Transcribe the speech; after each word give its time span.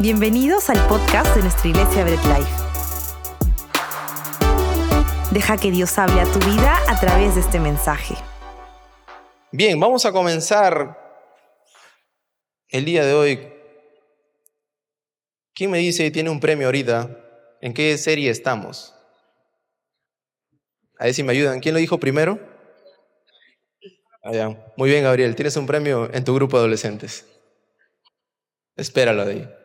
Bienvenidos 0.00 0.70
al 0.70 0.78
podcast 0.88 1.36
de 1.36 1.42
nuestra 1.42 1.68
iglesia 1.68 2.04
Bread 2.04 2.38
Life. 2.38 2.50
Deja 5.30 5.58
que 5.58 5.70
Dios 5.70 5.98
hable 5.98 6.22
a 6.22 6.24
tu 6.24 6.38
vida 6.38 6.78
a 6.88 6.98
través 6.98 7.34
de 7.34 7.42
este 7.42 7.60
mensaje. 7.60 8.14
Bien, 9.52 9.78
vamos 9.78 10.06
a 10.06 10.12
comenzar 10.12 10.98
el 12.68 12.86
día 12.86 13.04
de 13.04 13.12
hoy. 13.12 13.52
¿Quién 15.52 15.70
me 15.70 15.76
dice 15.76 16.04
que 16.04 16.10
tiene 16.10 16.30
un 16.30 16.40
premio 16.40 16.68
ahorita? 16.68 17.14
¿En 17.60 17.74
qué 17.74 17.98
serie 17.98 18.30
estamos? 18.30 18.94
A 20.98 21.04
ver 21.04 21.12
si 21.12 21.22
me 21.22 21.32
ayudan. 21.32 21.60
¿Quién 21.60 21.74
lo 21.74 21.78
dijo 21.78 22.00
primero? 22.00 22.40
Ah, 24.24 24.56
Muy 24.78 24.88
bien, 24.88 25.04
Gabriel. 25.04 25.36
Tienes 25.36 25.58
un 25.58 25.66
premio 25.66 26.08
en 26.10 26.24
tu 26.24 26.34
grupo 26.34 26.56
de 26.56 26.60
adolescentes. 26.62 27.26
Espéralo 28.76 29.26
de 29.26 29.32
ahí. 29.32 29.59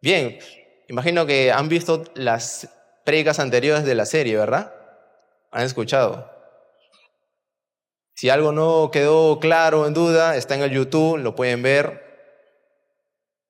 Bien, 0.00 0.38
imagino 0.88 1.26
que 1.26 1.50
han 1.50 1.68
visto 1.68 2.04
las 2.14 2.68
predicas 3.04 3.38
anteriores 3.40 3.84
de 3.84 3.94
la 3.94 4.06
serie, 4.06 4.36
¿verdad? 4.36 4.72
Han 5.50 5.64
escuchado. 5.64 6.30
Si 8.14 8.30
algo 8.30 8.52
no 8.52 8.90
quedó 8.92 9.40
claro 9.40 9.86
en 9.86 9.94
duda, 9.94 10.36
está 10.36 10.54
en 10.54 10.62
el 10.62 10.70
YouTube, 10.70 11.18
lo 11.18 11.34
pueden 11.34 11.62
ver. 11.62 12.04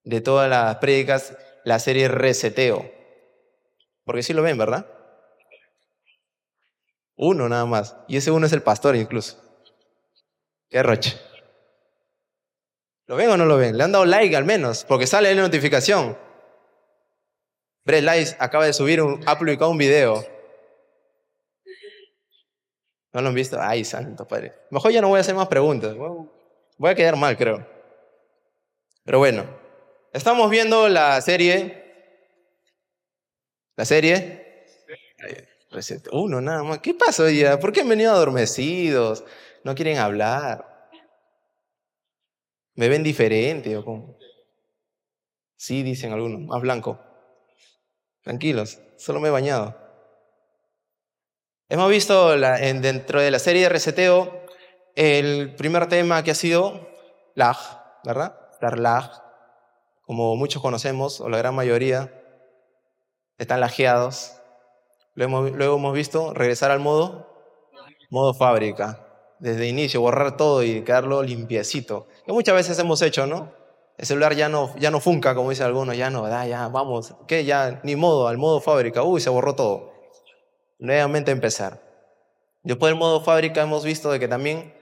De 0.05 0.21
todas 0.21 0.49
las 0.49 0.77
prédicas, 0.77 1.37
la 1.65 1.79
serie 1.79 2.09
Reseteo. 2.09 2.91
Porque 4.05 4.23
sí 4.23 4.33
lo 4.33 4.43
ven, 4.43 4.57
¿verdad? 4.57 4.87
Uno 7.17 7.49
nada 7.49 7.67
más. 7.67 7.97
Y 8.09 8.17
ese 8.17 8.31
uno 8.31 8.47
es 8.47 8.53
el 8.53 8.63
pastor 8.63 8.97
incluso. 8.97 9.43
Qué 10.71 10.83
roche. 10.83 11.19
¿Lo 13.07 13.17
ven 13.17 13.31
o 13.31 13.37
no 13.37 13.47
lo 13.47 13.57
ven? 13.57 13.77
Le 13.77 13.85
han 13.85 13.93
dado 13.93 14.05
like 14.05 14.37
al 14.37 14.45
menos, 14.45 14.85
porque 14.85 15.07
sale 15.07 15.35
la 15.35 15.43
notificación. 15.43 16.17
Brett 17.89 18.05
Lice 18.05 18.37
acaba 18.39 18.67
de 18.67 18.75
subir 18.75 19.01
un, 19.01 19.27
ha 19.27 19.39
publicado 19.39 19.71
un 19.71 19.79
video. 19.79 20.23
¿No 23.15 23.23
lo 23.23 23.29
han 23.29 23.35
visto? 23.35 23.59
Ay, 23.59 23.83
santo 23.83 24.29
padre. 24.29 24.53
Mejor 24.71 24.93
ya 24.93 25.01
no 25.01 25.09
voy 25.09 25.17
a 25.17 25.21
hacer 25.23 25.35
más 25.35 25.49
preguntas. 25.49 25.97
Voy 25.97 26.91
a 26.91 26.95
quedar 26.95 27.17
mal, 27.17 27.35
creo. 27.39 27.67
Pero 29.05 29.19
bueno, 29.21 29.47
estamos 30.13 30.51
viendo 30.51 30.87
la 30.91 31.19
serie. 31.23 32.21
La 33.75 33.87
serie. 33.87 34.67
Uno 36.13 36.43
nada 36.43 36.63
más. 36.65 36.81
¿Qué 36.81 36.93
pasó 36.93 37.27
ya? 37.31 37.59
¿Por 37.59 37.73
qué 37.73 37.81
han 37.81 37.89
venido 37.89 38.13
adormecidos? 38.13 39.25
No 39.65 39.75
quieren 39.75 39.97
hablar. 39.97 40.91
¿Me 42.75 42.91
ven 42.91 43.03
diferente 43.03 43.75
o 43.79 43.83
cómo? 43.83 44.19
Sí, 45.57 45.83
dicen 45.83 46.13
algunos, 46.13 46.43
más 46.43 46.61
blanco. 46.61 47.08
Tranquilos, 48.29 48.79
solo 48.99 49.21
me 49.21 49.29
he 49.29 49.31
bañado. 49.31 49.75
Hemos 51.71 51.89
visto 51.89 52.35
en, 52.35 52.83
dentro 52.83 53.23
de 53.23 53.31
la 53.31 53.39
serie 53.39 53.63
de 53.63 53.69
reseteo 53.71 54.43
el 54.97 55.55
primer 55.55 55.87
tema 55.87 56.23
que 56.23 56.33
ha 56.33 56.35
sido 56.35 56.91
lag, 57.35 57.57
¿verdad? 58.05 58.39
Dar 58.61 58.79
lag, 58.79 59.11
como 60.03 60.37
muchos 60.37 60.61
conocemos, 60.61 61.23
o 61.23 61.31
la 61.31 61.39
gran 61.39 61.55
mayoría, 61.55 62.13
están 63.39 63.61
lajeados. 63.61 64.35
Luego, 65.15 65.49
luego 65.49 65.77
hemos 65.77 65.95
visto 65.95 66.35
regresar 66.35 66.71
al 66.71 66.81
modo, 66.81 67.33
modo 68.11 68.35
fábrica, 68.35 69.07
desde 69.39 69.69
inicio, 69.69 70.03
borrar 70.03 70.37
todo 70.37 70.63
y 70.63 70.83
quedarlo 70.83 71.23
limpiecito. 71.23 72.09
Que 72.27 72.33
muchas 72.35 72.55
veces 72.55 72.79
hemos 72.79 73.01
hecho, 73.01 73.27
¿no? 73.27 73.58
El 73.99 74.07
celular 74.07 74.35
ya 74.37 74.49
no, 74.49 74.75
ya 74.79 74.93
no 74.93 75.01
funca, 75.01 75.35
como 75.35 75.51
dice 75.51 75.65
algunos, 75.65 75.97
ya 75.97 76.09
no, 76.09 76.29
ya, 76.47 76.69
vamos, 76.69 77.15
¿qué? 77.27 77.45
Ya, 77.45 77.81
ni 77.83 77.97
modo, 77.97 78.29
al 78.29 78.39
modo 78.39 78.61
fábrica, 78.61 79.03
uy, 79.03 79.21
se 79.21 79.29
borró 79.29 79.57
todo. 79.57 79.93
Nuevamente 80.79 81.33
empezar. 81.33 81.83
Después 82.63 82.93
del 82.93 82.99
modo 82.99 83.21
fábrica 83.21 83.61
hemos 83.61 83.85
visto 83.85 84.13
de 84.13 84.21
que 84.21 84.29
también 84.29 84.73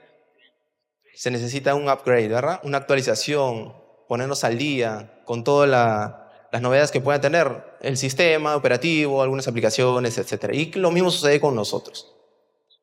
se 1.15 1.31
necesita 1.31 1.73
un 1.73 1.89
upgrade, 1.89 2.27
¿verdad? 2.27 2.59
Una 2.63 2.77
actualización, 2.77 3.75
ponernos 4.07 4.43
al 4.43 4.59
día 4.59 5.21
con 5.25 5.43
todas 5.43 5.67
las 5.67 6.61
novedades 6.61 6.91
que 6.91 7.01
pueda 7.01 7.19
tener 7.19 7.75
el 7.81 7.97
sistema 7.97 8.55
operativo, 8.55 9.23
algunas 9.23 9.47
aplicaciones, 9.47 10.19
etc. 10.19 10.53
Y 10.53 10.71
lo 10.73 10.91
mismo 10.91 11.09
sucede 11.09 11.41
con 11.41 11.55
nosotros. 11.55 12.13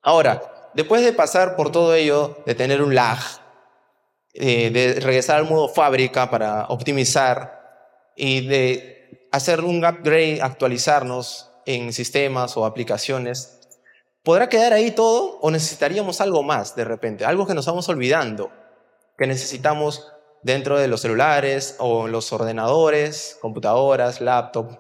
Ahora, 0.03 0.71
después 0.75 1.05
de 1.05 1.12
pasar 1.12 1.55
por 1.55 1.71
todo 1.71 1.94
ello, 1.94 2.39
de 2.44 2.56
tener 2.56 2.83
un 2.83 2.97
lag, 2.97 3.19
eh, 4.34 4.71
de 4.71 5.00
regresar 5.00 5.37
al 5.37 5.49
modo 5.49 5.69
fábrica 5.69 6.28
para 6.28 6.67
optimizar 6.67 8.11
y 8.17 8.47
de 8.47 9.28
hacer 9.31 9.61
un 9.61 9.84
upgrade, 9.84 10.41
actualizarnos 10.43 11.50
en 11.67 11.93
sistemas 11.93 12.56
o 12.56 12.67
aplicaciones, 12.67 13.61
¿podrá 14.25 14.49
quedar 14.49 14.73
ahí 14.73 14.91
todo 14.91 15.39
o 15.41 15.50
necesitaríamos 15.53 16.21
algo 16.21 16.43
más 16.43 16.75
de 16.75 16.84
repente? 16.84 17.25
Algo 17.25 17.47
que 17.47 17.55
nos 17.55 17.65
estamos 17.65 17.89
olvidando, 17.89 18.50
que 19.17 19.28
necesitamos 19.28 20.12
dentro 20.43 20.78
de 20.78 20.89
los 20.89 21.00
celulares 21.00 21.77
o 21.78 22.09
los 22.09 22.33
ordenadores, 22.33 23.39
computadoras, 23.41 24.21
laptop. 24.21 24.78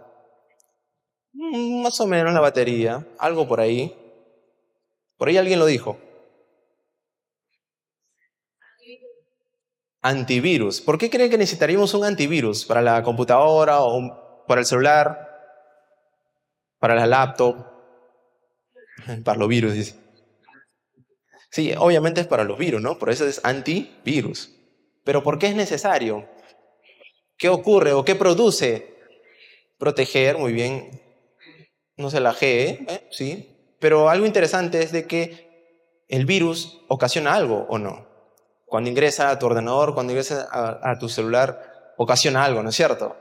Mm, 1.32 1.82
más 1.82 2.00
o 2.00 2.06
menos 2.06 2.34
la 2.34 2.40
batería, 2.40 3.06
algo 3.18 3.46
por 3.46 3.60
ahí. 3.60 3.96
Por 5.16 5.28
ahí 5.28 5.36
alguien 5.36 5.58
lo 5.58 5.66
dijo. 5.66 5.96
Antivirus. 10.06 10.82
¿Por 10.82 10.98
qué 10.98 11.08
creen 11.08 11.30
que 11.30 11.38
necesitaríamos 11.38 11.94
un 11.94 12.04
antivirus 12.04 12.66
para 12.66 12.82
la 12.82 13.02
computadora 13.02 13.80
o 13.80 14.44
para 14.46 14.60
el 14.60 14.66
celular? 14.66 15.30
Para 16.78 16.94
la 16.94 17.06
laptop. 17.06 17.56
Para 19.24 19.38
los 19.38 19.48
virus, 19.48 19.72
dice. 19.72 19.96
Sí, 21.50 21.72
obviamente 21.78 22.20
es 22.20 22.26
para 22.26 22.44
los 22.44 22.58
virus, 22.58 22.82
¿no? 22.82 22.98
Por 22.98 23.10
eso 23.10 23.26
es 23.26 23.40
antivirus. 23.44 24.54
Pero 25.04 25.22
¿por 25.22 25.38
qué 25.38 25.46
es 25.46 25.54
necesario? 25.54 26.28
¿Qué 27.38 27.48
ocurre 27.48 27.92
o 27.92 28.04
qué 28.04 28.14
produce? 28.14 28.94
Proteger, 29.78 30.36
muy 30.36 30.52
bien. 30.52 31.00
No 31.96 32.10
se 32.10 32.20
la 32.20 32.34
G, 32.34 32.42
¿eh? 32.42 33.06
sí. 33.10 33.76
Pero 33.78 34.08
algo 34.10 34.26
interesante 34.26 34.82
es 34.82 34.92
de 34.92 35.06
que 35.06 36.04
el 36.08 36.26
virus 36.26 36.82
ocasiona 36.88 37.34
algo 37.34 37.66
o 37.68 37.78
no. 37.78 38.03
Cuando 38.74 38.90
ingresa 38.90 39.30
a 39.30 39.38
tu 39.38 39.46
ordenador, 39.46 39.94
cuando 39.94 40.12
ingresa 40.12 40.48
a, 40.50 40.98
tu 40.98 41.08
celular, 41.08 41.94
ocasiona 41.96 42.44
algo, 42.44 42.60
¿no 42.60 42.70
es 42.70 42.74
cierto? 42.74 43.16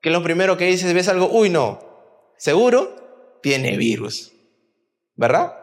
Que 0.00 0.10
lo 0.10 0.20
primero 0.20 0.56
que 0.56 0.64
dices, 0.64 0.92
ves 0.94 1.06
algo, 1.06 1.28
uy, 1.30 1.48
no, 1.48 1.78
seguro 2.36 3.38
tiene 3.40 3.76
virus, 3.76 4.32
¿verdad? 5.14 5.54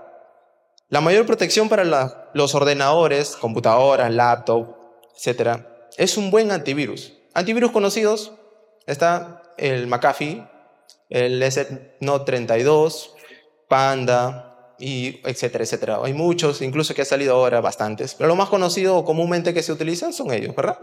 La 0.87 1.01
mayor 1.01 1.25
protección 1.25 1.67
para 1.67 2.29
los 2.33 2.55
ordenadores, 2.55 3.35
computadoras, 3.35 4.13
laptop, 4.13 4.77
etc., 5.21 5.59
es 5.97 6.15
un 6.15 6.31
buen 6.31 6.53
antivirus. 6.53 7.11
Antivirus 7.33 7.71
conocidos 7.73 8.31
está 8.87 9.43
el 9.57 9.87
McAfee, 9.87 10.47
el 11.09 11.43
S-Note32, 11.43 13.09
Panda, 13.67 14.54
y 14.79 15.21
etcétera, 15.23 15.63
etcétera. 15.63 15.99
Hay 16.03 16.13
muchos, 16.13 16.61
incluso 16.61 16.93
que 16.93 17.01
ha 17.01 17.05
salido 17.05 17.35
ahora 17.35 17.61
bastantes, 17.61 18.15
pero 18.15 18.27
lo 18.27 18.35
más 18.35 18.49
conocido 18.49 18.97
o 18.97 19.05
comúnmente 19.05 19.53
que 19.53 19.63
se 19.63 19.71
utilizan 19.71 20.13
son 20.13 20.31
ellos, 20.31 20.55
¿verdad? 20.55 20.79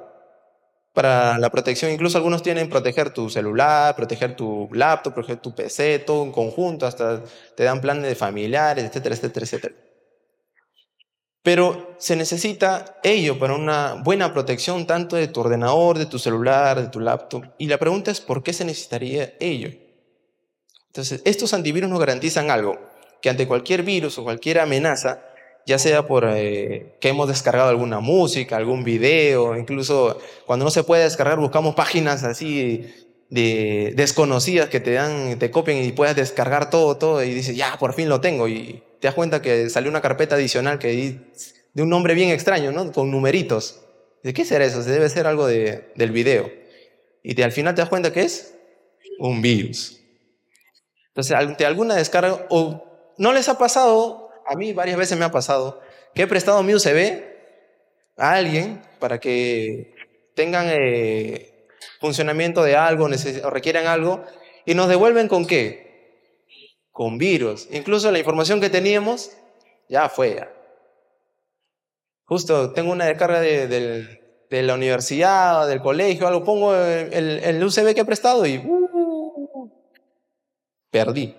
Para 0.93 1.39
la 1.39 1.51
protección, 1.51 1.91
incluso 1.91 2.19
algunos 2.19 2.43
tienen 2.43 2.69
proteger 2.69 3.15
tu 3.15 3.31
celular, 3.31 3.97
proteger 3.97 4.37
tu 4.37 4.69
laptop, 4.73 5.15
proteger 5.15 5.41
tu 5.41 5.55
PC, 5.55 6.01
todo 6.01 6.25
en 6.25 6.33
conjunto, 6.33 6.87
hasta 6.87 7.23
te 7.57 7.65
dan 7.65 7.81
planes 7.81 8.05
de 8.05 8.15
familiares, 8.15 8.85
etcétera, 8.85 9.15
etcétera, 9.15 9.45
etcétera. 9.45 9.75
Pero 11.43 11.97
se 11.99 12.15
necesita 12.15 13.01
ello 13.03 13.39
para 13.39 13.55
una 13.55 13.95
buena 13.95 14.33
protección 14.33 14.87
tanto 14.87 15.17
de 15.17 15.29
tu 15.29 15.41
ordenador, 15.41 15.99
de 15.99 16.07
tu 16.07 16.19
celular, 16.19 16.81
de 16.81 16.89
tu 16.89 17.01
laptop. 17.01 17.45
Y 17.59 17.67
la 17.67 17.79
pregunta 17.79 18.11
es, 18.11 18.21
¿por 18.21 18.43
qué 18.43 18.53
se 18.53 18.65
necesitaría 18.65 19.35
ello? 19.41 19.71
Entonces, 20.87 21.23
estos 21.25 21.55
antivirus 21.55 21.91
nos 21.91 21.99
garantizan 21.99 22.51
algo 22.51 22.92
que 23.23 23.31
ante 23.31 23.47
cualquier 23.47 23.83
virus 23.83 24.19
o 24.19 24.25
cualquier 24.25 24.59
amenaza, 24.59 25.23
ya 25.65 25.79
sea 25.79 26.07
por 26.07 26.29
eh, 26.29 26.97
que 27.01 27.09
hemos 27.09 27.29
descargado 27.29 27.71
alguna 27.71 28.01
música, 28.01 28.57
algún 28.57 28.85
video, 28.85 29.57
incluso 29.57 30.19
cuando 30.45 30.65
no 30.65 30.71
se 30.71 30.83
puede 30.83 31.05
descargar 31.05 31.39
buscamos 31.39 31.75
páginas 31.75 32.25
así 32.25 32.85
de 33.31 33.95
desconocidas 33.97 34.69
que 34.69 34.81
te 34.81 34.93
dan, 34.93 35.39
te 35.39 35.51
copian 35.51 35.79
y 35.83 35.93
puedes 35.93 36.17
descargar 36.17 36.69
todo, 36.69 36.99
todo 36.99 37.23
y 37.23 37.33
dices, 37.33 37.57
ya, 37.57 37.79
por 37.79 37.95
fin 37.95 38.09
lo 38.09 38.21
tengo 38.21 38.49
y 38.49 38.83
te 39.01 39.09
das 39.09 39.15
cuenta 39.15 39.41
que 39.41 39.71
salió 39.71 39.89
una 39.89 40.01
carpeta 40.01 40.35
adicional 40.35 40.79
que 40.79 41.19
de 41.73 41.83
un 41.83 41.89
nombre 41.89 42.15
bien 42.15 42.31
extraño, 42.31 42.73
¿no? 42.73 42.93
Con 42.93 43.11
numeritos. 43.11 43.81
¿De 44.23 44.35
qué 44.35 44.45
será 44.45 44.65
eso? 44.65 44.83
Se 44.83 44.91
debe 44.91 45.09
ser 45.09 45.27
algo 45.27 45.47
de, 45.47 45.91
del 45.97 46.13
video. 46.13 46.51
Y 47.23 47.35
te, 47.35 47.43
al 47.43 47.53
final 47.53 47.75
te 47.75 47.81
das 47.81 47.89
cuenta 47.89 48.13
que 48.13 48.23
es 48.23 48.55
un 49.19 49.43
virus. 49.43 50.01
Entonces, 51.09 51.37
ante 51.37 51.67
alguna 51.67 51.97
descarga 51.97 52.47
¿No 53.19 53.33
les 53.33 53.49
ha 53.49 53.59
pasado? 53.59 54.31
A 54.47 54.55
mí 54.57 54.73
varias 54.73 54.97
veces 54.97 55.19
me 55.19 55.25
ha 55.25 55.31
pasado 55.31 55.81
que 56.15 56.23
he 56.23 56.27
prestado 56.27 56.63
mi 56.63 56.75
USB 56.75 57.23
a 58.17 58.35
alguien 58.35 58.83
para 58.99 59.19
que 59.19 59.95
tengan, 60.35 60.67
eh, 60.69 61.67
funcionamiento 62.01 62.63
de 62.63 62.77
algo, 62.77 63.07
o 63.07 63.51
requieren 63.51 63.87
algo, 63.87 64.25
y 64.65 64.75
nos 64.75 64.89
devuelven 64.89 65.29
con 65.29 65.47
qué? 65.47 66.49
Con 66.91 67.19
virus. 67.19 67.69
Incluso 67.71 68.11
la 68.11 68.19
información 68.19 68.61
que 68.61 68.71
teníamos 68.71 69.31
ya 69.89 70.09
fue. 70.09 70.49
Justo 72.25 72.73
tengo 72.73 72.93
una 72.93 73.07
descarga 73.07 73.41
de, 73.41 74.19
la 74.51 74.75
universidad, 74.75 75.67
del 75.67 75.81
colegio, 75.81 76.27
algo, 76.29 76.45
pongo 76.45 76.75
el, 76.75 77.41
el, 77.43 77.65
USB 77.65 77.95
que 77.95 78.03
he 78.03 78.05
prestado 78.05 78.47
y 78.47 78.59
uh, 78.59 79.71
perdí. 80.91 81.35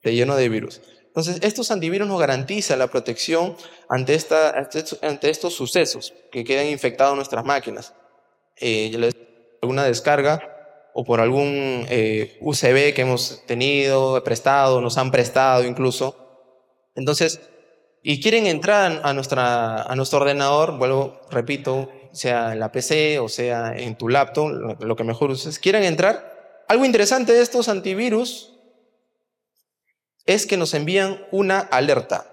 Te 0.00 0.14
lleno 0.14 0.36
de 0.36 0.48
virus. 0.48 0.80
Entonces, 1.06 1.38
estos 1.42 1.70
antivirus 1.70 2.06
nos 2.06 2.20
garantizan 2.20 2.78
la 2.78 2.86
protección 2.86 3.56
ante, 3.88 4.14
esta, 4.14 4.54
ante 5.02 5.30
estos 5.30 5.54
sucesos 5.54 6.14
que 6.30 6.44
quedan 6.44 6.66
infectados 6.66 7.16
nuestras 7.16 7.44
máquinas. 7.44 7.94
Eh, 8.56 9.12
alguna 9.62 9.84
descarga 9.84 10.54
o 10.94 11.04
por 11.04 11.20
algún 11.20 11.86
eh, 11.88 12.38
USB 12.40 12.94
que 12.94 13.02
hemos 13.02 13.44
tenido, 13.46 14.22
prestado, 14.24 14.80
nos 14.80 14.98
han 14.98 15.10
prestado 15.10 15.64
incluso. 15.64 16.16
Entonces, 16.94 17.40
y 18.02 18.20
quieren 18.20 18.46
entrar 18.46 19.00
a, 19.02 19.12
nuestra, 19.12 19.82
a 19.82 19.94
nuestro 19.96 20.20
ordenador, 20.20 20.78
vuelvo, 20.78 21.20
repito, 21.30 21.90
sea 22.12 22.52
en 22.52 22.60
la 22.60 22.72
PC 22.72 23.18
o 23.18 23.28
sea 23.28 23.74
en 23.76 23.96
tu 23.96 24.08
laptop, 24.08 24.76
lo, 24.80 24.96
que 24.96 25.04
mejor 25.04 25.30
uses, 25.30 25.58
quieren 25.58 25.84
entrar. 25.84 26.64
Algo 26.68 26.84
interesante 26.84 27.32
de 27.32 27.42
estos 27.42 27.68
antivirus 27.68 28.57
es 30.28 30.46
que 30.46 30.58
nos 30.58 30.74
envían 30.74 31.26
una 31.32 31.58
alerta. 31.58 32.26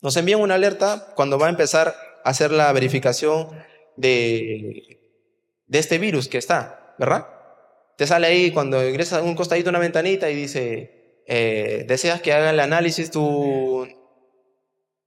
Nos 0.00 0.16
envían 0.16 0.40
una 0.40 0.54
alerta 0.54 1.12
cuando 1.14 1.38
va 1.38 1.46
a 1.46 1.50
empezar 1.50 1.94
a 2.24 2.30
hacer 2.30 2.50
la 2.52 2.72
verificación 2.72 3.50
de, 3.94 4.98
de 5.66 5.78
este 5.78 5.98
virus 5.98 6.26
que 6.26 6.38
está, 6.38 6.94
¿verdad? 6.98 7.28
Te 7.98 8.06
sale 8.06 8.28
ahí 8.28 8.50
cuando 8.50 8.82
ingresas 8.88 9.22
un 9.22 9.34
costadito 9.34 9.68
una 9.68 9.78
ventanita 9.78 10.30
y 10.30 10.36
dice, 10.36 11.22
eh, 11.26 11.84
¿deseas 11.86 12.22
que 12.22 12.32
haga 12.32 12.48
el 12.48 12.60
análisis 12.60 13.10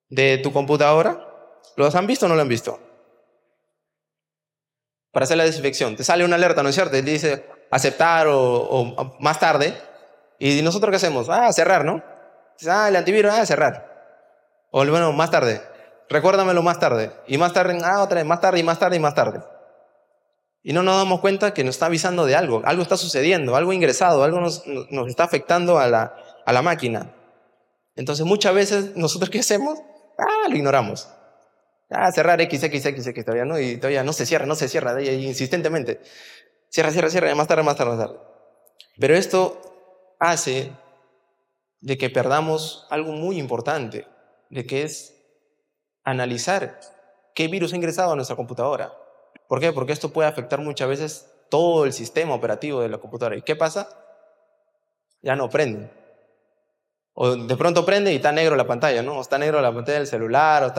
de 0.09 0.37
tu 0.43 0.53
computadora? 0.53 1.27
¿Los 1.75 1.95
han 1.95 2.05
visto 2.05 2.27
o 2.27 2.29
no 2.29 2.35
lo 2.35 2.41
han 2.41 2.49
visto? 2.49 2.79
Para 5.11 5.23
hacer 5.23 5.37
la 5.37 5.45
desinfección. 5.45 5.95
Te 5.95 6.03
sale 6.03 6.23
una 6.23 6.35
alerta, 6.35 6.61
¿no 6.61 6.69
es 6.69 6.75
cierto? 6.75 6.91
Te 6.91 7.01
dice 7.01 7.47
aceptar 7.71 8.27
o 8.29 9.17
más 9.19 9.39
tarde 9.39 9.89
¿Y 10.43 10.59
nosotros 10.63 10.89
qué 10.89 10.95
hacemos? 10.95 11.29
Ah, 11.29 11.53
cerrar, 11.53 11.85
¿no? 11.85 12.03
Ah, 12.67 12.87
el 12.89 12.95
antivirus, 12.95 13.31
ah, 13.31 13.45
cerrar. 13.45 14.65
O 14.71 14.83
bueno, 14.87 15.11
más 15.11 15.29
tarde. 15.29 15.61
Recuérdamelo 16.09 16.63
más 16.63 16.79
tarde. 16.79 17.11
Y 17.27 17.37
más 17.37 17.53
tarde, 17.53 17.77
ah, 17.83 18.01
otra 18.01 18.15
vez, 18.15 18.25
más 18.25 18.41
tarde 18.41 18.57
y 18.57 18.63
más 18.63 18.79
tarde 18.79 18.95
y 18.95 18.99
más 18.99 19.13
tarde. 19.13 19.43
Y 20.63 20.73
no 20.73 20.81
nos 20.81 20.97
damos 20.97 21.19
cuenta 21.19 21.53
que 21.53 21.63
nos 21.63 21.75
está 21.75 21.85
avisando 21.85 22.25
de 22.25 22.35
algo. 22.35 22.63
Algo 22.65 22.81
está 22.81 22.97
sucediendo, 22.97 23.55
algo 23.55 23.71
ingresado, 23.71 24.23
algo 24.23 24.39
nos, 24.39 24.63
nos 24.65 25.09
está 25.09 25.25
afectando 25.25 25.77
a 25.77 25.87
la, 25.87 26.15
a 26.43 26.51
la 26.51 26.63
máquina. 26.63 27.13
Entonces 27.95 28.25
muchas 28.25 28.55
veces 28.55 28.95
nosotros 28.95 29.29
qué 29.29 29.41
hacemos? 29.41 29.77
Ah, 30.17 30.49
lo 30.49 30.55
ignoramos. 30.55 31.07
Ah, 31.91 32.11
cerrar 32.11 32.41
X, 32.41 32.63
X, 32.63 32.83
X, 32.83 33.05
X 33.05 33.25
todavía 33.25 33.45
no, 33.45 33.59
y 33.59 33.77
todavía 33.77 34.03
no 34.03 34.11
se 34.11 34.25
cierra, 34.25 34.47
no 34.47 34.55
se 34.55 34.67
cierra, 34.67 34.99
insistentemente. 35.03 36.01
Cierra, 36.69 36.89
cierra, 36.89 37.11
cierra, 37.11 37.35
más 37.35 37.47
tarde, 37.47 37.61
más 37.61 37.75
tarde, 37.75 37.91
más 37.91 38.07
tarde. 38.07 38.19
Pero 38.97 39.15
esto 39.15 39.70
hace 40.21 40.71
de 41.81 41.97
que 41.97 42.11
perdamos 42.11 42.85
algo 42.91 43.11
muy 43.11 43.39
importante, 43.39 44.07
de 44.51 44.65
que 44.67 44.83
es 44.83 45.19
analizar 46.03 46.79
qué 47.33 47.47
virus 47.47 47.73
ha 47.73 47.75
ingresado 47.75 48.13
a 48.13 48.15
nuestra 48.15 48.35
computadora. 48.35 48.93
¿Por 49.47 49.59
qué? 49.59 49.73
Porque 49.73 49.93
esto 49.93 50.13
puede 50.13 50.29
afectar 50.29 50.59
muchas 50.59 50.87
veces 50.87 51.33
todo 51.49 51.85
el 51.85 51.91
sistema 51.91 52.35
operativo 52.35 52.81
de 52.81 52.89
la 52.89 52.99
computadora. 52.99 53.35
¿Y 53.35 53.41
qué 53.41 53.55
pasa? 53.55 53.89
Ya 55.23 55.35
no 55.35 55.49
prende. 55.49 55.89
O 57.13 57.35
de 57.35 57.57
pronto 57.57 57.83
prende 57.83 58.13
y 58.13 58.17
está 58.17 58.31
negro 58.31 58.55
la 58.55 58.67
pantalla, 58.67 59.01
¿no? 59.01 59.17
O 59.17 59.21
está 59.21 59.39
negro 59.39 59.59
la 59.59 59.73
pantalla 59.73 59.97
del 59.97 60.07
celular, 60.07 60.71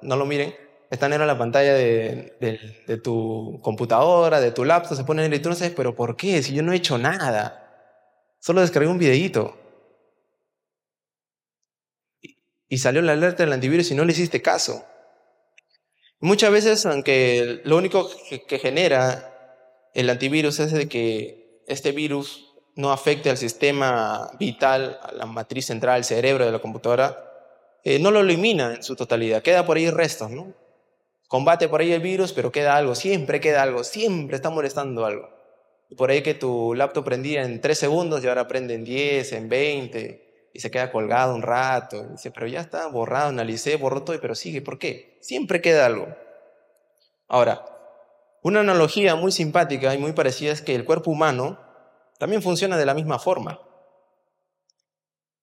no 0.00 0.16
lo 0.16 0.24
miren, 0.24 0.54
está 0.90 1.06
negro 1.08 1.26
la 1.26 1.36
pantalla 1.36 1.74
de, 1.74 2.34
de, 2.86 2.96
tu 2.96 3.60
computadora, 3.62 4.40
de 4.40 4.52
tu 4.52 4.64
laptop, 4.64 4.96
se 4.96 5.04
pone 5.04 5.22
negro 5.22 5.36
y 5.36 5.40
tú 5.40 5.50
no 5.50 5.54
sabes, 5.54 5.74
pero 5.76 5.94
¿por 5.94 6.16
qué? 6.16 6.42
Si 6.42 6.54
yo 6.54 6.62
no 6.62 6.72
he 6.72 6.76
hecho 6.76 6.96
nada. 6.96 7.65
Solo 8.46 8.60
descargué 8.60 8.88
un 8.88 8.98
videíto. 8.98 9.56
Y 12.68 12.78
salió 12.78 13.02
la 13.02 13.10
alerta 13.10 13.42
del 13.42 13.52
antivirus 13.52 13.90
y 13.90 13.96
no 13.96 14.04
le 14.04 14.12
hiciste 14.12 14.40
caso. 14.40 14.84
Muchas 16.20 16.52
veces, 16.52 16.86
aunque 16.86 17.60
lo 17.64 17.76
único 17.76 18.08
que 18.46 18.58
genera 18.60 19.90
el 19.94 20.08
antivirus 20.08 20.60
es 20.60 20.70
de 20.70 20.88
que 20.88 21.64
este 21.66 21.90
virus 21.90 22.54
no 22.76 22.92
afecte 22.92 23.30
al 23.30 23.36
sistema 23.36 24.30
vital, 24.38 25.00
a 25.02 25.10
la 25.10 25.26
matriz 25.26 25.66
central, 25.66 25.96
al 25.96 26.04
cerebro 26.04 26.46
de 26.46 26.52
la 26.52 26.60
computadora, 26.60 27.18
eh, 27.82 27.98
no 27.98 28.12
lo 28.12 28.20
elimina 28.20 28.74
en 28.74 28.82
su 28.84 28.94
totalidad, 28.94 29.42
queda 29.42 29.66
por 29.66 29.76
ahí 29.76 29.90
restos, 29.90 30.30
¿no? 30.30 30.54
Combate 31.26 31.68
por 31.68 31.80
ahí 31.80 31.90
el 31.90 32.00
virus, 32.00 32.32
pero 32.32 32.52
queda 32.52 32.76
algo, 32.76 32.94
siempre 32.94 33.40
queda 33.40 33.64
algo, 33.64 33.82
siempre 33.82 34.36
está 34.36 34.50
molestando 34.50 35.04
algo 35.04 35.35
por 35.94 36.10
ahí 36.10 36.22
que 36.22 36.34
tu 36.34 36.74
laptop 36.74 37.04
prendía 37.04 37.44
en 37.44 37.60
3 37.60 37.78
segundos 37.78 38.24
y 38.24 38.28
ahora 38.28 38.48
prende 38.48 38.74
en 38.74 38.84
10, 38.84 39.32
en 39.32 39.48
20 39.48 40.50
y 40.52 40.60
se 40.60 40.70
queda 40.70 40.90
colgado 40.90 41.34
un 41.34 41.42
rato. 41.42 42.04
Y 42.04 42.12
dice, 42.12 42.30
pero 42.30 42.46
ya 42.46 42.60
está 42.60 42.86
borrado, 42.88 43.28
analicé, 43.28 43.76
borró 43.76 44.02
todo, 44.02 44.18
pero 44.20 44.34
sigue. 44.34 44.62
¿Por 44.62 44.78
qué? 44.78 45.18
Siempre 45.20 45.60
queda 45.60 45.86
algo. 45.86 46.08
Ahora, 47.28 47.64
una 48.42 48.60
analogía 48.60 49.14
muy 49.16 49.32
simpática 49.32 49.94
y 49.94 49.98
muy 49.98 50.12
parecida 50.12 50.52
es 50.52 50.62
que 50.62 50.74
el 50.74 50.84
cuerpo 50.84 51.10
humano 51.10 51.60
también 52.18 52.42
funciona 52.42 52.76
de 52.76 52.86
la 52.86 52.94
misma 52.94 53.18
forma. 53.18 53.60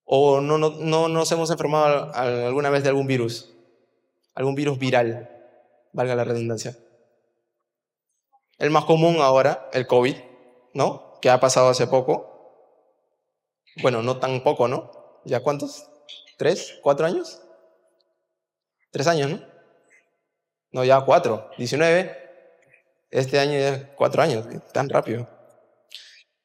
¿O 0.04 0.40
no, 0.40 0.58
no, 0.58 0.70
no 0.70 1.08
nos 1.08 1.32
hemos 1.32 1.50
enfermado 1.50 2.12
alguna 2.14 2.70
vez 2.70 2.82
de 2.82 2.90
algún 2.90 3.06
virus? 3.06 3.54
Algún 4.34 4.54
virus 4.54 4.78
viral, 4.78 5.30
valga 5.92 6.14
la 6.14 6.24
redundancia. 6.24 6.76
El 8.58 8.70
más 8.70 8.84
común 8.84 9.18
ahora, 9.20 9.68
el 9.72 9.86
COVID, 9.86 10.16
¿no? 10.74 11.18
Que 11.22 11.30
ha 11.30 11.40
pasado 11.40 11.68
hace 11.70 11.86
poco. 11.86 12.34
Bueno, 13.80 14.02
no 14.02 14.18
tan 14.18 14.42
poco, 14.42 14.68
¿no? 14.68 14.90
¿Ya 15.24 15.40
cuántos? 15.40 15.88
¿Tres? 16.36 16.78
¿Cuatro 16.82 17.06
años? 17.06 17.40
Tres 18.90 19.06
años, 19.06 19.30
¿no? 19.30 19.40
No, 20.72 20.84
ya 20.84 21.00
cuatro. 21.00 21.50
Diecinueve. 21.56 22.20
Este 23.10 23.38
año 23.38 23.58
ya 23.58 23.94
cuatro 23.94 24.22
años. 24.22 24.46
Tan 24.72 24.88
rápido. 24.88 25.28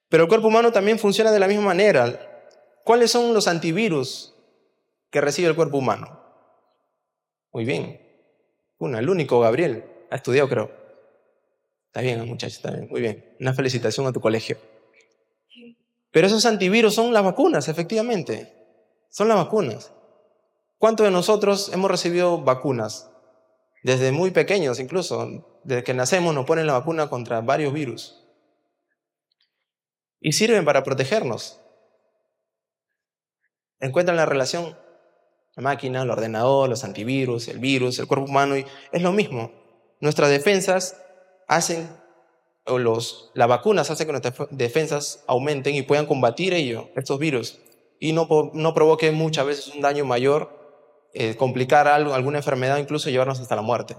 Pero 0.08 0.24
el 0.24 0.30
cuerpo 0.30 0.48
humano 0.48 0.72
también 0.72 0.98
funciona 0.98 1.32
de 1.32 1.40
la 1.40 1.48
misma 1.48 1.66
manera. 1.66 2.44
¿Cuáles 2.84 3.12
son 3.12 3.34
los 3.34 3.48
antivirus 3.48 4.36
que 5.10 5.22
recibe 5.22 5.50
el 5.50 5.56
cuerpo 5.56 5.78
humano? 5.78 6.20
Muy 7.52 7.66
bien. 7.66 8.02
Uno, 8.78 8.98
el 8.98 9.10
único, 9.10 9.40
Gabriel. 9.40 9.86
Ha 10.10 10.16
estudiado, 10.16 10.50
creo. 10.50 10.72
Está 11.90 12.02
bien, 12.02 12.24
muchachos, 12.28 12.58
está 12.58 12.70
bien, 12.70 12.88
muy 12.88 13.02
bien. 13.02 13.36
Una 13.40 13.52
felicitación 13.52 14.06
a 14.06 14.12
tu 14.12 14.22
colegio. 14.22 14.58
Pero 16.12 16.28
esos 16.28 16.46
antivirus 16.46 16.94
son 16.94 17.12
las 17.14 17.24
vacunas, 17.24 17.68
efectivamente. 17.68 18.54
Son 19.10 19.28
las 19.28 19.38
vacunas. 19.38 19.92
¿Cuántos 20.78 21.06
de 21.06 21.12
nosotros 21.12 21.72
hemos 21.74 21.90
recibido 21.90 22.42
vacunas? 22.42 23.10
Desde 23.84 24.12
muy 24.12 24.30
pequeños 24.30 24.80
incluso. 24.80 25.60
Desde 25.64 25.84
que 25.84 25.96
nacemos 25.96 26.36
nos 26.36 26.46
ponen 26.46 26.68
la 26.68 26.74
vacuna 26.74 27.10
contra 27.10 27.42
varios 27.42 27.74
virus. 27.74 28.24
Y 30.22 30.34
sirven 30.34 30.66
para 30.66 30.84
protegernos. 30.84 31.60
Encuentran 33.80 34.16
la 34.16 34.28
relación. 34.28 34.78
La 35.56 35.64
máquina, 35.64 36.04
el 36.04 36.12
ordenador, 36.12 36.70
los 36.70 36.84
antivirus, 36.84 37.48
el 37.48 37.58
virus, 37.58 37.98
el 37.98 38.06
cuerpo 38.06 38.26
humano. 38.26 38.56
Y 38.56 38.66
es 38.92 39.02
lo 39.02 39.12
mismo. 39.12 39.52
Nuestras 40.02 40.30
defensas 40.30 40.96
hacen, 41.50 41.90
los, 42.66 43.32
las 43.34 43.48
vacunas 43.48 43.90
hacen 43.90 44.06
que 44.06 44.14
nuestras 44.14 44.48
defensas 44.52 45.24
aumenten 45.28 45.76
y 45.76 45.82
puedan 45.82 46.06
combatir 46.06 46.54
ello, 46.54 46.90
estos 46.96 47.20
virus, 47.20 47.60
y 48.00 48.14
no, 48.14 48.28
no 48.54 48.74
provoque 48.74 49.12
muchas 49.12 49.46
veces 49.46 49.76
un 49.76 49.82
daño 49.82 50.06
mayor, 50.06 50.58
eh, 51.14 51.36
complicar 51.36 51.88
alguna 51.88 52.38
enfermedad, 52.38 52.78
incluso 52.78 53.10
llevarnos 53.10 53.40
hasta 53.40 53.56
la 53.56 53.64
muerte. 53.64 53.98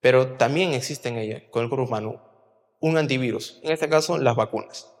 Pero 0.00 0.36
también 0.36 0.74
existe 0.74 1.08
en 1.08 1.18
ella, 1.18 1.48
con 1.50 1.62
el 1.62 1.68
cuerpo 1.68 1.86
humano, 1.86 2.20
un 2.80 2.98
antivirus, 2.98 3.60
en 3.62 3.70
este 3.70 3.88
caso 3.88 4.18
las 4.18 4.34
vacunas. 4.34 4.92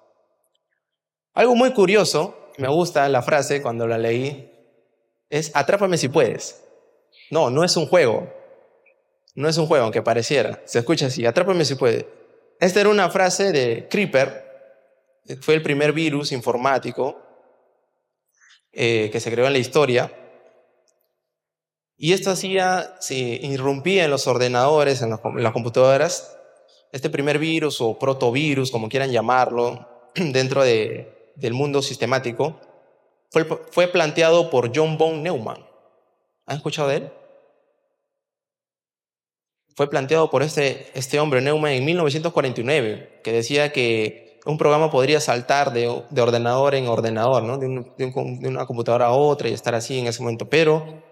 Algo 1.34 1.56
muy 1.56 1.72
curioso, 1.72 2.36
me 2.58 2.68
gusta 2.68 3.08
la 3.08 3.22
frase 3.22 3.60
cuando 3.60 3.88
la 3.88 3.98
leí, 3.98 4.50
es 5.28 5.50
atrápame 5.56 5.98
si 5.98 6.08
puedes. 6.08 6.62
No, 7.30 7.50
no 7.50 7.64
es 7.64 7.76
un 7.76 7.88
juego, 7.88 8.32
no 9.34 9.48
es 9.48 9.56
un 9.56 9.66
juego, 9.66 9.84
aunque 9.84 10.02
pareciera. 10.02 10.62
Se 10.64 10.78
escucha 10.78 11.06
así, 11.06 11.24
atrápame 11.26 11.64
si 11.64 11.74
puede. 11.74 12.08
Esta 12.60 12.80
era 12.80 12.90
una 12.90 13.10
frase 13.10 13.52
de 13.52 13.88
Creeper. 13.88 14.50
Fue 15.40 15.54
el 15.54 15.62
primer 15.62 15.92
virus 15.92 16.32
informático 16.32 17.20
eh, 18.72 19.10
que 19.12 19.20
se 19.20 19.30
creó 19.30 19.46
en 19.46 19.52
la 19.52 19.58
historia. 19.58 20.12
Y 21.96 22.12
esto 22.12 22.30
hacía, 22.30 22.96
se 23.00 23.14
irrumpía 23.14 24.04
en 24.04 24.10
los 24.10 24.26
ordenadores, 24.26 25.02
en, 25.02 25.10
las 25.10 25.52
computadoras, 25.52 26.36
este 26.90 27.10
primer 27.10 27.38
virus 27.38 27.80
o 27.80 27.98
protovirus, 27.98 28.70
como 28.70 28.88
quieran 28.88 29.12
llamarlo, 29.12 29.88
dentro 30.14 30.64
del 30.64 31.52
mundo 31.52 31.80
sistemático, 31.80 32.60
fue, 33.70 33.88
planteado 33.88 34.50
por 34.50 34.72
John 34.74 34.98
von 34.98 35.22
Neumann. 35.22 35.64
¿Han 36.46 36.56
escuchado 36.56 36.90
él? 36.90 37.10
Fue 39.74 39.88
planteado 39.88 40.30
por 40.30 40.42
este, 40.42 40.86
este 40.94 41.18
hombre, 41.18 41.40
Neumann, 41.40 41.72
en 41.72 41.84
1949, 41.84 43.20
que 43.22 43.32
decía 43.32 43.72
que 43.72 44.40
un 44.44 44.58
programa 44.58 44.90
podría 44.90 45.20
saltar 45.20 45.72
de, 45.72 45.88
ordenador 45.88 46.74
en 46.74 46.88
ordenador, 46.88 47.42
¿no? 47.42 47.58
de, 47.58 47.66
una 48.48 48.66
computadora 48.66 49.06
a 49.06 49.12
otra 49.12 49.48
y 49.48 49.52
estar 49.52 49.74
así 49.74 49.98
en 49.98 50.08
ese 50.08 50.22
momento. 50.22 50.48
Pero 50.48 51.02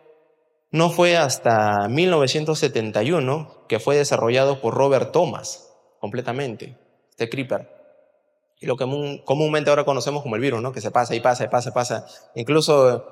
no 0.70 0.90
fue 0.90 1.16
hasta 1.16 1.88
1971 1.88 3.64
que 3.68 3.78
fue 3.78 3.96
desarrollado 3.96 4.60
por 4.60 4.74
Robert 4.74 5.12
Thomas 5.12 5.72
completamente, 6.00 6.76
este 7.10 7.28
creeper. 7.28 7.68
Y 8.60 8.66
lo 8.66 8.76
que 8.76 8.84
comúnmente 9.24 9.70
ahora 9.70 9.84
conocemos 9.84 10.22
como 10.22 10.36
el 10.36 10.42
virus, 10.42 10.60
¿no? 10.60 10.72
que 10.72 10.80
se 10.80 10.90
pasa 10.90 11.14
y 11.14 11.20
pasa 11.20 11.44
y 11.44 11.48
pasa 11.48 11.70
y 11.70 11.72
pasa. 11.72 12.06
Incluso 12.34 13.06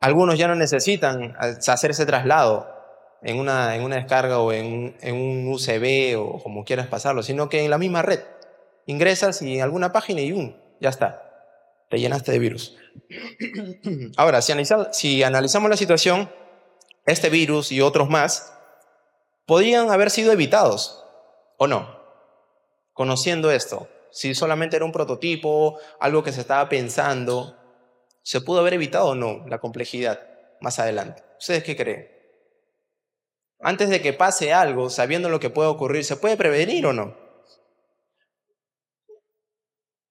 algunos 0.00 0.38
ya 0.38 0.48
no 0.48 0.54
necesitan 0.54 1.36
hacer 1.38 1.92
ese 1.92 2.04
traslado 2.04 2.75
en 3.22 3.38
una, 3.38 3.74
en 3.74 3.82
una 3.82 3.96
descarga 3.96 4.38
o 4.38 4.52
en, 4.52 4.96
en 5.00 5.14
un 5.14 5.48
USB 5.48 6.18
o 6.18 6.42
como 6.42 6.64
quieras 6.64 6.86
pasarlo, 6.86 7.22
sino 7.22 7.48
que 7.48 7.64
en 7.64 7.70
la 7.70 7.78
misma 7.78 8.02
red. 8.02 8.20
Ingresas 8.86 9.42
y 9.42 9.56
en 9.56 9.62
alguna 9.62 9.92
página 9.92 10.20
y 10.20 10.32
un, 10.32 10.56
ya 10.80 10.90
está. 10.90 11.22
Te 11.90 11.98
llenaste 11.98 12.32
de 12.32 12.38
virus. 12.38 12.76
Ahora, 14.16 14.42
si, 14.42 14.52
si 14.92 15.22
analizamos 15.22 15.70
la 15.70 15.76
situación, 15.76 16.30
este 17.04 17.30
virus 17.30 17.72
y 17.72 17.80
otros 17.80 18.08
más 18.08 18.52
podían 19.46 19.90
haber 19.90 20.10
sido 20.10 20.32
evitados, 20.32 21.04
¿o 21.56 21.66
no? 21.66 21.96
Conociendo 22.92 23.50
esto, 23.50 23.88
si 24.10 24.34
solamente 24.34 24.76
era 24.76 24.84
un 24.84 24.92
prototipo, 24.92 25.78
algo 26.00 26.22
que 26.22 26.32
se 26.32 26.40
estaba 26.40 26.68
pensando, 26.68 27.56
¿se 28.22 28.40
pudo 28.40 28.60
haber 28.60 28.74
evitado 28.74 29.08
o 29.08 29.14
no 29.14 29.44
la 29.46 29.58
complejidad 29.58 30.20
más 30.60 30.78
adelante? 30.78 31.22
¿Ustedes 31.38 31.62
qué 31.62 31.76
creen? 31.76 32.15
Antes 33.60 33.88
de 33.88 34.02
que 34.02 34.12
pase 34.12 34.52
algo, 34.52 34.90
sabiendo 34.90 35.28
lo 35.28 35.40
que 35.40 35.50
puede 35.50 35.68
ocurrir, 35.68 36.04
¿se 36.04 36.16
puede 36.16 36.36
prevenir 36.36 36.86
o 36.86 36.92
no? 36.92 37.16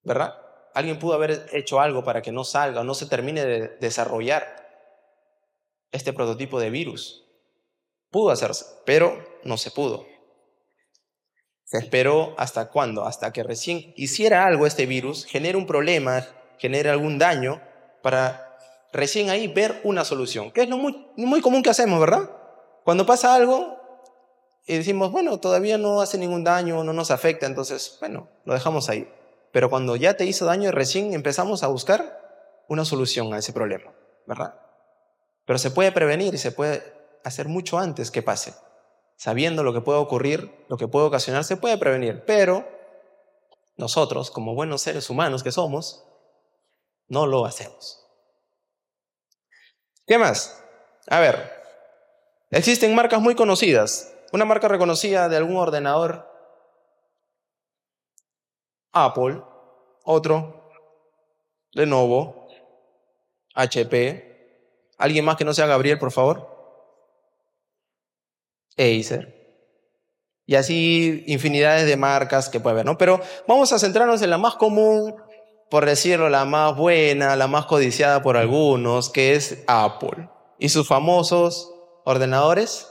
¿Verdad? 0.04 0.36
Alguien 0.74 1.00
pudo 1.00 1.14
haber 1.14 1.48
hecho 1.54 1.80
algo 1.80 2.04
para 2.04 2.22
que 2.22 2.32
no 2.32 2.44
salga 2.44 2.82
o 2.82 2.84
no 2.84 2.94
se 2.94 3.06
termine 3.06 3.46
de 3.46 3.70
desarrollar 3.80 4.66
este 5.92 6.12
prototipo 6.12 6.60
de 6.60 6.70
virus. 6.70 7.24
Pudo 8.12 8.32
hacerse, 8.32 8.66
pero 8.86 9.24
no 9.44 9.58
se 9.58 9.72
pudo. 9.72 10.06
Se 11.64 11.78
esperó 11.78 12.36
hasta 12.38 12.70
cuándo? 12.70 13.06
Hasta 13.06 13.32
que 13.34 13.44
recién 13.44 13.94
hiciera 13.96 14.46
algo 14.46 14.68
este 14.68 14.86
virus, 14.86 15.26
genere 15.26 15.58
un 15.58 15.66
problema, 15.66 16.26
genere 16.58 16.90
algún 16.90 17.18
daño, 17.18 17.62
para 18.04 18.58
recién 18.94 19.30
ahí 19.30 19.48
ver 19.48 19.82
una 19.84 20.06
solución, 20.06 20.52
que 20.52 20.62
es 20.62 20.70
lo 20.70 20.78
muy, 20.78 21.08
muy 21.18 21.42
común 21.42 21.64
que 21.64 21.72
hacemos, 21.72 22.00
¿verdad? 22.00 22.30
Cuando 22.86 23.08
pasa 23.08 23.34
algo 23.34 23.80
y 24.68 24.78
decimos, 24.78 25.12
bueno, 25.12 25.40
todavía 25.40 25.80
no 25.80 26.02
hace 26.02 26.20
ningún 26.20 26.44
daño, 26.44 26.84
no 26.84 26.94
nos 26.94 27.10
afecta, 27.10 27.48
entonces, 27.48 27.98
bueno, 28.00 28.30
lo 28.46 28.54
dejamos 28.54 28.90
ahí. 28.90 29.12
Pero 29.52 29.72
cuando 29.72 29.96
ya 29.96 30.18
te 30.18 30.26
hizo 30.26 30.46
daño, 30.46 30.72
recién 30.72 31.12
empezamos 31.16 31.64
a 31.64 31.68
buscar 31.68 32.64
una 32.68 32.86
solución 32.86 33.34
a 33.34 33.40
ese 33.40 33.54
problema, 33.54 33.92
¿verdad? 34.28 34.54
Pero 35.46 35.58
se 35.58 35.72
puede 35.72 35.92
prevenir 35.92 36.36
y 36.36 36.38
se 36.38 36.52
puede 36.52 36.84
hacer 37.24 37.48
mucho 37.48 37.80
antes 37.80 38.12
que 38.12 38.22
pase. 38.22 38.54
Sabiendo 39.16 39.64
lo 39.64 39.74
que 39.74 39.82
puede 39.82 39.98
ocurrir, 39.98 40.66
lo 40.70 40.78
que 40.78 40.88
puede 40.88 41.08
ocasionar, 41.08 41.44
se 41.44 41.58
puede 41.58 41.80
prevenir. 41.80 42.24
Pero 42.28 42.68
nosotros, 43.78 44.30
como 44.30 44.54
buenos 44.54 44.84
seres 44.84 45.10
humanos 45.10 45.42
que 45.42 45.52
somos, 45.52 46.06
no 47.08 47.26
lo 47.26 47.48
hacemos. 47.48 48.06
¿Qué 50.06 50.20
más? 50.20 50.64
A 51.08 51.20
ver, 51.20 51.65
existen 52.58 52.96
marcas 52.96 53.22
muy 53.22 53.36
conocidas. 53.36 54.14
Una 54.32 54.46
marca 54.46 54.68
reconocida 54.68 55.30
de 55.30 55.38
algún 55.38 55.58
ordenador. 55.58 56.28
Apple, 58.92 59.42
otro, 60.04 60.72
Lenovo, 61.72 62.48
HP, 63.54 64.36
¿Alguien 64.98 65.26
más 65.26 65.36
que 65.36 65.46
no 65.46 65.54
sea 65.54 65.66
Gabriel, 65.66 66.00
por 66.00 66.12
favor? 66.12 66.50
Acer. 68.78 69.34
Y 70.46 70.56
así 70.56 71.24
infinidades 71.28 71.86
de 71.86 71.98
marcas 71.98 72.50
que 72.50 72.60
puede 72.60 72.76
haber, 72.76 72.86
¿no? 72.86 72.98
Pero 72.98 73.20
vamos 73.48 73.74
a 73.74 73.80
centrarnos 73.80 74.22
en 74.22 74.30
la 74.30 74.38
más 74.38 74.56
común, 74.56 75.16
por 75.70 75.86
decirlo, 75.86 76.30
la 76.30 76.46
más 76.46 76.78
buena, 76.78 77.36
la 77.36 77.48
más 77.48 77.66
codiciada 77.66 78.22
por 78.22 78.38
algunos, 78.38 79.10
que 79.10 79.34
es 79.34 79.64
Apple. 79.68 80.30
Y 80.60 80.70
sus 80.70 80.88
famosos 80.88 81.74
ordenadores, 82.06 82.90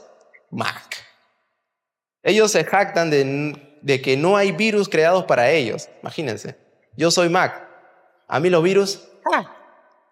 Mac. 0.51 1.03
Ellos 2.21 2.51
se 2.51 2.63
jactan 2.63 3.09
de, 3.09 3.79
de 3.81 4.01
que 4.01 4.15
no 4.15 4.37
hay 4.37 4.51
virus 4.51 4.87
creados 4.87 5.25
para 5.25 5.49
ellos. 5.49 5.89
Imagínense. 6.01 6.55
Yo 6.95 7.09
soy 7.09 7.29
Mac. 7.29 7.67
A 8.27 8.39
mí 8.39 8.51
los 8.51 8.61
virus, 8.61 9.07
¡ah! 9.33 9.51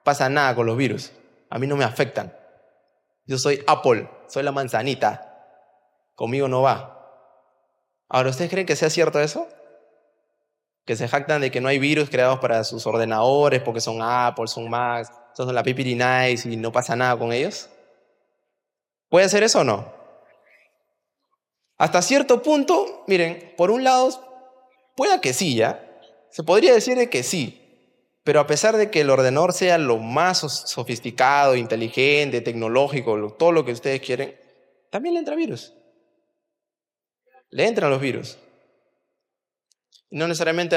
pasa 0.04 0.28
nada 0.30 0.56
con 0.56 0.66
los 0.66 0.76
virus 0.76 1.12
a 1.54 1.60
mí 1.60 1.68
no 1.68 1.76
me 1.76 1.84
afectan. 1.84 2.36
Yo 3.28 3.38
soy 3.38 3.64
Apple, 3.68 4.10
soy 4.28 4.42
la 4.42 4.52
manzanita. 4.52 5.38
Conmigo 6.16 6.48
no 6.48 6.64
va. 6.64 7.00
Ahora, 8.10 8.32
¿ustedes 8.32 8.50
creen 8.50 8.66
que 8.66 8.76
sea 8.76 8.90
cierto 8.90 9.20
eso? 9.20 9.48
Que 10.84 10.96
se 10.96 11.08
jactan 11.08 11.42
de 11.42 11.52
que 11.52 11.62
no 11.62 11.68
hay 11.68 11.78
virus 11.78 12.10
creados 12.10 12.40
para 12.40 12.64
sus 12.64 12.88
ordenadores 12.88 13.62
porque 13.62 13.82
son 13.82 14.00
Apple, 14.02 14.48
son 14.48 14.68
Mac, 14.68 15.08
son 15.36 15.54
la 15.54 15.62
Pipiri 15.62 15.94
Nice 15.94 16.50
y 16.50 16.58
no 16.58 16.72
pasa 16.72 16.96
nada 16.96 17.16
con 17.20 17.32
ellos. 17.32 17.70
¿Puede 19.14 19.30
ser 19.30 19.44
eso 19.44 19.60
o 19.60 19.64
no? 19.64 19.94
Hasta 21.78 22.02
cierto 22.02 22.42
punto, 22.42 23.04
miren, 23.06 23.54
por 23.56 23.70
un 23.70 23.84
lado, 23.84 24.10
pueda 24.96 25.22
que 25.22 25.34
sí, 25.34 25.56
¿ya? 25.56 25.88
Se 26.32 26.42
podría 26.42 26.74
decir 26.74 27.08
que 27.12 27.22
sí, 27.22 27.94
pero 28.24 28.40
a 28.40 28.48
pesar 28.48 28.76
de 28.76 28.90
que 28.90 29.02
el 29.02 29.12
ordenador 29.12 29.54
sea 29.54 29.78
lo 29.78 30.00
más 30.00 30.40
sofisticado, 30.40 31.56
inteligente, 31.56 32.42
tecnológico, 32.42 33.34
todo 33.34 33.52
lo 33.52 33.64
que 33.64 33.74
ustedes 33.74 34.02
quieren, 34.02 34.36
también 34.90 35.14
le 35.14 35.20
entra 35.20 35.36
virus. 35.36 35.76
Le 37.52 37.68
entran 37.68 37.92
los 37.92 38.02
virus. 38.02 38.40
No 40.10 40.28
necesariamente 40.28 40.76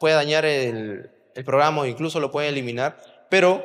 puede 0.00 0.16
dañar 0.16 0.44
el, 0.44 1.12
el 1.32 1.44
programa 1.44 1.82
o 1.82 1.86
incluso 1.86 2.18
lo 2.18 2.32
puede 2.32 2.48
eliminar, 2.48 3.00
pero 3.30 3.64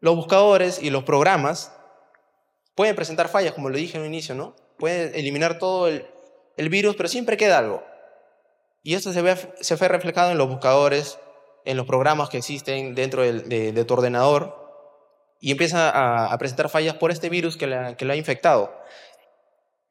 los 0.00 0.16
buscadores 0.16 0.82
y 0.82 0.90
los 0.90 1.04
programas 1.04 1.72
pueden 2.80 2.96
presentar 2.96 3.28
fallas, 3.28 3.52
como 3.52 3.68
lo 3.68 3.76
dije 3.76 3.98
en 3.98 4.04
un 4.04 4.06
inicio, 4.06 4.34
¿no? 4.34 4.56
Pueden 4.78 5.14
eliminar 5.14 5.58
todo 5.58 5.86
el, 5.86 6.68
virus, 6.70 6.96
pero 6.96 7.10
siempre 7.10 7.36
queda 7.36 7.58
algo. 7.58 7.84
Y 8.82 8.94
esto 8.94 9.12
se, 9.12 9.20
ve, 9.20 9.36
se 9.60 9.76
fue 9.76 9.86
reflejado 9.86 10.30
en 10.30 10.38
los 10.38 10.48
buscadores, 10.48 11.18
en 11.66 11.76
los 11.76 11.84
programas 11.84 12.30
que 12.30 12.38
existen 12.38 12.94
dentro 12.94 13.20
de, 13.20 13.84
tu 13.84 13.92
ordenador 13.92 14.56
y 15.42 15.50
empieza 15.50 16.30
a, 16.32 16.38
presentar 16.38 16.70
fallas 16.70 16.94
por 16.94 17.10
este 17.10 17.28
virus 17.28 17.58
que, 17.58 17.94
que 17.98 18.04
lo 18.06 18.14
ha 18.14 18.16
infectado. 18.16 18.74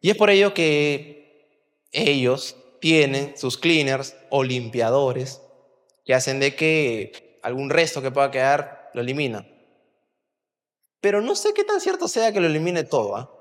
Y 0.02 0.10
es 0.10 0.18
por 0.18 0.32
ello 0.32 0.56
que 0.56 1.62
ellos 1.92 2.56
tienen 2.82 3.38
sus 3.38 3.60
cleaners 3.60 4.16
o 4.32 4.42
limpiadores 4.42 5.44
que 6.06 6.16
hacen 6.16 6.40
de 6.40 6.56
que 6.56 7.38
algún 7.44 7.70
resto 7.70 8.02
que 8.02 8.10
pueda 8.10 8.32
quedar 8.32 8.90
lo 8.96 9.02
elimina. 9.02 9.46
Pero 11.02 11.22
no 11.22 11.36
sé 11.36 11.54
qué 11.54 11.64
tan 11.64 11.80
cierto 11.80 12.08
sea 12.08 12.32
que 12.32 12.40
lo 12.40 12.48
elimine 12.48 12.84
todo. 12.84 13.16
¿ah? 13.16 13.32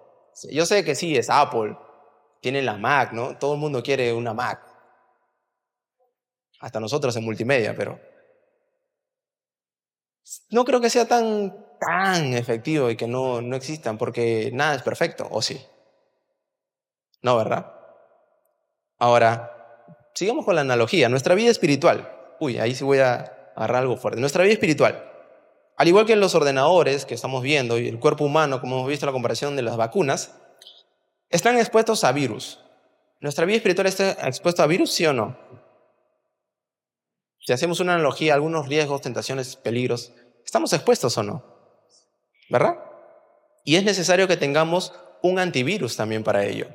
Yo 0.51 0.67
sé 0.67 0.85
que 0.85 0.95
sí, 0.95 1.17
es 1.17 1.31
Apple, 1.31 1.77
tiene 2.41 2.63
la 2.63 2.77
Mac, 2.77 3.13
¿no? 3.13 3.37
Todo 3.37 3.55
el 3.55 3.61
mundo 3.61 3.83
quiere 3.83 4.13
una 4.13 4.35
Mac. 4.35 4.63
Hasta 6.61 6.81
nosotros 6.81 7.15
en 7.17 7.25
multimedia, 7.25 7.75
pero 7.75 8.01
no 10.51 10.65
creo 10.65 10.81
que 10.81 10.91
sea 10.91 11.07
tan, 11.07 11.67
tan 11.81 12.35
efectivo 12.35 12.91
y 12.91 12.97
que 12.97 13.07
no, 13.07 13.41
no 13.41 13.57
existan, 13.57 13.99
porque 13.99 14.51
nada 14.53 14.75
es 14.75 14.83
perfecto, 14.83 15.27
¿o 15.31 15.41
sí? 15.41 15.61
No, 17.23 17.37
¿verdad? 17.37 17.73
Ahora, 18.99 19.59
sigamos 20.15 20.45
con 20.45 20.55
la 20.55 20.63
analogía. 20.63 21.09
Nuestra 21.09 21.35
vida 21.35 21.51
espiritual. 21.51 22.13
Uy, 22.41 22.59
ahí 22.59 22.75
sí 22.75 22.85
voy 22.85 22.99
a 22.99 23.53
agarrar 23.57 23.83
algo 23.83 23.97
fuerte. 23.97 24.21
Nuestra 24.21 24.43
vida 24.43 24.53
espiritual. 24.53 25.08
Al 25.79 25.87
igual 25.87 26.07
que 26.07 26.17
los 26.17 26.35
ordenadores 26.35 27.05
que 27.05 27.15
estamos 27.15 27.41
viendo 27.41 27.79
y 27.79 27.87
el 27.87 28.01
cuerpo 28.01 28.25
humano, 28.25 28.61
como 28.61 28.79
hemos 28.79 28.89
visto 28.89 29.07
en 29.07 29.09
la 29.09 29.13
comparación 29.13 29.55
de 29.55 29.63
las 29.63 29.77
vacunas, 29.77 30.35
están 31.31 31.57
expuestos 31.57 32.03
a 32.03 32.11
virus. 32.11 32.59
¿Nuestra 33.21 33.45
vida 33.45 33.59
espiritual 33.59 33.87
está 33.87 34.11
expuesta 34.27 34.65
a 34.65 34.67
virus, 34.67 34.91
sí 34.91 35.07
o 35.07 35.13
no? 35.13 35.39
Si 37.39 37.53
hacemos 37.53 37.79
una 37.79 37.95
analogía, 37.95 38.35
algunos 38.35 38.67
riesgos, 38.67 39.03
tentaciones, 39.03 39.55
peligros, 39.55 40.13
¿estamos 40.45 40.73
expuestos 40.73 41.17
o 41.17 41.23
no? 41.23 41.45
¿Verdad? 42.51 42.79
Y 43.63 43.77
es 43.77 43.85
necesario 43.85 44.27
que 44.27 44.37
tengamos 44.37 44.93
un 45.23 45.39
antivirus 45.39 45.97
también 45.97 46.25
para 46.25 46.45
ello, 46.45 46.67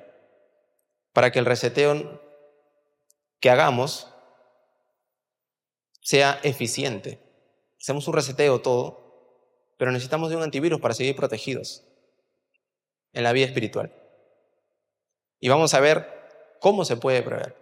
para 1.12 1.29
que 1.29 1.39
el 1.39 1.45
reseteo 1.45 2.22
que 3.41 3.50
hagamos 3.50 4.07
sea 6.00 6.39
eficiente. 6.43 7.23
Hacemos 7.84 8.08
un 8.08 8.13
reseteo 8.13 8.62
todo, 8.62 9.44
pero 9.78 9.92
necesitamos 9.92 10.30
de 10.30 10.38
un 10.38 10.44
antivirus 10.44 10.80
para 10.80 10.94
seguir 10.94 11.18
protegidos 11.18 11.84
en 13.12 13.24
la 13.24 13.34
vida 13.34 13.46
espiritual. 13.46 13.94
Y 15.42 15.50
vamos 15.50 15.74
a 15.74 15.82
ver 15.82 16.08
cómo 16.62 16.86
se 16.86 16.96
puede 16.96 17.22
prever. 17.24 17.62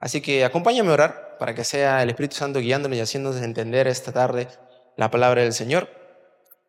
Así 0.00 0.20
que 0.22 0.44
acompáñame 0.44 0.90
a 0.90 0.94
orar 0.94 1.36
para 1.38 1.54
que 1.54 1.62
sea 1.62 2.02
el 2.02 2.10
Espíritu 2.10 2.34
Santo 2.34 2.58
guiándonos 2.58 2.98
y 2.98 3.00
haciéndonos 3.00 3.40
entender 3.42 3.86
esta 3.86 4.10
tarde 4.10 4.48
la 4.96 5.12
palabra 5.12 5.42
del 5.42 5.52
Señor. 5.52 5.88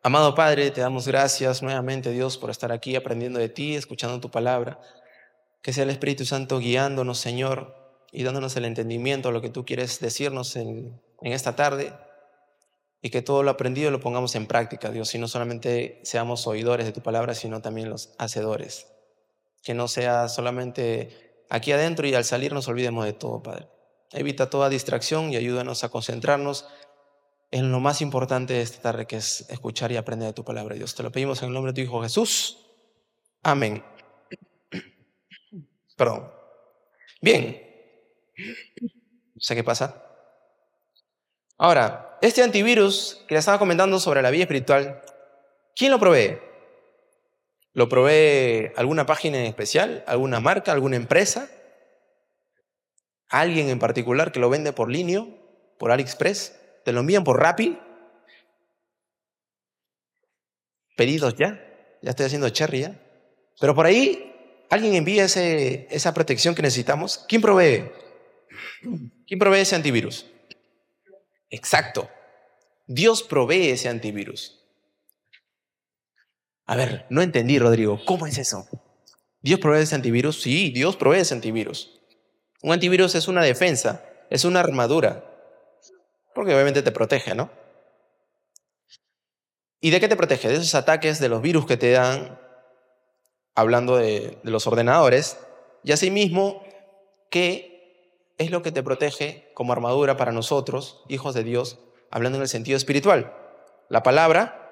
Amado 0.04 0.36
Padre, 0.36 0.70
te 0.70 0.80
damos 0.80 1.08
gracias 1.08 1.60
nuevamente, 1.60 2.12
Dios, 2.12 2.38
por 2.38 2.50
estar 2.50 2.70
aquí 2.70 2.94
aprendiendo 2.94 3.40
de 3.40 3.48
ti, 3.48 3.74
escuchando 3.74 4.20
tu 4.20 4.30
palabra. 4.30 4.78
Que 5.60 5.72
sea 5.72 5.82
el 5.82 5.90
Espíritu 5.90 6.24
Santo 6.24 6.60
guiándonos, 6.60 7.18
Señor, 7.18 7.74
y 8.12 8.22
dándonos 8.22 8.54
el 8.54 8.64
entendimiento 8.64 9.30
a 9.30 9.32
lo 9.32 9.42
que 9.42 9.50
tú 9.50 9.64
quieres 9.64 9.98
decirnos 9.98 10.54
en, 10.54 11.02
en 11.20 11.32
esta 11.32 11.56
tarde. 11.56 11.92
Y 13.02 13.10
que 13.10 13.20
todo 13.20 13.42
lo 13.42 13.50
aprendido 13.50 13.90
lo 13.90 14.00
pongamos 14.00 14.36
en 14.36 14.46
práctica, 14.46 14.90
Dios, 14.90 15.12
y 15.14 15.18
no 15.18 15.26
solamente 15.26 16.00
seamos 16.04 16.46
oidores 16.46 16.86
de 16.86 16.92
tu 16.92 17.02
palabra, 17.02 17.34
sino 17.34 17.60
también 17.60 17.90
los 17.90 18.14
hacedores. 18.16 18.86
Que 19.64 19.74
no 19.74 19.88
sea 19.88 20.28
solamente 20.28 21.44
aquí 21.50 21.72
adentro 21.72 22.06
y 22.06 22.14
al 22.14 22.24
salir 22.24 22.52
nos 22.52 22.68
olvidemos 22.68 23.04
de 23.04 23.12
todo, 23.12 23.42
Padre. 23.42 23.68
Evita 24.12 24.48
toda 24.48 24.68
distracción 24.68 25.32
y 25.32 25.36
ayúdanos 25.36 25.82
a 25.82 25.88
concentrarnos 25.88 26.66
en 27.50 27.70
lo 27.70 27.80
más 27.80 28.00
importante 28.00 28.54
de 28.54 28.62
esta 28.62 28.80
tarde, 28.80 29.06
que 29.06 29.16
es 29.16 29.46
escuchar 29.50 29.90
y 29.92 29.96
aprender 29.96 30.28
de 30.28 30.32
tu 30.32 30.44
palabra, 30.44 30.74
Dios. 30.74 30.94
Te 30.94 31.02
lo 31.02 31.10
pedimos 31.10 31.42
en 31.42 31.48
el 31.48 31.54
nombre 31.54 31.72
de 31.72 31.76
tu 31.76 31.80
Hijo 31.82 32.02
Jesús. 32.02 32.58
Amén. 33.42 33.84
Perdón. 35.96 36.30
Bien. 37.20 37.60
No 39.34 39.40
sé 39.40 39.54
qué 39.54 39.64
pasa. 39.64 40.02
Ahora, 41.58 42.11
este 42.22 42.42
antivirus 42.42 43.22
que 43.26 43.34
le 43.34 43.40
estaba 43.40 43.58
comentando 43.58 43.98
sobre 43.98 44.22
la 44.22 44.30
vida 44.30 44.44
espiritual, 44.44 45.02
¿quién 45.74 45.90
lo 45.90 45.98
provee? 45.98 46.38
¿Lo 47.74 47.88
provee 47.88 48.70
alguna 48.76 49.06
página 49.06 49.38
en 49.38 49.46
especial? 49.46 50.04
¿Alguna 50.06 50.38
marca? 50.40 50.72
¿Alguna 50.72 50.96
empresa? 50.96 51.50
¿Alguien 53.28 53.68
en 53.70 53.78
particular 53.78 54.30
que 54.30 54.40
lo 54.40 54.48
vende 54.48 54.72
por 54.72 54.88
línea? 54.88 55.26
¿Por 55.78 55.90
AliExpress? 55.90 56.60
¿Te 56.84 56.92
lo 56.92 57.00
envían 57.00 57.24
por 57.24 57.40
Rappi? 57.40 57.76
¿Pedidos 60.96 61.34
ya? 61.34 61.60
Ya 62.02 62.10
estoy 62.10 62.26
haciendo 62.26 62.48
cherry 62.50 62.82
ya. 62.82 63.00
Pero 63.58 63.74
por 63.74 63.86
ahí, 63.86 64.64
¿alguien 64.70 64.94
envía 64.94 65.24
esa 65.24 66.14
protección 66.14 66.54
que 66.54 66.62
necesitamos? 66.62 67.24
¿Quién 67.28 67.42
provee? 67.42 67.90
¿Quién 69.26 69.38
provee 69.40 69.60
ese 69.60 69.74
antivirus? 69.74 70.26
Exacto. 71.52 72.08
Dios 72.86 73.22
provee 73.22 73.68
ese 73.68 73.88
antivirus. 73.88 74.58
A 76.66 76.76
ver, 76.76 77.06
no 77.10 77.20
entendí, 77.20 77.58
Rodrigo. 77.58 78.00
¿Cómo 78.06 78.26
es 78.26 78.38
eso? 78.38 78.66
¿Dios 79.42 79.60
provee 79.60 79.82
ese 79.82 79.94
antivirus? 79.94 80.40
Sí, 80.40 80.70
Dios 80.70 80.96
provee 80.96 81.20
ese 81.20 81.34
antivirus. 81.34 82.00
Un 82.62 82.72
antivirus 82.72 83.14
es 83.14 83.28
una 83.28 83.42
defensa, 83.42 84.02
es 84.30 84.46
una 84.46 84.60
armadura. 84.60 85.28
Porque 86.34 86.54
obviamente 86.54 86.82
te 86.82 86.90
protege, 86.90 87.34
¿no? 87.34 87.50
¿Y 89.80 89.90
de 89.90 90.00
qué 90.00 90.08
te 90.08 90.16
protege? 90.16 90.48
De 90.48 90.54
esos 90.54 90.74
ataques, 90.74 91.18
de 91.18 91.28
los 91.28 91.42
virus 91.42 91.66
que 91.66 91.76
te 91.76 91.90
dan, 91.90 92.40
hablando 93.54 93.96
de, 93.96 94.38
de 94.42 94.50
los 94.50 94.66
ordenadores, 94.66 95.36
y 95.84 95.92
asimismo, 95.92 96.64
¿qué 97.30 97.71
es 98.38 98.50
lo 98.50 98.62
que 98.62 98.72
te 98.72 98.82
protege 98.82 99.50
como 99.54 99.72
armadura 99.72 100.16
para 100.16 100.32
nosotros, 100.32 101.02
hijos 101.08 101.34
de 101.34 101.44
Dios, 101.44 101.78
hablando 102.10 102.36
en 102.38 102.42
el 102.42 102.48
sentido 102.48 102.76
espiritual. 102.76 103.34
La 103.88 104.02
palabra 104.02 104.62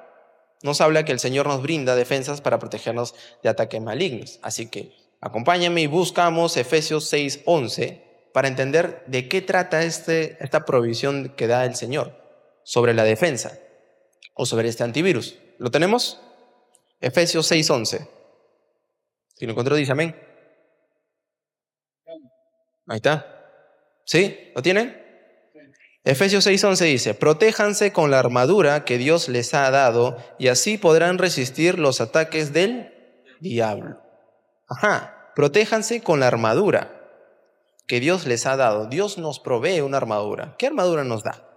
nos 0.63 0.81
habla 0.81 1.05
que 1.05 1.13
el 1.13 1.21
Señor 1.21 1.47
nos 1.47 1.63
brinda 1.63 1.95
defensas 1.95 2.41
para 2.41 2.59
protegernos 2.59 3.15
de 3.43 3.49
ataques 3.49 3.81
malignos. 3.81 4.39
Así 4.43 4.69
que 4.69 4.95
acompáñame 5.21 5.83
y 5.83 5.87
buscamos 5.87 6.57
Efesios 6.57 7.13
6:11 7.13 8.03
para 8.33 8.49
entender 8.49 9.03
de 9.07 9.29
qué 9.29 9.43
trata 9.43 9.83
este, 9.83 10.37
esta 10.43 10.65
provisión 10.65 11.35
que 11.37 11.47
da 11.47 11.65
el 11.65 11.75
Señor 11.75 12.13
sobre 12.63 12.95
la 12.95 13.05
defensa 13.05 13.59
o 14.35 14.47
sobre 14.47 14.69
este 14.69 14.85
antivirus. 14.85 15.39
¿Lo 15.59 15.71
tenemos? 15.71 16.21
Efesios 17.01 17.51
6:11. 17.51 18.09
Si 19.35 19.47
lo 19.47 19.53
encontró, 19.53 19.75
dice 19.75 19.93
amén. 19.93 20.15
Ahí 22.87 22.97
está. 22.97 23.40
¿Sí? 24.11 24.51
¿Lo 24.57 24.63
tienen? 24.63 25.01
Efesios 26.03 26.45
6:11 26.45 26.85
dice, 26.85 27.15
protéjanse 27.15 27.93
con 27.93 28.11
la 28.11 28.19
armadura 28.19 28.85
que 28.85 28.99
Dios 28.99 29.29
les 29.29 29.55
ha 29.55 29.71
dado 29.71 30.17
y 30.37 30.49
así 30.49 30.79
podrán 30.79 31.17
resistir 31.17 31.79
los 31.79 32.01
ataques 32.01 32.53
del 32.53 32.93
diablo. 33.39 34.03
Ajá, 34.69 35.31
protéjanse 35.37 36.03
con 36.03 36.19
la 36.19 36.27
armadura 36.27 36.91
que 37.87 38.01
Dios 38.01 38.27
les 38.27 38.47
ha 38.47 38.57
dado. 38.57 38.87
Dios 38.87 39.17
nos 39.17 39.39
provee 39.39 39.81
una 39.81 39.99
armadura. 39.99 40.57
¿Qué 40.59 40.67
armadura 40.67 41.05
nos 41.05 41.23
da? 41.23 41.49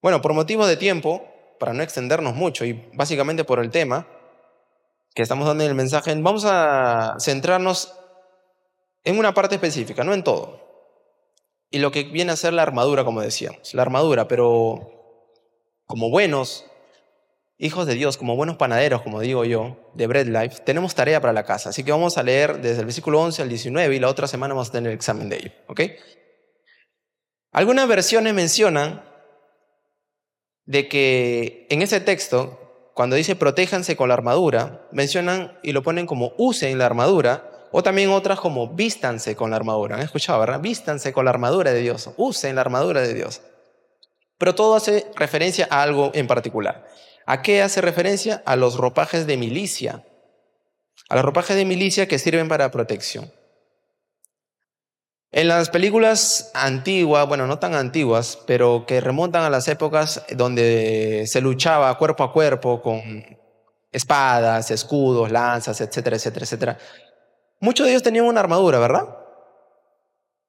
Bueno, 0.00 0.22
por 0.22 0.34
motivo 0.34 0.68
de 0.68 0.76
tiempo, 0.76 1.26
para 1.58 1.72
no 1.72 1.82
extendernos 1.82 2.36
mucho 2.36 2.64
y 2.64 2.74
básicamente 2.94 3.42
por 3.42 3.58
el 3.58 3.72
tema 3.72 4.06
que 5.16 5.22
estamos 5.22 5.48
dando 5.48 5.64
en 5.64 5.70
el 5.70 5.74
mensaje, 5.74 6.14
vamos 6.14 6.44
a 6.46 7.16
centrarnos 7.18 7.92
en 9.02 9.18
una 9.18 9.34
parte 9.34 9.56
específica, 9.56 10.04
no 10.04 10.14
en 10.14 10.22
todo 10.22 10.67
y 11.70 11.78
lo 11.78 11.90
que 11.90 12.04
viene 12.04 12.32
a 12.32 12.36
ser 12.36 12.52
la 12.52 12.62
armadura, 12.62 13.04
como 13.04 13.20
decíamos, 13.20 13.74
la 13.74 13.82
armadura, 13.82 14.28
pero 14.28 14.98
como 15.86 16.10
buenos 16.10 16.64
hijos 17.58 17.86
de 17.86 17.94
Dios, 17.94 18.16
como 18.16 18.36
buenos 18.36 18.56
panaderos, 18.56 19.02
como 19.02 19.20
digo 19.20 19.44
yo, 19.44 19.76
de 19.94 20.06
Bread 20.06 20.26
Life, 20.26 20.62
tenemos 20.64 20.94
tarea 20.94 21.20
para 21.20 21.32
la 21.32 21.44
casa. 21.44 21.70
Así 21.70 21.82
que 21.82 21.90
vamos 21.90 22.16
a 22.16 22.22
leer 22.22 22.60
desde 22.60 22.80
el 22.80 22.86
versículo 22.86 23.20
11 23.20 23.42
al 23.42 23.48
19 23.48 23.96
y 23.96 23.98
la 23.98 24.08
otra 24.08 24.28
semana 24.28 24.54
vamos 24.54 24.68
a 24.68 24.72
tener 24.72 24.90
el 24.90 24.96
examen 24.96 25.28
de 25.28 25.36
ello. 25.36 25.50
¿ok? 25.66 25.80
Algunas 27.52 27.88
versiones 27.88 28.32
mencionan 28.32 29.04
de 30.64 30.88
que 30.88 31.66
en 31.70 31.82
ese 31.82 32.00
texto, 32.00 32.90
cuando 32.94 33.16
dice 33.16 33.34
protéjanse 33.34 33.96
con 33.96 34.08
la 34.08 34.14
armadura, 34.14 34.86
mencionan 34.92 35.58
y 35.62 35.72
lo 35.72 35.82
ponen 35.82 36.06
como 36.06 36.34
usen 36.38 36.78
la 36.78 36.86
armadura, 36.86 37.57
o 37.70 37.82
también 37.82 38.10
otras 38.10 38.40
como 38.40 38.68
vístanse 38.68 39.36
con 39.36 39.50
la 39.50 39.56
armadura. 39.56 39.96
¿Han 39.96 40.02
escuchado, 40.02 40.40
verdad? 40.40 40.60
Vístanse 40.60 41.12
con 41.12 41.24
la 41.24 41.30
armadura 41.30 41.72
de 41.72 41.80
Dios. 41.80 42.10
Usen 42.16 42.54
la 42.54 42.62
armadura 42.62 43.00
de 43.00 43.14
Dios. 43.14 43.42
Pero 44.38 44.54
todo 44.54 44.76
hace 44.76 45.06
referencia 45.16 45.66
a 45.70 45.82
algo 45.82 46.10
en 46.14 46.26
particular. 46.26 46.86
¿A 47.26 47.42
qué 47.42 47.62
hace 47.62 47.80
referencia? 47.80 48.42
A 48.46 48.56
los 48.56 48.76
ropajes 48.76 49.26
de 49.26 49.36
milicia. 49.36 50.04
A 51.08 51.16
los 51.16 51.24
ropajes 51.24 51.56
de 51.56 51.64
milicia 51.64 52.08
que 52.08 52.18
sirven 52.18 52.48
para 52.48 52.70
protección. 52.70 53.32
En 55.30 55.48
las 55.48 55.68
películas 55.68 56.50
antiguas, 56.54 57.28
bueno, 57.28 57.46
no 57.46 57.58
tan 57.58 57.74
antiguas, 57.74 58.38
pero 58.46 58.86
que 58.86 59.02
remontan 59.02 59.44
a 59.44 59.50
las 59.50 59.68
épocas 59.68 60.24
donde 60.34 61.24
se 61.26 61.42
luchaba 61.42 61.98
cuerpo 61.98 62.24
a 62.24 62.32
cuerpo 62.32 62.80
con 62.80 63.38
espadas, 63.92 64.70
escudos, 64.70 65.30
lanzas, 65.30 65.82
etcétera, 65.82 66.16
etcétera, 66.16 66.44
etcétera. 66.44 66.78
Muchos 67.60 67.86
de 67.86 67.92
ellos 67.92 68.02
tenían 68.02 68.24
una 68.24 68.40
armadura, 68.40 68.78
¿verdad? 68.78 69.16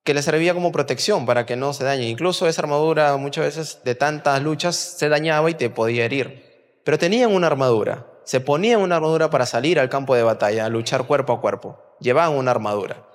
Que 0.03 0.13
les 0.13 0.25
servía 0.25 0.53
como 0.53 0.71
protección 0.71 1.25
para 1.25 1.45
que 1.45 1.55
no 1.55 1.73
se 1.73 1.83
dañe. 1.83 2.07
Incluso 2.07 2.47
esa 2.47 2.61
armadura 2.61 3.17
muchas 3.17 3.45
veces 3.45 3.81
de 3.83 3.95
tantas 3.95 4.41
luchas 4.43 4.75
se 4.75 5.09
dañaba 5.09 5.49
y 5.49 5.55
te 5.55 5.69
podía 5.69 6.05
herir. 6.05 6.81
Pero 6.83 6.97
tenían 6.99 7.33
una 7.33 7.47
armadura. 7.47 8.07
Se 8.23 8.39
ponían 8.39 8.81
una 8.81 8.97
armadura 8.97 9.29
para 9.31 9.47
salir 9.47 9.79
al 9.79 9.89
campo 9.89 10.13
de 10.13 10.23
batalla, 10.23 10.65
a 10.65 10.69
luchar 10.69 11.07
cuerpo 11.07 11.33
a 11.33 11.41
cuerpo. 11.41 11.79
Llevaban 11.99 12.37
una 12.37 12.51
armadura. 12.51 13.07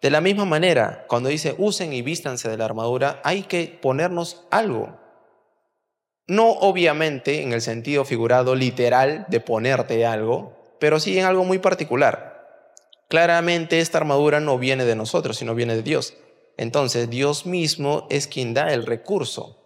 De 0.00 0.10
la 0.10 0.20
misma 0.20 0.44
manera, 0.44 1.04
cuando 1.08 1.28
dice 1.28 1.54
usen 1.58 1.92
y 1.92 2.02
vístanse 2.02 2.48
de 2.48 2.56
la 2.56 2.64
armadura, 2.66 3.20
hay 3.24 3.42
que 3.42 3.78
ponernos 3.82 4.46
algo. 4.50 4.98
No 6.26 6.50
obviamente 6.50 7.42
en 7.42 7.52
el 7.52 7.60
sentido 7.60 8.04
figurado 8.04 8.54
literal 8.54 9.26
de 9.28 9.40
ponerte 9.40 10.06
algo, 10.06 10.76
pero 10.78 11.00
sí 11.00 11.18
en 11.18 11.26
algo 11.26 11.44
muy 11.44 11.58
particular. 11.58 12.29
Claramente 13.10 13.80
esta 13.80 13.98
armadura 13.98 14.38
no 14.38 14.56
viene 14.56 14.84
de 14.84 14.94
nosotros, 14.94 15.36
sino 15.36 15.56
viene 15.56 15.74
de 15.74 15.82
Dios. 15.82 16.14
Entonces 16.56 17.10
Dios 17.10 17.44
mismo 17.44 18.06
es 18.08 18.28
quien 18.28 18.54
da 18.54 18.72
el 18.72 18.86
recurso. 18.86 19.56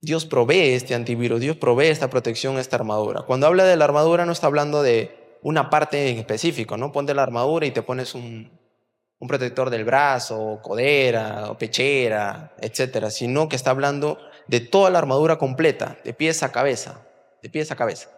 Dios 0.00 0.24
provee 0.24 0.72
este 0.72 0.94
antivirus, 0.94 1.42
Dios 1.42 1.58
provee 1.58 1.88
esta 1.88 2.08
protección, 2.08 2.58
esta 2.58 2.76
armadura. 2.76 3.24
Cuando 3.26 3.46
habla 3.46 3.64
de 3.64 3.76
la 3.76 3.84
armadura 3.84 4.24
no 4.24 4.32
está 4.32 4.46
hablando 4.46 4.82
de 4.82 5.38
una 5.42 5.68
parte 5.68 6.08
en 6.08 6.16
específico, 6.16 6.78
¿no? 6.78 6.90
Ponte 6.90 7.12
la 7.12 7.22
armadura 7.22 7.66
y 7.66 7.70
te 7.70 7.82
pones 7.82 8.14
un, 8.14 8.50
un 9.18 9.28
protector 9.28 9.68
del 9.68 9.84
brazo, 9.84 10.60
codera, 10.62 11.50
o 11.50 11.58
pechera, 11.58 12.54
etcétera, 12.62 13.10
sino 13.10 13.46
que 13.46 13.56
está 13.56 13.72
hablando 13.72 14.18
de 14.46 14.60
toda 14.60 14.88
la 14.88 15.00
armadura 15.00 15.36
completa, 15.36 15.98
de 16.02 16.14
pies 16.14 16.42
a 16.42 16.50
cabeza, 16.50 17.02
de 17.42 17.50
pies 17.50 17.70
a 17.70 17.76
cabeza. 17.76 18.08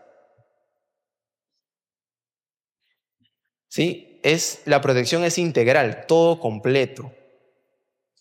¿Sí? 3.77 4.19
Es, 4.23 4.63
la 4.65 4.81
protección 4.81 5.23
es 5.23 5.37
integral, 5.37 6.07
todo 6.07 6.41
completo. 6.41 7.13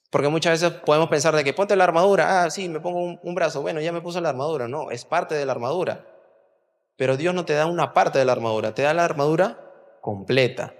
Porque 0.09 0.27
muchas 0.27 0.59
veces 0.59 0.77
podemos 0.81 1.07
pensar 1.07 1.33
de 1.33 1.45
que 1.45 1.53
ponte 1.53 1.77
la 1.77 1.85
armadura, 1.85 2.43
ah, 2.43 2.49
sí, 2.49 2.67
me 2.67 2.81
pongo 2.81 3.17
un, 3.21 3.35
brazo, 3.35 3.61
bueno, 3.61 3.79
ya 3.79 3.93
me 3.93 4.01
puse 4.01 4.19
la 4.19 4.29
armadura. 4.29 4.67
No, 4.67 4.91
es 4.91 5.05
parte 5.05 5.33
de 5.33 5.45
la 5.45 5.53
armadura. 5.53 6.05
Pero 6.97 7.15
Dios 7.15 7.33
no 7.33 7.45
te 7.45 7.53
da 7.53 7.67
una 7.67 7.93
parte 7.93 8.19
de 8.19 8.25
la 8.25 8.33
armadura, 8.33 8.73
te 8.73 8.81
da 8.81 8.93
la 8.93 9.05
armadura 9.05 9.57
completa, 10.01 10.73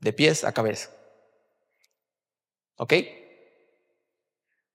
de 0.00 0.12
pies 0.12 0.44
a 0.44 0.52
cabeza. 0.52 0.90
¿Ok? 2.76 2.92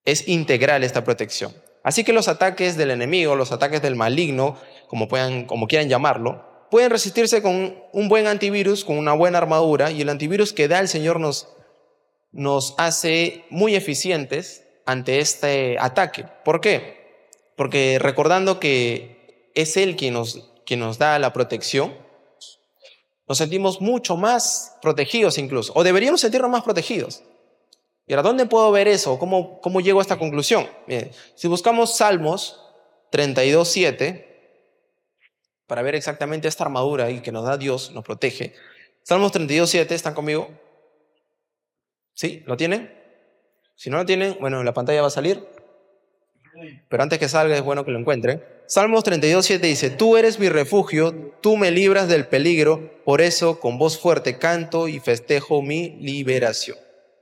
Es 0.06 0.28
integral 0.28 0.84
esta 0.84 1.04
protección. 1.04 1.54
Así 1.84 2.04
que 2.04 2.14
los 2.14 2.28
ataques 2.28 2.78
del 2.78 2.90
enemigo, 2.90 3.36
los 3.36 3.52
ataques 3.52 3.84
del 3.84 3.96
maligno, 3.96 4.58
como, 4.88 5.08
puedan, 5.08 5.46
como 5.46 5.68
quieran 5.68 5.88
llamarlo, 5.88 6.53
pueden 6.74 6.90
resistirse 6.90 7.44
con 7.44 7.78
un 7.92 8.10
buen 8.10 8.26
antivirus, 8.26 8.84
con 8.84 8.98
una 8.98 9.14
buena 9.14 9.38
armadura, 9.38 9.92
y 9.92 10.02
el 10.02 10.10
antivirus 10.10 10.54
que 10.54 10.68
da 10.68 10.80
el 10.80 10.88
Señor 10.88 11.20
nos, 11.20 11.50
nos 12.32 12.74
hace 12.80 13.46
muy 13.52 13.76
eficientes 13.76 14.66
ante 14.88 15.20
este 15.20 15.78
ataque. 15.80 16.26
¿Por 16.44 16.62
qué? 16.62 17.30
Porque 17.56 18.00
recordando 18.00 18.60
que 18.60 19.52
es 19.54 19.78
Él 19.78 19.96
quien 19.96 20.16
nos, 20.16 20.50
quien 20.66 20.80
nos 20.80 20.98
da 20.98 21.20
la 21.20 21.32
protección, 21.32 21.94
nos 23.28 23.38
sentimos 23.38 23.80
mucho 23.80 24.18
más 24.18 24.76
protegidos 24.82 25.38
incluso, 25.38 25.74
o 25.76 25.84
deberíamos 25.84 26.22
sentirnos 26.22 26.50
más 26.50 26.64
protegidos. 26.64 27.22
¿Y 28.08 28.14
ahora 28.14 28.24
dónde 28.24 28.48
puedo 28.48 28.72
ver 28.72 28.88
eso? 28.88 29.20
¿Cómo, 29.20 29.62
cómo 29.62 29.80
llego 29.80 30.00
a 30.00 30.02
esta 30.02 30.18
conclusión? 30.18 30.68
si 31.36 31.48
buscamos 31.48 31.98
Salmos 31.98 32.60
32.7, 33.12 34.33
para 35.74 35.82
ver 35.82 35.96
exactamente 35.96 36.48
esta 36.48 36.66
armadura 36.66 37.10
y 37.10 37.22
que 37.22 37.32
nos 37.32 37.46
da 37.46 37.58
Dios, 37.58 37.90
nos 37.94 38.04
protege. 38.04 38.54
Salmos 39.02 39.34
32.7, 39.34 39.90
¿están 39.94 40.14
conmigo? 40.14 40.52
¿Sí? 42.14 42.44
¿Lo 42.46 42.56
tienen? 42.58 42.94
Si 43.74 43.90
no 43.90 43.98
lo 43.98 44.06
tienen, 44.06 44.38
bueno, 44.40 44.60
en 44.60 44.68
la 44.68 44.76
pantalla 44.76 45.02
va 45.02 45.08
a 45.08 45.10
salir. 45.10 45.44
Pero 46.88 47.02
antes 47.02 47.18
que 47.18 47.28
salga 47.28 47.56
es 47.56 47.64
bueno 47.64 47.84
que 47.84 47.90
lo 47.90 47.98
encuentren. 47.98 48.44
Salmos 48.68 49.04
32.7 49.04 49.62
dice, 49.62 49.90
Tú 49.90 50.16
eres 50.16 50.38
mi 50.38 50.48
refugio, 50.48 51.34
tú 51.42 51.58
me 51.58 51.72
libras 51.72 52.08
del 52.08 52.28
peligro, 52.28 53.02
por 53.04 53.20
eso 53.22 53.60
con 53.60 53.80
voz 53.80 53.98
fuerte 53.98 54.38
canto 54.38 54.88
y 54.88 55.00
festejo 55.00 55.64
mi 55.64 55.98
liberación. 56.02 56.78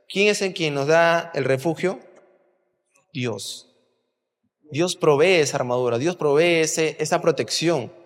¿Quién 0.09 0.27
es 0.27 0.41
el 0.41 0.53
quien 0.53 0.73
nos 0.73 0.87
da 0.87 1.31
el 1.35 1.45
refugio? 1.45 2.01
Dios. 3.13 3.69
Dios 4.69 4.97
provee 4.97 5.35
esa 5.35 5.55
armadura, 5.55 5.97
Dios 5.97 6.17
provee 6.17 6.59
esa 6.59 7.21
protección. 7.21 8.00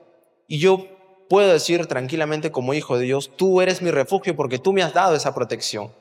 Y 0.47 0.59
yo 0.59 0.87
puedo 1.29 1.51
decir 1.51 1.87
tranquilamente 1.87 2.51
como 2.51 2.73
hijo 2.73 2.97
de 2.97 3.05
Dios, 3.05 3.31
tú 3.35 3.61
eres 3.61 3.81
mi 3.81 3.91
refugio 3.91 4.35
porque 4.35 4.59
tú 4.59 4.73
me 4.73 4.83
has 4.83 4.93
dado 4.93 5.15
esa 5.15 5.33
protección. 5.33 5.91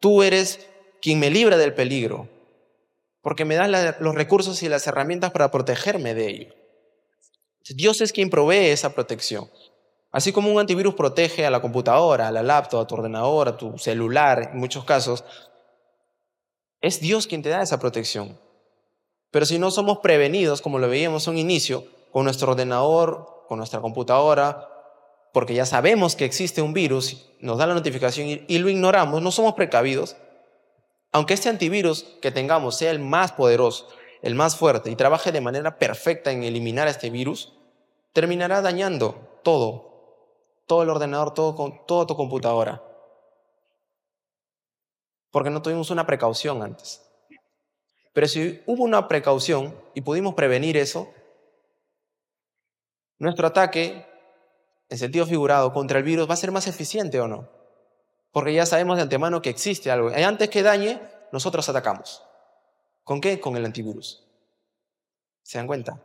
Tú 0.00 0.22
eres 0.22 0.68
quien 1.00 1.18
me 1.18 1.30
libra 1.30 1.56
del 1.56 1.74
peligro, 1.74 2.28
porque 3.22 3.44
me 3.44 3.56
das 3.56 3.96
los 4.00 4.14
recursos 4.14 4.62
y 4.62 4.68
las 4.68 4.86
herramientas 4.86 5.32
para 5.32 5.50
protegerme 5.50 6.14
de 6.14 6.28
ello. 6.28 6.54
Dios 7.74 8.00
es 8.00 8.12
quien 8.12 8.30
provee 8.30 8.70
esa 8.70 8.94
protección. 8.94 9.50
Así 10.10 10.32
como 10.32 10.50
un 10.50 10.58
antivirus 10.58 10.94
protege 10.94 11.44
a 11.44 11.50
la 11.50 11.60
computadora, 11.60 12.28
a 12.28 12.32
la 12.32 12.42
laptop, 12.42 12.80
a 12.80 12.86
tu 12.86 12.94
ordenador, 12.94 13.48
a 13.48 13.56
tu 13.56 13.76
celular, 13.76 14.50
en 14.52 14.58
muchos 14.58 14.84
casos, 14.84 15.24
es 16.80 17.00
Dios 17.00 17.26
quien 17.26 17.42
te 17.42 17.50
da 17.50 17.62
esa 17.62 17.78
protección. 17.78 18.38
Pero 19.30 19.44
si 19.44 19.58
no 19.58 19.70
somos 19.70 19.98
prevenidos, 19.98 20.62
como 20.62 20.78
lo 20.78 20.88
veíamos 20.88 21.28
a 21.28 21.30
un 21.30 21.38
inicio, 21.38 21.84
con 22.12 22.24
nuestro 22.24 22.52
ordenador, 22.52 23.44
con 23.48 23.58
nuestra 23.58 23.80
computadora, 23.80 24.68
porque 25.32 25.54
ya 25.54 25.66
sabemos 25.66 26.16
que 26.16 26.24
existe 26.24 26.62
un 26.62 26.72
virus, 26.72 27.30
nos 27.40 27.58
da 27.58 27.66
la 27.66 27.74
notificación 27.74 28.44
y, 28.46 28.58
lo 28.58 28.68
ignoramos, 28.68 29.22
no 29.22 29.30
somos 29.30 29.54
precavidos, 29.54 30.16
aunque 31.12 31.34
este 31.34 31.48
antivirus 31.48 32.04
que 32.20 32.30
tengamos 32.30 32.76
sea 32.76 32.90
el 32.90 32.98
más 32.98 33.32
poderoso, 33.32 33.88
el 34.22 34.34
más 34.34 34.56
fuerte 34.56 34.90
y 34.90 34.96
trabaje 34.96 35.32
de 35.32 35.40
manera 35.40 35.78
perfecta 35.78 36.32
en 36.32 36.42
eliminar 36.42 36.88
este 36.88 37.10
virus, 37.10 37.52
terminará 38.12 38.60
dañando 38.62 39.40
todo, 39.42 40.26
todo 40.66 40.82
el 40.82 40.90
ordenador, 40.90 41.34
todo, 41.34 41.84
toda 41.86 42.06
tu 42.06 42.16
computadora 42.16 42.82
porque 45.30 45.50
no 45.50 45.62
tuvimos 45.62 45.90
una 45.90 46.06
precaución 46.06 46.62
antes. 46.62 47.02
Pero 48.12 48.26
si 48.26 48.62
hubo 48.66 48.82
una 48.84 49.06
precaución 49.08 49.74
y 49.94 50.00
pudimos 50.00 50.34
prevenir 50.34 50.76
eso, 50.76 51.10
nuestro 53.18 53.46
ataque, 53.46 54.06
en 54.88 54.98
sentido 54.98 55.26
figurado, 55.26 55.72
contra 55.72 55.98
el 55.98 56.04
virus 56.04 56.28
va 56.28 56.34
a 56.34 56.38
ser 56.38 56.52
más 56.52 56.66
eficiente 56.66 57.20
o 57.20 57.28
no. 57.28 57.48
Porque 58.30 58.54
ya 58.54 58.66
sabemos 58.66 58.96
de 58.96 59.02
antemano 59.02 59.42
que 59.42 59.50
existe 59.50 59.90
algo. 59.90 60.10
Y 60.10 60.22
antes 60.22 60.48
que 60.50 60.62
dañe, 60.62 61.00
nosotros 61.32 61.68
atacamos. 61.68 62.22
¿Con 63.02 63.20
qué? 63.20 63.40
Con 63.40 63.56
el 63.56 63.64
antivirus. 63.64 64.24
¿Se 65.42 65.58
dan 65.58 65.66
cuenta? 65.66 66.00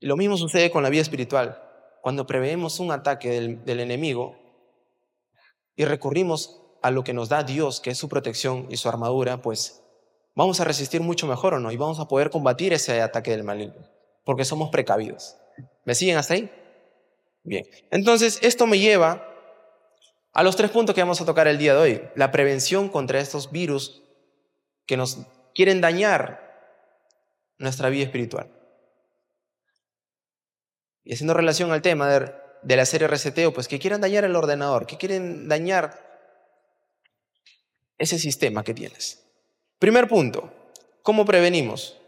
Y 0.00 0.06
lo 0.06 0.16
mismo 0.16 0.36
sucede 0.36 0.70
con 0.70 0.82
la 0.82 0.90
vida 0.90 1.02
espiritual. 1.02 1.60
Cuando 2.02 2.26
preveemos 2.26 2.80
un 2.80 2.90
ataque 2.90 3.30
del, 3.30 3.64
del 3.64 3.80
enemigo 3.80 4.36
y 5.76 5.84
recurrimos 5.84 6.60
a 6.82 6.90
lo 6.90 7.02
que 7.02 7.14
nos 7.14 7.30
da 7.30 7.44
Dios, 7.44 7.80
que 7.80 7.90
es 7.90 7.98
su 7.98 8.08
protección 8.08 8.66
y 8.68 8.76
su 8.76 8.88
armadura, 8.88 9.40
pues 9.40 9.82
vamos 10.34 10.60
a 10.60 10.64
resistir 10.64 11.00
mucho 11.00 11.26
mejor 11.26 11.54
o 11.54 11.60
no, 11.60 11.72
y 11.72 11.76
vamos 11.76 11.98
a 11.98 12.08
poder 12.08 12.28
combatir 12.28 12.74
ese 12.74 13.00
ataque 13.00 13.30
del 13.30 13.44
maligno, 13.44 13.86
porque 14.24 14.44
somos 14.44 14.68
precavidos. 14.68 15.36
¿Me 15.84 15.94
siguen 15.94 16.16
hasta 16.16 16.34
ahí? 16.34 16.50
Bien, 17.42 17.66
entonces 17.90 18.38
esto 18.42 18.66
me 18.66 18.78
lleva 18.78 19.28
a 20.32 20.42
los 20.42 20.56
tres 20.56 20.70
puntos 20.70 20.94
que 20.94 21.02
vamos 21.02 21.20
a 21.20 21.26
tocar 21.26 21.46
el 21.46 21.58
día 21.58 21.74
de 21.74 21.80
hoy. 21.80 22.02
La 22.16 22.30
prevención 22.30 22.88
contra 22.88 23.20
estos 23.20 23.52
virus 23.52 24.02
que 24.86 24.96
nos 24.96 25.18
quieren 25.54 25.80
dañar 25.80 26.44
nuestra 27.58 27.88
vida 27.88 28.04
espiritual. 28.04 28.50
Y 31.04 31.12
haciendo 31.12 31.34
relación 31.34 31.70
al 31.70 31.82
tema 31.82 32.08
de, 32.08 32.76
la 32.76 32.86
serie 32.86 33.06
Reseteo, 33.06 33.52
pues 33.52 33.68
que 33.68 33.78
quieren 33.78 34.00
dañar 34.00 34.24
el 34.24 34.34
ordenador, 34.34 34.86
que 34.86 34.96
quieren 34.96 35.48
dañar 35.48 36.02
ese 37.98 38.18
sistema 38.18 38.64
que 38.64 38.74
tienes. 38.74 39.22
Primer 39.78 40.08
punto, 40.08 40.52
¿cómo 41.02 41.26
prevenimos? 41.26 42.00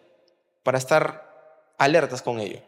Para 0.63 0.79
estar 0.79 1.75
alertas 1.79 2.23
con 2.23 2.41
ello. 2.41 2.63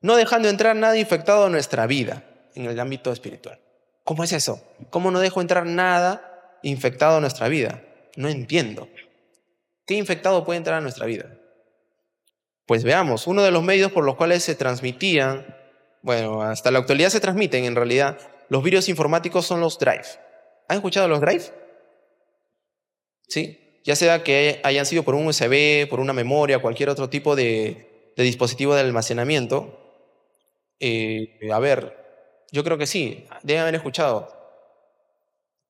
No 0.00 0.16
dejando 0.16 0.48
entrar 0.48 0.76
nada 0.76 0.96
infectado 0.96 1.46
a 1.46 1.50
nuestra 1.50 1.86
vida 1.86 2.24
en 2.54 2.66
el 2.66 2.78
ámbito 2.80 3.12
espiritual. 3.12 3.60
¿Cómo 4.04 4.24
es 4.24 4.32
eso? 4.32 4.62
¿Cómo 4.90 5.10
no 5.10 5.20
dejo 5.20 5.40
entrar 5.40 5.66
nada 5.66 6.58
infectado 6.62 7.18
a 7.18 7.20
nuestra 7.20 7.48
vida? 7.48 7.82
No 8.16 8.28
entiendo. 8.28 8.88
¿Qué 9.86 9.94
infectado 9.94 10.44
puede 10.44 10.58
entrar 10.58 10.78
a 10.78 10.80
nuestra 10.80 11.06
vida? 11.06 11.36
Pues 12.66 12.84
veamos, 12.84 13.26
uno 13.26 13.42
de 13.42 13.50
los 13.50 13.62
medios 13.62 13.92
por 13.92 14.04
los 14.04 14.16
cuales 14.16 14.44
se 14.44 14.54
transmitían, 14.54 15.56
bueno, 16.02 16.42
hasta 16.42 16.70
la 16.70 16.78
actualidad 16.78 17.10
se 17.10 17.20
transmiten 17.20 17.64
en 17.64 17.74
realidad, 17.74 18.18
los 18.48 18.62
virus 18.62 18.88
informáticos 18.88 19.46
son 19.46 19.60
los 19.60 19.78
drive. 19.78 20.06
¿Han 20.68 20.76
escuchado 20.76 21.08
los 21.08 21.20
drive? 21.20 21.60
¿sí? 23.30 23.80
Ya 23.84 23.96
sea 23.96 24.22
que 24.22 24.60
hayan 24.62 24.84
sido 24.84 25.04
por 25.04 25.14
un 25.14 25.26
USB, 25.26 25.88
por 25.88 26.00
una 26.00 26.12
memoria, 26.12 26.58
cualquier 26.58 26.90
otro 26.90 27.08
tipo 27.08 27.34
de, 27.34 28.12
dispositivo 28.16 28.74
de 28.74 28.82
almacenamiento. 28.82 29.89
Eh, 30.80 31.38
a 31.52 31.58
ver, 31.58 32.44
yo 32.50 32.64
creo 32.64 32.78
que 32.78 32.86
sí, 32.86 33.28
deben 33.42 33.62
haber 33.62 33.76
escuchado. 33.76 34.36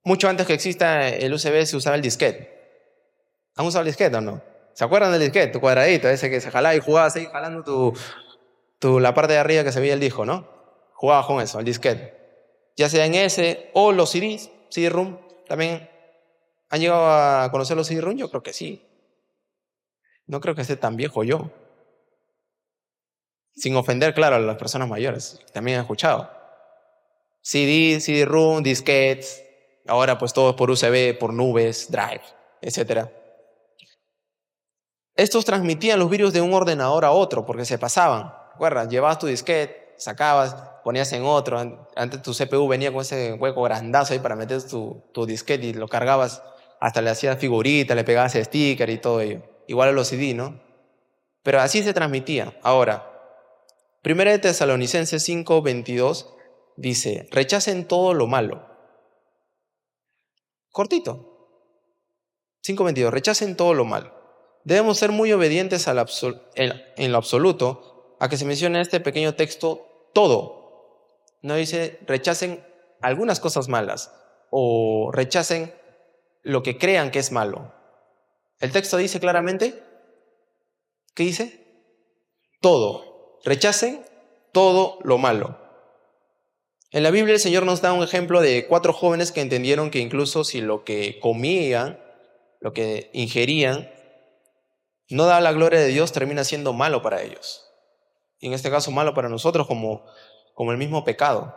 Mucho 0.03 0.29
antes 0.29 0.47
que 0.47 0.55
exista 0.55 1.09
el 1.09 1.35
USB 1.35 1.67
se 1.67 1.77
usaba 1.77 1.97
el 1.97 2.03
disquete. 2.03 2.59
¿Han 3.57 3.67
usado 3.67 3.83
el 3.83 3.89
disquete 3.89 4.17
o 4.17 4.21
no? 4.23 4.43
¿Se 4.73 4.85
acuerdan 4.85 5.13
del 5.13 5.21
disquete? 5.21 5.49
Tu 5.49 5.61
cuadradito, 5.61 6.09
ese 6.09 6.31
que 6.31 6.41
se 6.41 6.51
jalaba 6.51 6.75
y 6.75 6.81
jugabas 6.81 7.17
ahí 7.17 7.27
jalando 7.27 7.93
tu, 8.79 9.01
la 9.01 9.13
parte 9.13 9.35
de 9.35 9.41
arriba 9.41 9.65
que 9.65 9.73
se 9.73 9.81
veía 9.81 9.93
el 9.93 10.01
disco, 10.01 10.25
¿no? 10.25 10.49
Jugabas 10.95 11.27
con 11.27 11.43
eso, 11.43 11.59
el 11.59 11.67
disquete. 11.67 12.15
Ya 12.77 12.89
sea 12.89 13.05
en 13.05 13.15
ese 13.15 13.71
o 13.75 13.93
los 13.93 14.11
CDs, 14.11 14.51
CD-ROOM, 14.71 15.19
también 15.47 15.91
¿Han 16.71 16.81
llegado 16.81 17.11
a 17.11 17.51
conocer 17.51 17.77
los 17.77 17.89
CD-ROM? 17.89 18.17
Yo 18.17 18.31
creo 18.31 18.43
que 18.45 18.53
sí. 18.53 18.87
No 20.27 20.41
creo 20.41 20.55
que 20.55 20.63
esté 20.63 20.77
tan 20.77 20.97
viejo 20.97 21.25
yo. 21.25 21.51
Sin 23.55 23.77
ofender, 23.77 24.15
claro, 24.15 24.37
a 24.37 24.39
las 24.39 24.57
personas 24.57 24.89
mayores. 24.89 25.41
También 25.53 25.79
han 25.79 25.83
escuchado. 25.83 26.31
CD, 27.43 28.01
CD-ROM, 28.01 28.63
disquetes. 28.63 29.45
Ahora 29.87 30.19
pues 30.19 30.33
todo 30.33 30.55
por 30.57 30.71
USB, 30.71 31.19
por 31.19 31.33
nubes, 31.33 31.91
drive, 31.91 32.23
etc. 32.61 33.09
Estos 35.17 35.45
transmitían 35.45 35.99
los 35.99 36.09
virus 36.09 36.33
de 36.33 36.41
un 36.41 36.55
ordenador 36.55 37.05
a 37.05 37.11
otro 37.11 37.45
porque 37.45 37.65
se 37.65 37.79
pasaban. 37.79 38.33
¿Recuerdas? 38.53 38.89
Llevabas 38.89 39.19
tu 39.19 39.27
disquete, 39.27 39.95
sacabas, 39.97 40.55
ponías 40.85 41.13
en 41.13 41.25
otro. 41.25 41.89
Antes 41.97 42.23
tu 42.23 42.33
CPU 42.33 42.69
venía 42.69 42.93
con 42.93 43.01
ese 43.03 43.33
hueco 43.33 43.63
grandazo 43.63 44.13
ahí 44.13 44.21
para 44.21 44.37
meter 44.37 44.63
tu, 44.63 45.03
tu 45.13 45.27
disquete 45.27 45.67
y 45.67 45.73
lo 45.73 45.89
cargabas 45.89 46.43
hasta 46.79 47.03
le 47.03 47.11
hacías 47.11 47.39
figuritas, 47.39 47.97
le 47.97 48.05
pegabas 48.05 48.33
sticker 48.33 48.89
y 48.89 48.99
todo 48.99 49.21
ello. 49.21 49.43
Igual 49.67 49.91
a 49.91 49.93
los 49.93 50.09
CD, 50.09 50.35
¿no? 50.35 50.61
Pero 51.43 51.61
así 51.61 51.83
se 51.83 51.93
transmitía. 51.93 52.55
Ahora, 52.63 53.10
Primera 54.03 54.31
de 54.31 54.39
Tesalonicenses 54.39 55.23
5, 55.23 55.63
22 55.63 56.35
dice, 56.77 57.29
rechacen 57.31 57.87
todo 57.87 58.15
lo 58.15 58.27
malo. 58.27 58.67
Cortito. 60.71 61.27
5.22. 62.63 63.11
Rechacen 63.11 63.57
todo 63.57 63.75
lo 63.75 63.85
malo. 63.85 64.15
Debemos 64.65 64.99
ser 64.99 65.11
muy 65.11 65.33
obedientes 65.33 65.87
en 65.87 67.13
lo 67.13 67.19
absoluto 67.19 68.17
a 68.21 68.29
que 68.29 68.37
se 68.37 68.45
mencione 68.45 68.77
en 68.77 68.83
este 68.83 69.01
pequeño 69.01 69.35
texto 69.35 70.11
todo. 70.13 71.09
No 71.43 71.55
dice 71.55 71.99
rechacen 72.07 72.65
algunas 73.01 73.41
cosas 73.41 73.69
malas 73.69 74.13
o 74.51 75.11
rechacen 75.13 75.75
lo 76.43 76.63
que 76.63 76.77
crean 76.77 77.11
que 77.11 77.19
es 77.19 77.33
malo. 77.33 77.75
El 78.59 78.73
texto 78.73 78.99
dice 78.99 79.21
claramente, 79.21 79.83
¿qué 81.15 81.23
dice? 81.23 81.67
Todo. 82.61 83.10
Rechacen 83.45 84.05
todo 84.53 84.99
lo 85.03 85.19
malo. 85.19 85.59
En 86.91 87.03
la 87.03 87.11
Biblia 87.11 87.35
el 87.35 87.41
Señor 87.41 87.65
nos 87.65 87.81
da 87.81 87.93
un 87.93 88.03
ejemplo 88.03 88.41
de 88.41 88.67
cuatro 88.67 88.93
jóvenes 88.93 89.31
que 89.31 89.41
entendieron 89.41 89.91
que 89.91 90.01
incluso 90.01 90.43
si 90.43 90.61
lo 90.61 90.85
que 90.85 91.21
comían, 91.21 92.03
lo 92.61 92.73
que 92.73 93.11
ingerían, 93.13 93.91
no 95.09 95.27
da 95.27 95.41
la 95.41 95.53
gloria 95.53 95.81
de 95.81 95.89
Dios, 95.89 96.13
termina 96.13 96.45
siendo 96.45 96.73
malo 96.73 97.01
para 97.03 97.23
ellos. 97.23 97.67
Y 98.39 98.49
en 98.49 98.55
este 98.55 98.71
caso 98.71 98.91
malo 98.91 99.15
para 99.15 99.29
nosotros 99.29 99.67
como, 99.67 100.05
como 100.55 100.73
el 100.73 100.79
mismo 100.79 101.05
pecado. 101.05 101.57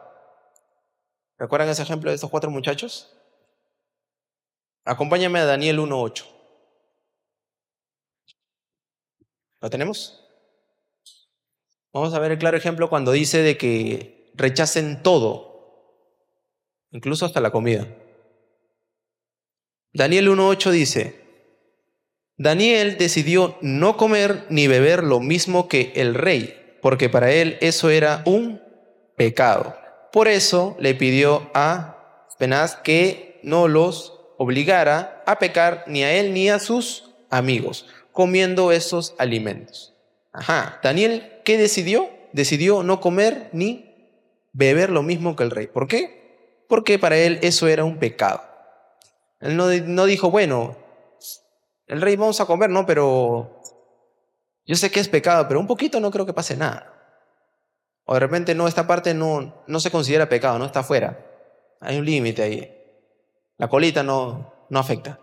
¿Recuerdan 1.38 1.70
ese 1.70 1.82
ejemplo 1.82 2.12
de 2.12 2.16
estos 2.16 2.30
cuatro 2.30 2.52
muchachos? 2.52 3.18
Acompáñame 4.86 5.40
a 5.40 5.46
Daniel 5.46 5.80
1.8. 5.80 6.26
¿Lo 9.62 9.70
tenemos? 9.70 10.23
Vamos 11.94 12.14
a 12.16 12.20
ver 12.20 12.32
el 12.32 12.40
claro 12.40 12.58
ejemplo 12.58 12.90
cuando 12.90 13.12
dice 13.12 13.44
de 13.44 13.56
que 13.56 14.32
rechacen 14.34 15.04
todo, 15.04 16.10
incluso 16.92 17.26
hasta 17.26 17.40
la 17.40 17.52
comida. 17.52 17.88
Daniel 19.94 20.28
1.8 20.30 20.72
dice, 20.72 21.22
Daniel 22.36 22.98
decidió 22.98 23.58
no 23.62 23.96
comer 23.96 24.48
ni 24.50 24.66
beber 24.66 25.04
lo 25.04 25.20
mismo 25.20 25.68
que 25.68 25.94
el 25.96 26.16
rey, 26.16 26.78
porque 26.82 27.10
para 27.10 27.32
él 27.32 27.60
eso 27.62 27.92
era 27.92 28.24
un 28.26 28.60
pecado. 29.16 29.76
Por 30.12 30.28
eso 30.28 30.76
le 30.80 30.96
pidió 30.96 31.52
a 31.54 32.28
Penaz 32.40 32.76
que 32.76 33.40
no 33.44 33.70
los 33.70 34.20
obligara 34.38 35.24
a 35.26 35.40
pecar 35.40 35.86
ni 35.88 36.04
a 36.04 36.12
él 36.12 36.34
ni 36.34 36.50
a 36.50 36.60
sus 36.60 37.12
amigos, 37.30 37.88
comiendo 38.12 38.74
esos 38.74 39.16
alimentos. 39.18 39.93
Ajá, 40.34 40.80
Daniel, 40.82 41.42
¿qué 41.46 41.58
decidió? 41.58 42.10
Decidió 42.34 42.82
no 42.82 43.00
comer 43.00 43.50
ni 43.54 43.94
beber 44.52 44.90
lo 44.90 45.04
mismo 45.04 45.36
que 45.36 45.44
el 45.44 45.52
rey. 45.52 45.68
¿Por 45.68 45.88
qué? 45.88 46.66
Porque 46.68 46.98
para 46.98 47.18
él 47.18 47.40
eso 47.44 47.68
era 47.68 47.84
un 47.84 48.00
pecado. 48.00 48.42
Él 49.40 49.56
no, 49.56 49.68
no 49.72 50.06
dijo, 50.06 50.32
bueno, 50.32 50.76
el 51.86 52.02
rey 52.02 52.16
vamos 52.16 52.42
a 52.42 52.46
comer, 52.46 52.72
¿no? 52.72 52.86
Pero 52.86 53.62
yo 54.66 54.76
sé 54.76 54.90
que 54.90 55.00
es 55.00 55.08
pecado, 55.08 55.48
pero 55.48 55.60
un 55.60 55.68
poquito 55.68 56.00
no 56.00 56.10
creo 56.10 56.26
que 56.26 56.34
pase 56.34 56.58
nada. 56.58 56.90
O 58.06 58.16
de 58.16 58.20
repente 58.20 58.56
no, 58.56 58.68
esta 58.68 58.88
parte 58.88 59.14
no, 59.14 59.64
no 59.68 59.80
se 59.80 59.92
considera 59.92 60.30
pecado, 60.30 60.58
no 60.58 60.66
está 60.66 60.80
afuera. 60.80 61.26
Hay 61.80 61.98
un 61.98 62.06
límite 62.06 62.42
ahí. 62.42 62.78
La 63.58 63.68
colita 63.68 64.02
no, 64.02 64.54
no 64.70 64.80
afecta. 64.80 65.20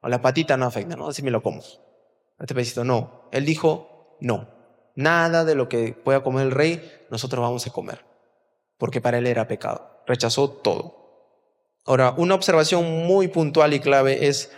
O 0.00 0.08
la 0.08 0.22
patita 0.22 0.56
no 0.56 0.64
afecta, 0.64 0.96
¿no? 0.96 1.08
Así 1.08 1.22
me 1.22 1.30
lo 1.30 1.42
como. 1.42 1.60
Este 2.38 2.54
pedacito 2.54 2.84
no. 2.84 3.28
Él 3.32 3.44
dijo, 3.44 3.95
no. 4.20 4.48
Nada 4.94 5.44
de 5.44 5.54
lo 5.54 5.68
que 5.68 5.92
pueda 5.92 6.22
comer 6.22 6.46
el 6.46 6.52
rey, 6.52 6.90
nosotros 7.10 7.42
vamos 7.42 7.66
a 7.66 7.70
comer. 7.70 8.04
Porque 8.78 9.00
para 9.00 9.18
él 9.18 9.26
era 9.26 9.48
pecado. 9.48 10.02
Rechazó 10.06 10.50
todo. 10.50 11.06
Ahora, 11.84 12.14
una 12.16 12.34
observación 12.34 13.06
muy 13.06 13.28
puntual 13.28 13.74
y 13.74 13.80
clave 13.80 14.26
es 14.26 14.50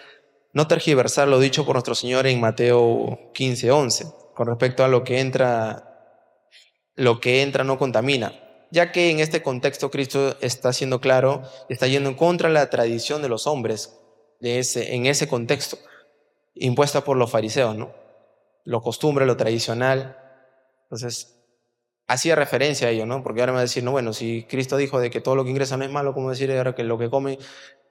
no 0.52 0.66
tergiversar 0.66 1.28
lo 1.28 1.38
dicho 1.38 1.66
por 1.66 1.74
nuestro 1.74 1.94
Señor 1.94 2.26
en 2.26 2.40
Mateo 2.40 3.30
15, 3.34 3.70
11, 3.70 4.06
con 4.34 4.46
respecto 4.46 4.82
a 4.82 4.88
lo 4.88 5.04
que 5.04 5.20
entra, 5.20 6.50
lo 6.96 7.20
que 7.20 7.42
entra 7.42 7.64
no 7.64 7.78
contamina, 7.78 8.32
ya 8.70 8.92
que 8.92 9.10
en 9.10 9.20
este 9.20 9.42
contexto 9.42 9.90
Cristo 9.90 10.36
está 10.40 10.72
siendo 10.72 11.00
claro, 11.00 11.42
está 11.68 11.86
yendo 11.86 12.08
en 12.08 12.16
contra 12.16 12.48
de 12.48 12.54
la 12.54 12.70
tradición 12.70 13.20
de 13.20 13.28
los 13.28 13.46
hombres 13.46 13.94
en 14.40 15.06
ese 15.06 15.28
contexto, 15.28 15.78
impuesta 16.54 17.04
por 17.04 17.16
los 17.16 17.30
fariseos, 17.30 17.76
¿no? 17.76 17.92
Lo 18.68 18.82
costumbre, 18.82 19.24
lo 19.24 19.38
tradicional. 19.38 20.18
Entonces, 20.82 21.40
hacía 22.06 22.34
referencia 22.34 22.88
a 22.88 22.90
ello, 22.90 23.06
¿no? 23.06 23.22
Porque 23.22 23.40
ahora 23.40 23.52
me 23.52 23.56
va 23.56 23.60
a 23.60 23.62
decir, 23.62 23.82
no, 23.82 23.92
bueno, 23.92 24.12
si 24.12 24.44
Cristo 24.44 24.76
dijo 24.76 25.00
de 25.00 25.08
que 25.08 25.22
todo 25.22 25.36
lo 25.36 25.44
que 25.44 25.50
ingresa 25.50 25.78
no 25.78 25.84
es 25.84 25.90
malo, 25.90 26.12
¿cómo 26.12 26.28
decir 26.28 26.52
ahora 26.52 26.74
que 26.74 26.84
lo 26.84 26.98
que 26.98 27.08
come 27.08 27.38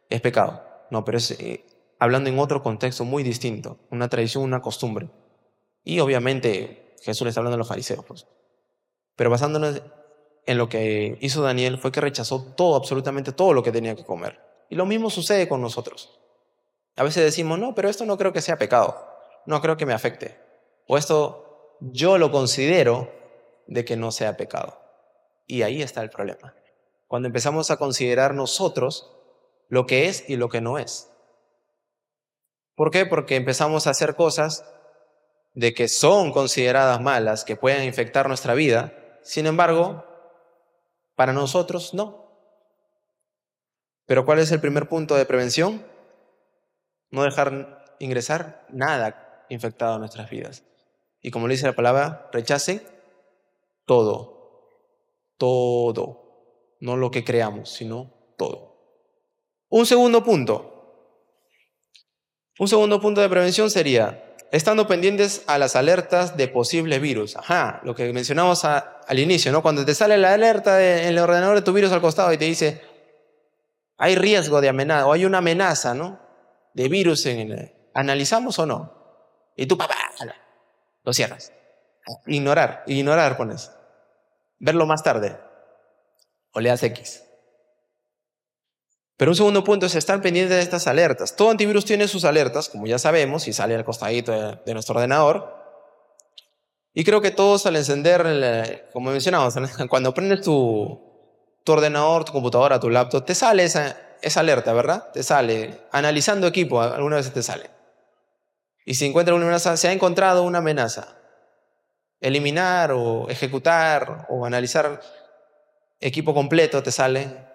es 0.07 0.21
pecado? 0.21 0.63
No, 0.91 1.03
pero 1.03 1.17
es, 1.17 1.31
eh, 1.31 1.65
hablando 1.97 2.29
en 2.29 2.37
otro 2.37 2.61
contexto 2.61 3.05
muy 3.05 3.23
distinto, 3.23 3.79
una 3.89 4.07
tradición, 4.07 4.43
una 4.43 4.61
costumbre. 4.61 5.09
Y 5.83 5.99
obviamente 5.99 6.93
Jesús 7.01 7.23
le 7.23 7.29
está 7.29 7.39
hablando 7.39 7.55
a 7.55 7.57
los 7.57 7.67
fariseos. 7.67 8.05
Pues. 8.05 8.27
Pero 9.15 9.31
basándonos 9.31 9.81
en 10.45 10.57
lo 10.59 10.69
que 10.69 11.17
hizo 11.21 11.41
Daniel 11.41 11.79
fue 11.79 11.91
que 11.91 12.01
rechazó 12.01 12.53
todo, 12.55 12.75
absolutamente 12.75 13.31
todo 13.31 13.51
lo 13.51 13.63
que 13.63 13.71
tenía 13.71 13.95
que 13.95 14.05
comer. 14.05 14.39
Y 14.69 14.75
lo 14.75 14.85
mismo 14.85 15.09
sucede 15.09 15.49
con 15.49 15.59
nosotros. 15.59 16.19
A 16.95 17.01
veces 17.01 17.23
decimos, 17.23 17.57
no, 17.57 17.73
pero 17.73 17.89
esto 17.89 18.05
no 18.05 18.15
creo 18.15 18.31
que 18.31 18.41
sea 18.41 18.59
pecado, 18.59 18.95
no 19.47 19.59
creo 19.59 19.75
que 19.75 19.87
me 19.87 19.93
afecte. 19.93 20.46
O 20.87 20.97
esto 20.97 21.77
yo 21.79 22.17
lo 22.17 22.31
considero 22.31 23.11
de 23.67 23.85
que 23.85 23.97
no 23.97 24.11
sea 24.11 24.37
pecado. 24.37 24.81
Y 25.45 25.61
ahí 25.61 25.81
está 25.81 26.01
el 26.01 26.09
problema. 26.09 26.55
Cuando 27.07 27.27
empezamos 27.27 27.71
a 27.71 27.77
considerar 27.77 28.33
nosotros 28.33 29.13
lo 29.69 29.85
que 29.85 30.07
es 30.07 30.29
y 30.29 30.37
lo 30.37 30.49
que 30.49 30.61
no 30.61 30.77
es. 30.77 31.11
¿Por 32.75 32.91
qué? 32.91 33.05
Porque 33.05 33.35
empezamos 33.35 33.87
a 33.87 33.91
hacer 33.91 34.15
cosas 34.15 34.65
de 35.53 35.73
que 35.73 35.87
son 35.87 36.31
consideradas 36.31 37.01
malas, 37.01 37.43
que 37.43 37.55
pueden 37.55 37.83
infectar 37.83 38.27
nuestra 38.27 38.53
vida, 38.53 38.93
sin 39.23 39.47
embargo, 39.47 40.05
para 41.15 41.33
nosotros 41.33 41.93
no. 41.93 42.27
Pero 44.05 44.25
¿cuál 44.25 44.39
es 44.39 44.51
el 44.51 44.61
primer 44.61 44.87
punto 44.87 45.15
de 45.15 45.25
prevención? 45.25 45.85
No 47.09 47.23
dejar 47.23 47.83
ingresar 47.99 48.65
nada 48.69 49.45
infectado 49.49 49.95
a 49.95 49.99
nuestras 49.99 50.29
vidas. 50.29 50.63
Y 51.21 51.31
como 51.31 51.47
le 51.47 51.55
dice 51.55 51.65
la 51.65 51.75
palabra, 51.75 52.29
rechace 52.31 52.85
todo, 53.85 54.69
todo, 55.37 56.75
no 56.79 56.97
lo 56.97 57.11
que 57.11 57.23
creamos, 57.23 57.69
sino 57.69 58.13
todo. 58.37 58.77
Un 59.69 59.85
segundo 59.85 60.23
punto, 60.23 60.77
un 62.59 62.67
segundo 62.67 62.99
punto 63.01 63.21
de 63.21 63.29
prevención 63.29 63.69
sería, 63.69 64.35
estando 64.51 64.87
pendientes 64.87 65.43
a 65.47 65.57
las 65.57 65.75
alertas 65.75 66.37
de 66.37 66.47
posibles 66.47 67.01
virus. 67.01 67.35
Ajá, 67.35 67.81
lo 67.83 67.93
que 67.95 68.11
mencionamos 68.13 68.63
al 68.65 69.19
inicio, 69.19 69.51
¿no? 69.51 69.61
Cuando 69.61 69.85
te 69.85 69.93
sale 69.93 70.17
la 70.17 70.33
alerta 70.33 70.81
en 70.81 71.09
el 71.09 71.19
ordenador 71.19 71.55
de 71.55 71.61
tu 71.61 71.73
virus 71.73 71.91
al 71.91 72.01
costado 72.01 72.31
y 72.33 72.37
te 72.37 72.45
dice, 72.45 72.81
hay 73.97 74.15
riesgo 74.15 74.61
de 74.61 74.69
amenaza, 74.69 75.07
o 75.07 75.13
hay 75.13 75.25
una 75.25 75.39
amenaza, 75.39 75.93
¿no? 75.93 76.19
De 76.73 76.87
virus 76.87 77.25
en 77.25 77.51
el... 77.51 77.73
¿Analizamos 77.93 78.59
o 78.59 78.65
no? 78.65 78.93
Y 79.55 79.65
tú, 79.65 79.77
papá, 79.77 79.95
lo 81.07 81.13
cierras. 81.13 81.53
Ignorar, 82.25 82.83
ignorar 82.85 83.37
pones. 83.37 83.71
Verlo 84.59 84.85
más 84.85 85.03
tarde. 85.03 85.39
O 86.51 86.59
le 86.59 86.67
das 86.67 86.83
X. 86.83 87.23
Pero 89.15 89.31
un 89.31 89.35
segundo 89.37 89.63
punto 89.63 89.85
es 89.85 89.95
estar 89.95 90.21
pendiente 90.21 90.53
de 90.53 90.61
estas 90.61 90.85
alertas. 90.85 91.37
Todo 91.37 91.49
antivirus 91.49 91.85
tiene 91.85 92.09
sus 92.09 92.25
alertas, 92.25 92.67
como 92.67 92.87
ya 92.87 92.99
sabemos, 92.99 93.47
y 93.47 93.53
sale 93.53 93.73
al 93.75 93.85
costadito 93.85 94.33
de, 94.65 94.73
nuestro 94.73 94.95
ordenador. 94.95 95.55
Y 96.93 97.05
creo 97.05 97.21
que 97.21 97.31
todos 97.31 97.65
al 97.65 97.77
encender, 97.77 98.89
como 98.91 99.09
mencionamos, 99.11 99.55
cuando 99.89 100.13
prendes 100.13 100.41
tu, 100.41 101.01
tu 101.63 101.71
ordenador, 101.71 102.25
tu 102.25 102.33
computadora, 102.33 102.81
tu 102.81 102.89
laptop, 102.89 103.23
te 103.23 103.33
sale 103.33 103.63
esa, 103.63 103.95
esa 104.21 104.41
alerta, 104.41 104.73
¿verdad? 104.73 105.09
Te 105.13 105.23
sale. 105.23 105.83
Analizando 105.93 106.47
equipo, 106.47 106.81
alguna 106.81 107.15
vez 107.15 107.31
te 107.31 107.41
sale. 107.41 107.76
Y 108.87 108.93
si 108.93 109.05
encuentra 109.05 109.35
una 109.35 109.43
amenaza, 109.43 109.75
se 109.75 109.89
ha 109.89 109.91
encontrado 109.91 110.43
una 110.43 110.59
amenaza. 110.59 111.17
Eliminar 112.21 112.93
o 112.93 113.27
ejecutar 113.27 114.25
o 114.29 114.45
analizar 114.45 115.01
equipo 115.99 116.33
completo 116.33 116.81
te 116.81 116.93
sale 116.93 117.45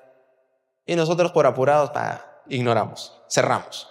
y 0.84 0.94
nosotros 0.94 1.32
por 1.32 1.46
apurados 1.46 1.90
ignoramos, 2.48 3.18
cerramos. 3.30 3.88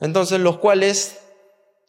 Entonces, 0.00 0.40
los 0.40 0.58
cuales 0.58 1.20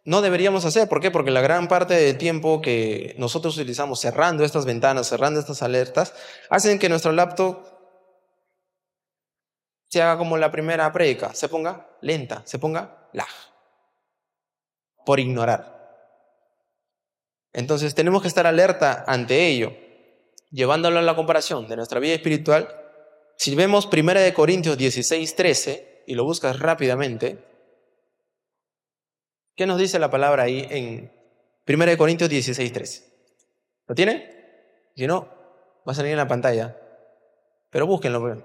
no 0.06 0.22
deberíamos 0.22 0.66
hacer. 0.66 0.88
¿Por 0.88 1.02
qué? 1.02 1.10
Porque 1.10 1.32
la 1.32 1.42
gran 1.42 1.68
parte 1.68 1.96
del 1.96 2.20
tiempo 2.20 2.62
que 2.62 3.16
nosotros 3.18 3.58
utilizamos 3.58 4.00
cerrando 4.00 4.46
estas 4.46 4.66
ventanas, 4.66 5.08
cerrando 5.08 5.40
estas 5.40 5.64
alertas, 5.64 6.14
hacen 6.52 6.78
que 6.78 6.90
nuestro 6.90 7.12
laptop 7.12 7.66
se 9.88 10.00
haga 10.00 10.20
como 10.20 10.38
la 10.38 10.52
primera 10.52 10.92
predica, 10.92 11.34
se 11.34 11.50
ponga 11.50 11.90
lenta, 12.02 12.44
se 12.46 12.60
ponga 12.60 13.10
lag, 13.14 13.28
por 15.06 15.20
ignorar. 15.20 15.78
Entonces 17.54 17.96
tenemos 17.96 18.22
que 18.22 18.28
estar 18.28 18.46
alerta 18.46 19.04
ante 19.08 19.48
ello, 19.48 19.74
llevándolo 20.52 21.00
a 21.00 21.04
la 21.04 21.16
comparación 21.16 21.68
de 21.68 21.76
nuestra 21.76 22.00
vida 22.00 22.14
espiritual 22.14 22.76
si 23.38 23.56
vemos 23.56 23.88
1 23.92 24.34
Corintios 24.34 24.78
16, 24.78 25.36
13, 25.36 26.04
y 26.08 26.16
lo 26.16 26.26
buscas 26.26 26.60
rápidamente, 26.60 27.50
¿Qué 29.60 29.68
nos 29.68 29.78
dice 29.78 30.00
la 30.00 30.10
palabra 30.10 30.44
ahí 30.44 30.66
en 30.70 31.12
1 31.68 31.98
Corintios 31.98 32.30
16, 32.30 32.72
13? 32.72 33.04
¿Lo 33.88 33.94
tiene? 33.94 34.88
Si 34.96 35.06
no, 35.06 35.28
va 35.86 35.92
a 35.92 35.94
salir 35.94 36.14
en 36.14 36.18
la 36.18 36.30
pantalla. 36.30 36.80
Pero 37.70 37.86
búsquenlo. 37.86 38.22
Pues. 38.22 38.38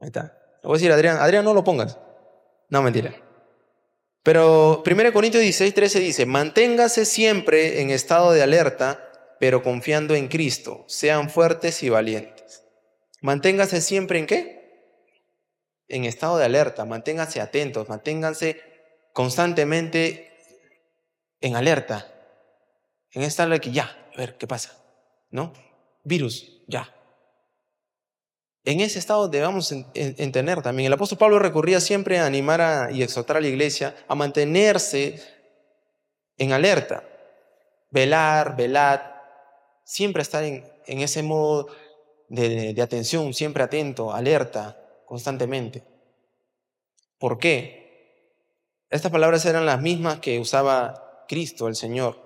Ahí 0.00 0.08
está. 0.08 0.36
Le 0.64 0.66
voy 0.66 0.72
a 0.72 0.78
decir, 0.78 0.90
Adrián, 0.90 1.18
Adrián, 1.20 1.44
no 1.44 1.54
lo 1.54 1.62
pongas. 1.62 1.96
No, 2.70 2.82
mentira. 2.82 3.14
Pero 4.22 4.82
1 4.84 5.12
Corintios 5.12 5.42
16, 5.42 5.74
13 5.74 6.00
dice, 6.00 6.26
manténgase 6.26 7.04
siempre 7.04 7.80
en 7.80 7.90
estado 7.90 8.32
de 8.32 8.42
alerta, 8.42 9.36
pero 9.38 9.62
confiando 9.62 10.14
en 10.14 10.28
Cristo. 10.28 10.84
Sean 10.88 11.30
fuertes 11.30 11.82
y 11.82 11.88
valientes. 11.88 12.64
Manténgase 13.22 13.80
siempre 13.80 14.18
en 14.18 14.26
qué? 14.26 14.60
En 15.88 16.04
estado 16.04 16.38
de 16.38 16.44
alerta, 16.44 16.84
manténganse 16.84 17.40
atentos, 17.40 17.88
manténganse 17.88 18.60
constantemente 19.12 20.30
en 21.40 21.56
alerta. 21.56 22.12
En 23.12 23.22
esta 23.22 23.58
que 23.58 23.72
ya, 23.72 24.10
a 24.14 24.16
ver, 24.16 24.36
¿qué 24.36 24.46
pasa? 24.46 24.76
¿No? 25.30 25.52
Virus, 26.04 26.62
ya. 26.68 26.94
En 28.64 28.80
ese 28.80 28.98
estado 28.98 29.28
debemos 29.28 29.72
entender 29.94 30.62
también. 30.62 30.86
El 30.86 30.92
apóstol 30.92 31.18
Pablo 31.18 31.38
recurría 31.38 31.80
siempre 31.80 32.18
a 32.18 32.26
animar 32.26 32.90
y 32.92 33.02
exhortar 33.02 33.38
a 33.38 33.40
la 33.40 33.48
iglesia 33.48 33.96
a 34.06 34.14
mantenerse 34.14 35.20
en 36.36 36.52
alerta. 36.52 37.02
Velar, 37.90 38.56
velar, 38.56 39.80
siempre 39.84 40.22
estar 40.22 40.44
en, 40.44 40.62
ese 40.86 41.22
modo 41.22 41.68
de, 42.28 42.74
de 42.74 42.82
atención, 42.82 43.32
siempre 43.32 43.62
atento, 43.62 44.12
alerta, 44.12 44.76
constantemente. 45.06 45.82
¿Por 47.18 47.38
qué? 47.38 47.80
Estas 48.90 49.10
palabras 49.10 49.44
eran 49.46 49.66
las 49.66 49.80
mismas 49.80 50.20
que 50.20 50.38
usaba 50.38 51.24
Cristo, 51.28 51.66
el 51.66 51.76
Señor, 51.76 52.18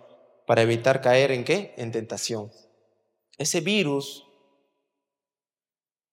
para 0.46 0.62
evitar 0.62 1.00
caer 1.00 1.30
en 1.30 1.44
qué? 1.44 1.74
En 1.76 1.92
tentación. 1.92 2.50
Ese 3.38 3.60
virus 3.60 4.24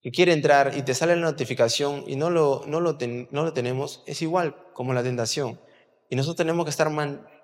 que 0.02 0.12
quiere 0.12 0.34
entrar 0.34 0.76
y 0.76 0.82
te 0.82 0.96
sale 0.96 1.16
la 1.16 1.22
notificación 1.22 2.04
y 2.08 2.16
no 2.16 2.30
lo, 2.30 2.64
no 2.66 2.80
lo, 2.80 2.98
no 3.32 3.44
lo 3.44 3.54
tenemos, 3.54 4.04
es 4.08 4.22
igual 4.22 4.56
como 4.74 4.94
la 4.94 5.04
tentación. 5.04 5.60
Y 6.10 6.16
nosotros 6.16 6.38
tenemos 6.38 6.66
que 6.66 6.72
estar 6.72 6.90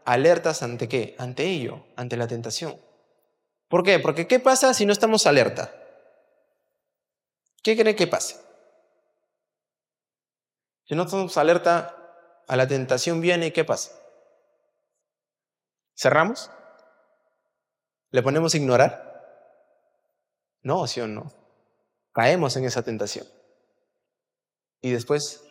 alertas 0.05 0.63
ante 0.63 0.89
qué? 0.89 1.15
Ante 1.19 1.45
ello, 1.45 1.85
ante 1.95 2.17
la 2.17 2.27
tentación. 2.27 2.75
¿Por 3.67 3.83
qué? 3.83 3.99
Porque 3.99 4.27
¿qué 4.27 4.39
pasa 4.39 4.73
si 4.73 4.85
no 4.85 4.93
estamos 4.93 5.27
alerta? 5.27 5.73
¿Qué 7.61 7.77
cree 7.77 7.95
que 7.95 8.07
pase? 8.07 8.37
Si 10.85 10.95
no 10.95 11.03
estamos 11.03 11.37
alerta 11.37 11.93
a 12.47 12.55
la 12.55 12.67
tentación 12.67 13.21
viene 13.21 13.47
y 13.47 13.51
¿qué 13.51 13.65
pasa? 13.65 13.91
¿Cerramos? 15.95 16.49
¿Le 18.11 18.23
ponemos 18.23 18.55
ignorar? 18.55 19.03
No, 20.61 20.87
sí 20.87 21.01
o 21.01 21.07
no. 21.07 21.46
Caemos 22.17 22.57
en 22.57 22.65
esa 22.65 22.81
tentación. 22.81 23.27
Y 24.81 24.89
después 24.89 25.43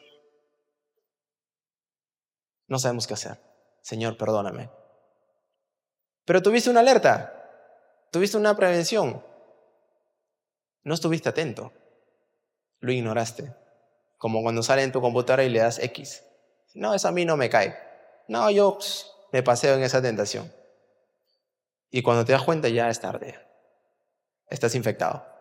no 2.66 2.80
sabemos 2.80 3.06
qué 3.06 3.14
hacer. 3.14 3.38
Señor, 3.82 4.18
perdóname. 4.18 4.68
Pero 6.24 6.42
tuviste 6.42 6.68
una 6.68 6.80
alerta, 6.80 8.08
tuviste 8.10 8.36
una 8.36 8.56
prevención. 8.56 9.24
No 10.82 10.94
estuviste 10.94 11.28
atento, 11.28 11.72
lo 12.80 12.90
ignoraste. 12.90 13.54
Como 14.18 14.42
cuando 14.42 14.64
sale 14.64 14.82
en 14.82 14.90
tu 14.90 15.00
computadora 15.00 15.44
y 15.44 15.50
le 15.50 15.60
das 15.60 15.78
X. 15.78 16.24
No, 16.74 16.94
eso 16.94 17.06
a 17.06 17.12
mí 17.12 17.24
no 17.24 17.36
me 17.36 17.48
cae. 17.48 17.78
No, 18.26 18.50
yo 18.50 18.76
me 19.30 19.44
paseo 19.44 19.76
en 19.76 19.84
esa 19.84 20.02
tentación. 20.02 20.52
Y 21.90 22.02
cuando 22.02 22.24
te 22.24 22.32
das 22.32 22.42
cuenta 22.42 22.68
ya 22.68 22.90
es 22.90 22.98
tarde. 22.98 23.38
Estás 24.48 24.74
infectado. 24.74 25.35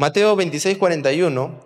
Mateo 0.00 0.34
26, 0.34 0.78
41. 0.78 1.60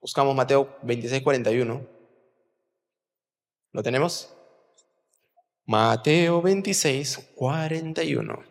Buscamos 0.00 0.36
Mateo 0.36 0.78
26, 0.82 1.20
41. 1.24 1.84
¿Lo 3.72 3.82
tenemos? 3.82 4.32
Mateo 5.66 6.40
26, 6.40 7.32
41. 7.34 8.44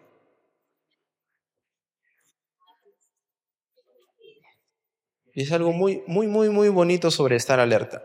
Dice 5.33 5.55
algo 5.55 5.71
muy, 5.71 6.03
muy, 6.05 6.27
muy, 6.27 6.49
muy 6.49 6.67
bonito 6.67 7.11
sobre 7.11 7.37
estar 7.37 7.61
alerta. 7.61 8.03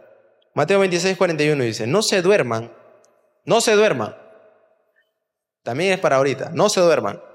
Mateo 0.54 0.78
26, 0.78 1.16
41 1.18 1.64
dice, 1.64 1.88
no 1.88 2.02
se 2.02 2.22
duerman, 2.22 2.72
no 3.44 3.60
se 3.60 3.72
duerman. 3.74 4.16
También 5.64 5.94
es 5.94 5.98
para 5.98 6.14
ahorita, 6.18 6.50
no 6.50 6.68
se 6.68 6.80
duerman. 6.80 7.27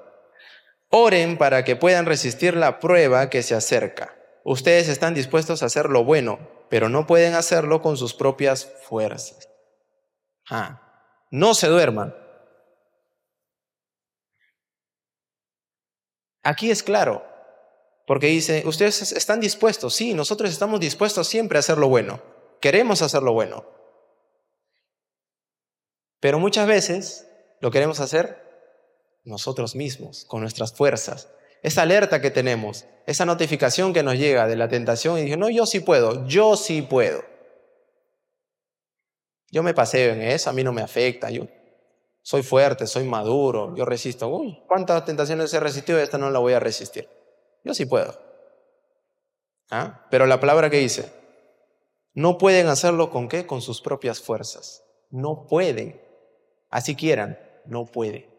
Oren 0.95 1.39
para 1.39 1.63
que 1.63 1.75
puedan 1.75 2.05
resistir 2.05 2.55
la 2.55 2.79
prueba 2.79 3.31
que 3.31 3.41
se 3.41 3.55
acerca. 3.55 4.15
Ustedes 4.43 4.89
están 4.89 5.15
dispuestos 5.15 5.63
a 5.63 5.65
hacer 5.65 5.89
lo 5.89 6.03
bueno, 6.03 6.37
pero 6.69 6.87
no 6.87 7.07
pueden 7.07 7.33
hacerlo 7.33 7.81
con 7.81 7.97
sus 7.97 8.13
propias 8.13 8.71
fuerzas. 8.83 9.49
Ah, 10.51 11.17
no 11.31 11.55
se 11.55 11.65
duerman. 11.65 12.15
Aquí 16.43 16.69
es 16.69 16.83
claro, 16.83 17.25
porque 18.05 18.27
dice, 18.27 18.61
ustedes 18.67 19.13
están 19.13 19.39
dispuestos, 19.39 19.95
sí, 19.95 20.13
nosotros 20.13 20.51
estamos 20.51 20.79
dispuestos 20.79 21.27
siempre 21.27 21.57
a 21.57 21.61
hacer 21.61 21.79
lo 21.79 21.89
bueno, 21.89 22.21
queremos 22.61 23.01
hacer 23.01 23.23
lo 23.23 23.33
bueno. 23.33 23.65
Pero 26.19 26.37
muchas 26.37 26.67
veces 26.67 27.27
lo 27.61 27.71
queremos 27.71 27.99
hacer 27.99 28.42
nosotros 29.23 29.75
mismos, 29.75 30.25
con 30.25 30.41
nuestras 30.41 30.73
fuerzas. 30.73 31.29
Esa 31.61 31.83
alerta 31.83 32.21
que 32.21 32.31
tenemos, 32.31 32.85
esa 33.05 33.25
notificación 33.25 33.93
que 33.93 34.03
nos 34.03 34.15
llega 34.15 34.47
de 34.47 34.55
la 34.55 34.67
tentación 34.67 35.17
y 35.17 35.23
dije, 35.23 35.37
no, 35.37 35.49
yo 35.49 35.65
sí 35.65 35.79
puedo, 35.79 36.27
yo 36.27 36.57
sí 36.57 36.81
puedo. 36.81 37.23
Yo 39.49 39.63
me 39.63 39.73
paseo 39.73 40.13
en 40.13 40.21
eso, 40.21 40.49
a 40.49 40.53
mí 40.53 40.63
no 40.63 40.73
me 40.73 40.81
afecta, 40.81 41.29
yo 41.29 41.47
soy 42.21 42.41
fuerte, 42.41 42.87
soy 42.87 43.03
maduro, 43.03 43.75
yo 43.75 43.85
resisto. 43.85 44.27
Uy, 44.27 44.63
¿cuántas 44.67 45.05
tentaciones 45.05 45.53
he 45.53 45.59
resistido 45.59 45.99
esta 45.99 46.17
no 46.17 46.29
la 46.31 46.39
voy 46.39 46.53
a 46.53 46.59
resistir? 46.59 47.07
Yo 47.63 47.73
sí 47.73 47.85
puedo. 47.85 48.17
¿Ah? 49.69 50.07
Pero 50.09 50.25
la 50.25 50.39
palabra 50.39 50.69
que 50.69 50.77
dice, 50.77 51.11
no 52.13 52.37
pueden 52.37 52.67
hacerlo 52.67 53.09
con 53.09 53.27
qué? 53.27 53.45
Con 53.45 53.61
sus 53.61 53.81
propias 53.81 54.21
fuerzas. 54.21 54.83
No 55.09 55.47
pueden. 55.47 56.01
Así 56.69 56.95
quieran, 56.95 57.37
no 57.65 57.85
pueden. 57.85 58.32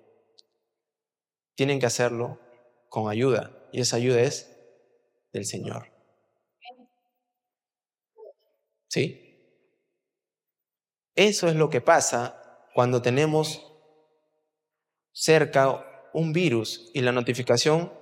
Tienen 1.55 1.79
que 1.81 1.87
hacerlo 1.87 2.41
con 2.89 3.11
ayuda. 3.11 3.51
Y 3.73 3.81
esa 3.81 3.97
ayuda 3.97 4.21
es 4.21 4.51
del 5.33 5.45
Señor. 5.45 5.93
¿Sí? 8.89 9.21
Eso 11.15 11.49
es 11.49 11.57
lo 11.57 11.71
que 11.71 11.81
pasa 11.81 12.69
cuando 12.75 13.03
tenemos 13.03 13.73
cerca 15.13 16.11
un 16.13 16.33
virus 16.33 16.91
y 16.95 17.01
la 17.01 17.13
notificación 17.13 17.93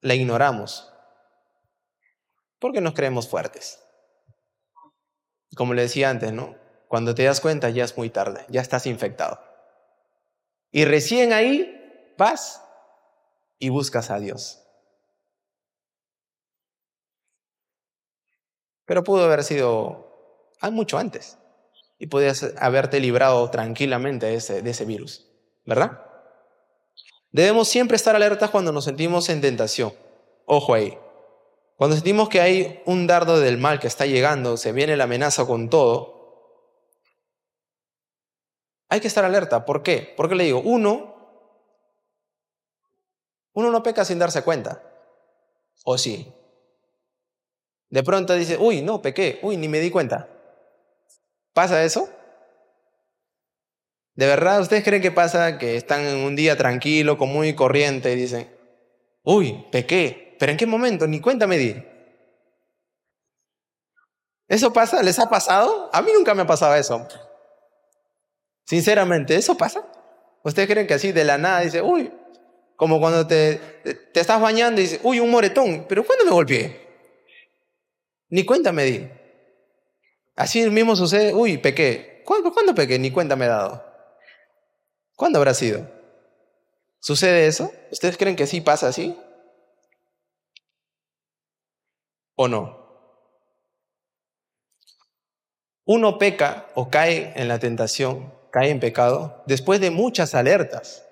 la 0.00 0.14
ignoramos 0.14 0.92
porque 2.58 2.80
nos 2.80 2.94
creemos 2.94 3.28
fuertes. 3.28 3.82
Como 5.54 5.74
le 5.74 5.82
decía 5.82 6.10
antes, 6.10 6.32
¿no? 6.32 6.56
Cuando 6.88 7.14
te 7.14 7.24
das 7.24 7.40
cuenta 7.40 7.70
ya 7.70 7.84
es 7.84 7.96
muy 7.96 8.10
tarde, 8.10 8.44
ya 8.48 8.60
estás 8.60 8.86
infectado. 8.86 9.40
Y 10.70 10.84
recién 10.84 11.32
ahí 11.32 11.75
vas 12.16 12.62
y 13.58 13.68
buscas 13.68 14.10
a 14.10 14.18
Dios. 14.18 14.62
Pero 18.84 19.02
pudo 19.02 19.24
haber 19.24 19.42
sido 19.42 20.06
mucho 20.70 20.98
antes 20.98 21.38
y 21.98 22.06
podías 22.06 22.52
haberte 22.58 23.00
librado 23.00 23.50
tranquilamente 23.50 24.26
de 24.26 24.34
ese, 24.34 24.62
de 24.62 24.70
ese 24.70 24.84
virus, 24.84 25.26
¿verdad? 25.64 26.02
Debemos 27.30 27.68
siempre 27.68 27.96
estar 27.96 28.16
alertas 28.16 28.50
cuando 28.50 28.72
nos 28.72 28.84
sentimos 28.84 29.28
en 29.28 29.40
tentación. 29.40 29.92
Ojo 30.46 30.74
ahí. 30.74 30.98
Cuando 31.76 31.94
sentimos 31.96 32.28
que 32.28 32.40
hay 32.40 32.82
un 32.86 33.06
dardo 33.06 33.38
del 33.38 33.58
mal 33.58 33.78
que 33.78 33.86
está 33.86 34.06
llegando, 34.06 34.56
se 34.56 34.72
viene 34.72 34.96
la 34.96 35.04
amenaza 35.04 35.46
con 35.46 35.68
todo, 35.68 36.16
hay 38.88 39.00
que 39.00 39.08
estar 39.08 39.24
alerta. 39.24 39.64
¿Por 39.66 39.82
qué? 39.82 40.14
Porque 40.16 40.34
le 40.34 40.44
digo, 40.44 40.60
uno, 40.60 41.15
uno 43.56 43.70
no 43.70 43.82
peca 43.82 44.04
sin 44.04 44.18
darse 44.18 44.42
cuenta. 44.42 44.82
¿O 45.84 45.96
sí? 45.96 46.30
De 47.88 48.02
pronto 48.02 48.34
dice, 48.34 48.58
uy, 48.58 48.82
no, 48.82 49.00
pequé, 49.00 49.38
uy, 49.42 49.56
ni 49.56 49.66
me 49.66 49.80
di 49.80 49.90
cuenta. 49.90 50.28
¿Pasa 51.54 51.82
eso? 51.82 52.06
¿De 54.14 54.26
verdad 54.26 54.60
ustedes 54.60 54.84
creen 54.84 55.00
que 55.00 55.10
pasa 55.10 55.56
que 55.56 55.76
están 55.76 56.02
en 56.02 56.18
un 56.18 56.36
día 56.36 56.58
tranquilo, 56.58 57.16
común 57.16 57.46
y 57.46 57.54
corriente 57.54 58.12
y 58.12 58.16
dicen, 58.16 58.54
uy, 59.22 59.66
pequé, 59.72 60.36
pero 60.38 60.52
¿en 60.52 60.58
qué 60.58 60.66
momento? 60.66 61.06
Ni 61.06 61.20
cuenta 61.20 61.46
me 61.46 61.56
di. 61.56 61.82
¿Eso 64.48 64.70
pasa? 64.74 65.02
¿Les 65.02 65.18
ha 65.18 65.30
pasado? 65.30 65.88
A 65.94 66.02
mí 66.02 66.10
nunca 66.12 66.34
me 66.34 66.42
ha 66.42 66.46
pasado 66.46 66.74
eso. 66.74 67.08
Sinceramente, 68.64 69.34
¿eso 69.34 69.56
pasa? 69.56 69.82
¿Ustedes 70.42 70.68
creen 70.68 70.86
que 70.86 70.94
así 70.94 71.12
de 71.12 71.24
la 71.24 71.38
nada 71.38 71.60
dice, 71.60 71.80
uy, 71.80 72.12
como 72.76 73.00
cuando 73.00 73.26
te, 73.26 73.56
te 74.12 74.20
estás 74.20 74.40
bañando 74.40 74.80
y 74.80 74.84
dices, 74.84 75.00
uy, 75.02 75.20
un 75.20 75.30
moretón, 75.30 75.86
pero 75.88 76.04
¿cuándo 76.04 76.24
me 76.24 76.30
golpeé? 76.30 76.86
Ni 78.28 78.44
cuenta 78.44 78.72
me 78.72 78.84
di. 78.84 79.08
Así 80.34 80.68
mismo 80.70 80.94
sucede, 80.94 81.32
uy, 81.34 81.58
pequé. 81.58 82.22
¿Cuándo, 82.24 82.52
¿Cuándo 82.52 82.74
pequé? 82.74 82.98
Ni 82.98 83.10
cuenta 83.10 83.36
me 83.36 83.46
he 83.46 83.48
dado. 83.48 83.84
¿Cuándo 85.14 85.38
habrá 85.38 85.54
sido? 85.54 85.88
¿Sucede 87.00 87.46
eso? 87.46 87.72
¿Ustedes 87.90 88.18
creen 88.18 88.36
que 88.36 88.46
sí 88.46 88.60
pasa 88.60 88.88
así? 88.88 89.18
¿O 92.34 92.48
no? 92.48 92.84
Uno 95.86 96.18
peca 96.18 96.66
o 96.74 96.90
cae 96.90 97.32
en 97.36 97.46
la 97.48 97.60
tentación, 97.60 98.34
cae 98.50 98.70
en 98.70 98.80
pecado, 98.80 99.44
después 99.46 99.80
de 99.80 99.90
muchas 99.92 100.34
alertas, 100.34 101.05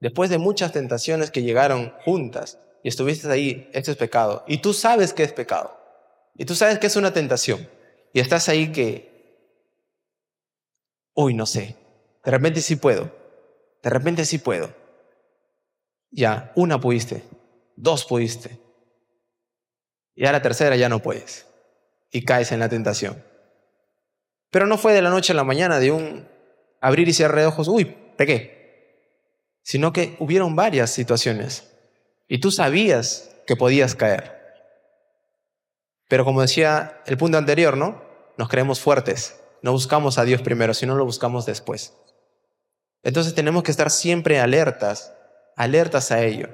después 0.00 0.30
de 0.30 0.38
muchas 0.38 0.72
tentaciones 0.72 1.30
que 1.30 1.42
llegaron 1.42 1.92
juntas 2.04 2.58
y 2.82 2.88
estuviste 2.88 3.30
ahí, 3.30 3.68
esto 3.72 3.90
es 3.90 3.96
pecado, 3.96 4.44
y 4.46 4.58
tú 4.58 4.72
sabes 4.72 5.12
que 5.12 5.24
es 5.24 5.32
pecado, 5.32 5.76
y 6.36 6.44
tú 6.44 6.54
sabes 6.54 6.78
que 6.78 6.86
es 6.86 6.96
una 6.96 7.12
tentación, 7.12 7.68
y 8.12 8.20
estás 8.20 8.48
ahí 8.48 8.72
que, 8.72 9.52
uy, 11.14 11.34
no 11.34 11.46
sé, 11.46 11.76
de 12.24 12.30
repente 12.30 12.60
sí 12.60 12.76
puedo, 12.76 13.10
de 13.82 13.90
repente 13.90 14.24
sí 14.24 14.38
puedo. 14.38 14.72
Ya, 16.10 16.52
una 16.54 16.80
pudiste, 16.80 17.22
dos 17.76 18.04
pudiste, 18.04 18.58
y 20.14 20.24
a 20.26 20.32
la 20.32 20.40
tercera 20.40 20.76
ya 20.76 20.88
no 20.88 21.00
puedes, 21.00 21.46
y 22.10 22.24
caes 22.24 22.52
en 22.52 22.60
la 22.60 22.68
tentación. 22.68 23.22
Pero 24.50 24.66
no 24.66 24.78
fue 24.78 24.94
de 24.94 25.02
la 25.02 25.10
noche 25.10 25.32
a 25.32 25.36
la 25.36 25.44
mañana, 25.44 25.78
de 25.78 25.90
un 25.90 26.26
abrir 26.80 27.08
y 27.08 27.12
cerrar 27.12 27.40
de 27.40 27.46
ojos, 27.46 27.68
uy, 27.68 27.84
pequé. 28.16 28.57
Sino 29.68 29.92
que 29.92 30.16
hubieron 30.18 30.56
varias 30.56 30.88
situaciones. 30.90 31.70
Y 32.26 32.38
tú 32.38 32.50
sabías 32.50 33.30
que 33.46 33.54
podías 33.54 33.94
caer. 33.94 34.38
Pero 36.08 36.24
como 36.24 36.40
decía 36.40 37.02
el 37.04 37.18
punto 37.18 37.36
anterior, 37.36 37.76
¿no? 37.76 38.02
Nos 38.38 38.48
creemos 38.48 38.80
fuertes. 38.80 39.38
No 39.60 39.72
buscamos 39.72 40.16
a 40.16 40.24
Dios 40.24 40.40
primero, 40.40 40.72
sino 40.72 40.94
lo 40.94 41.04
buscamos 41.04 41.44
después. 41.44 41.92
Entonces 43.02 43.34
tenemos 43.34 43.62
que 43.62 43.70
estar 43.70 43.90
siempre 43.90 44.40
alertas, 44.40 45.12
alertas 45.54 46.12
a 46.12 46.22
ello. 46.22 46.48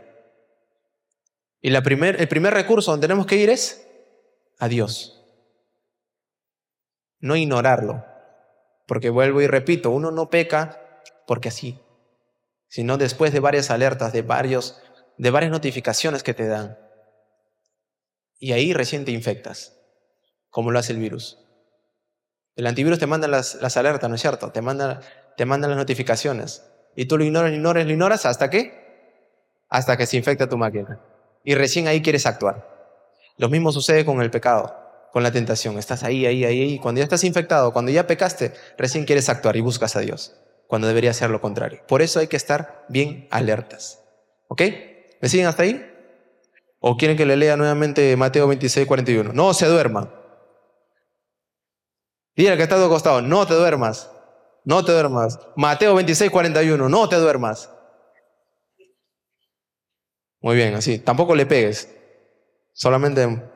Y 1.60 1.70
primer, 1.82 2.20
el 2.20 2.26
primer 2.26 2.52
recurso 2.52 2.90
donde 2.90 3.06
tenemos 3.06 3.26
que 3.26 3.36
ir 3.36 3.48
es 3.48 3.86
a 4.58 4.66
Dios 4.66 5.14
no 7.24 7.36
ignorarlo. 7.36 8.04
Porque 8.86 9.08
vuelvo 9.08 9.40
y 9.40 9.46
repito, 9.46 9.90
uno 9.90 10.10
no 10.10 10.28
peca 10.28 11.02
porque 11.26 11.48
así, 11.48 11.80
sino 12.74 12.98
después 12.98 13.32
de 13.32 13.38
varias 13.38 13.70
alertas, 13.70 14.12
de, 14.12 14.22
varios, 14.22 14.82
de 15.16 15.30
varias 15.30 15.52
notificaciones 15.52 16.24
que 16.24 16.34
te 16.34 16.48
dan. 16.48 16.76
Y 18.40 18.50
ahí 18.50 18.72
recién 18.72 19.04
te 19.04 19.12
infectas, 19.12 19.78
como 20.50 20.72
lo 20.72 20.80
hace 20.80 20.92
el 20.92 20.98
virus. 20.98 21.38
El 22.56 22.66
antivirus 22.66 22.98
te 22.98 23.06
manda 23.06 23.28
las, 23.28 23.54
las 23.62 23.76
alertas, 23.76 24.10
¿no 24.10 24.16
es 24.16 24.20
cierto? 24.20 24.50
Te 24.50 24.60
manda, 24.60 24.98
te 25.36 25.46
las 25.46 25.60
notificaciones. 25.60 26.64
Y 26.96 27.04
tú 27.04 27.16
lo 27.16 27.22
ignoras, 27.22 27.52
lo 27.52 27.56
ignoras, 27.58 27.86
lo 27.86 27.92
ignoras, 27.92 28.26
¿hasta 28.26 28.50
qué? 28.50 29.62
Hasta 29.68 29.96
que 29.96 30.06
se 30.06 30.16
infecta 30.16 30.48
tu 30.48 30.58
máquina. 30.58 31.00
Y 31.44 31.54
recién 31.54 31.86
ahí 31.86 32.02
quieres 32.02 32.26
actuar. 32.26 32.68
Lo 33.36 33.48
mismo 33.50 33.70
sucede 33.70 34.04
con 34.04 34.20
el 34.20 34.32
pecado 34.32 34.84
con 35.12 35.22
la 35.22 35.30
tentación. 35.30 35.78
Estás 35.78 36.02
ahí, 36.02 36.26
ahí, 36.26 36.44
ahí, 36.44 36.74
y 36.74 36.78
cuando 36.80 36.98
ya 36.98 37.04
estás 37.04 37.22
infectado, 37.22 37.72
cuando 37.72 37.92
ya 37.92 38.04
pecaste, 38.08 38.52
recién 38.76 39.04
quieres 39.04 39.28
actuar 39.28 39.54
y 39.54 39.60
buscas 39.60 39.94
a 39.94 40.00
Dios, 40.00 40.34
cuando 40.74 40.88
debería 40.88 41.12
ser 41.12 41.30
lo 41.30 41.40
contrario. 41.40 41.82
Por 41.86 42.02
eso 42.02 42.18
hay 42.18 42.26
que 42.26 42.36
estar 42.36 42.84
bien 42.88 43.28
alertas. 43.30 44.02
¿Ok? 44.48 44.62
¿Me 45.20 45.28
siguen 45.28 45.46
hasta 45.46 45.62
ahí? 45.62 45.88
¿O 46.80 46.96
quieren 46.96 47.16
que 47.16 47.24
le 47.24 47.36
lea 47.36 47.56
nuevamente 47.56 48.16
Mateo 48.16 48.48
26, 48.48 48.84
41? 48.84 49.32
No 49.32 49.54
se 49.54 49.66
duerma. 49.66 50.12
Dile 52.34 52.56
que 52.56 52.64
está 52.64 52.74
a 52.74 52.82
tu 52.82 52.88
costado, 52.88 53.22
no 53.22 53.46
te 53.46 53.54
duermas. 53.54 54.10
No 54.64 54.84
te 54.84 54.90
duermas. 54.90 55.38
Mateo 55.54 55.94
26, 55.94 56.28
41, 56.28 56.88
no 56.88 57.08
te 57.08 57.14
duermas. 57.18 57.70
Muy 60.40 60.56
bien, 60.56 60.74
así. 60.74 60.98
Tampoco 60.98 61.36
le 61.36 61.46
pegues. 61.46 61.88
Solamente 62.72 63.48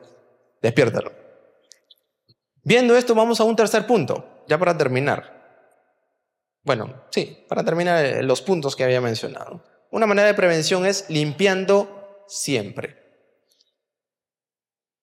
despiértalo. 0.61 1.11
Viendo 2.63 2.95
esto, 2.95 3.13
vamos 3.13 3.41
a 3.41 3.43
un 3.43 3.57
tercer 3.57 3.85
punto, 3.85 4.25
ya 4.47 4.57
para 4.57 4.77
terminar. 4.77 5.38
Bueno, 6.69 6.93
sí, 7.09 7.45
para 7.49 7.63
terminar 7.63 8.05
eh, 8.05 8.21
los 8.21 8.43
puntos 8.43 8.75
que 8.75 8.83
había 8.83 9.01
mencionado. 9.01 9.63
Una 9.89 10.05
manera 10.05 10.27
de 10.27 10.35
prevención 10.35 10.85
es 10.85 11.09
limpiando 11.09 12.23
siempre. 12.27 12.95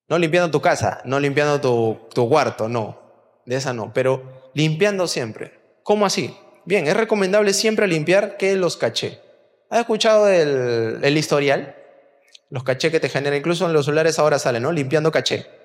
No 0.07 0.17
limpiando 0.17 0.49
tu 0.49 0.61
casa, 0.61 1.01
no 1.03 1.19
limpiando 1.19 1.59
tu, 1.59 2.07
tu 2.15 2.29
cuarto, 2.29 2.69
no. 2.69 3.41
De 3.45 3.57
esa 3.57 3.73
no, 3.73 3.91
pero 3.93 4.49
limpiando 4.53 5.07
siempre. 5.07 5.59
¿Cómo 5.83 6.05
así? 6.05 6.33
Bien, 6.63 6.87
es 6.87 6.95
recomendable 6.95 7.51
siempre 7.51 7.85
limpiar 7.85 8.37
que 8.37 8.55
los 8.55 8.77
caché. 8.77 9.19
¿Has 9.69 9.81
escuchado 9.81 10.29
el, 10.29 11.03
el 11.03 11.17
historial? 11.17 11.75
Los 12.49 12.63
caché 12.63 12.91
que 12.91 13.01
te 13.01 13.09
genera, 13.09 13.35
incluso 13.35 13.65
en 13.65 13.73
los 13.73 13.83
celulares 13.83 14.19
ahora 14.19 14.39
salen, 14.39 14.63
¿no? 14.63 14.71
Limpiando 14.71 15.11
caché 15.11 15.56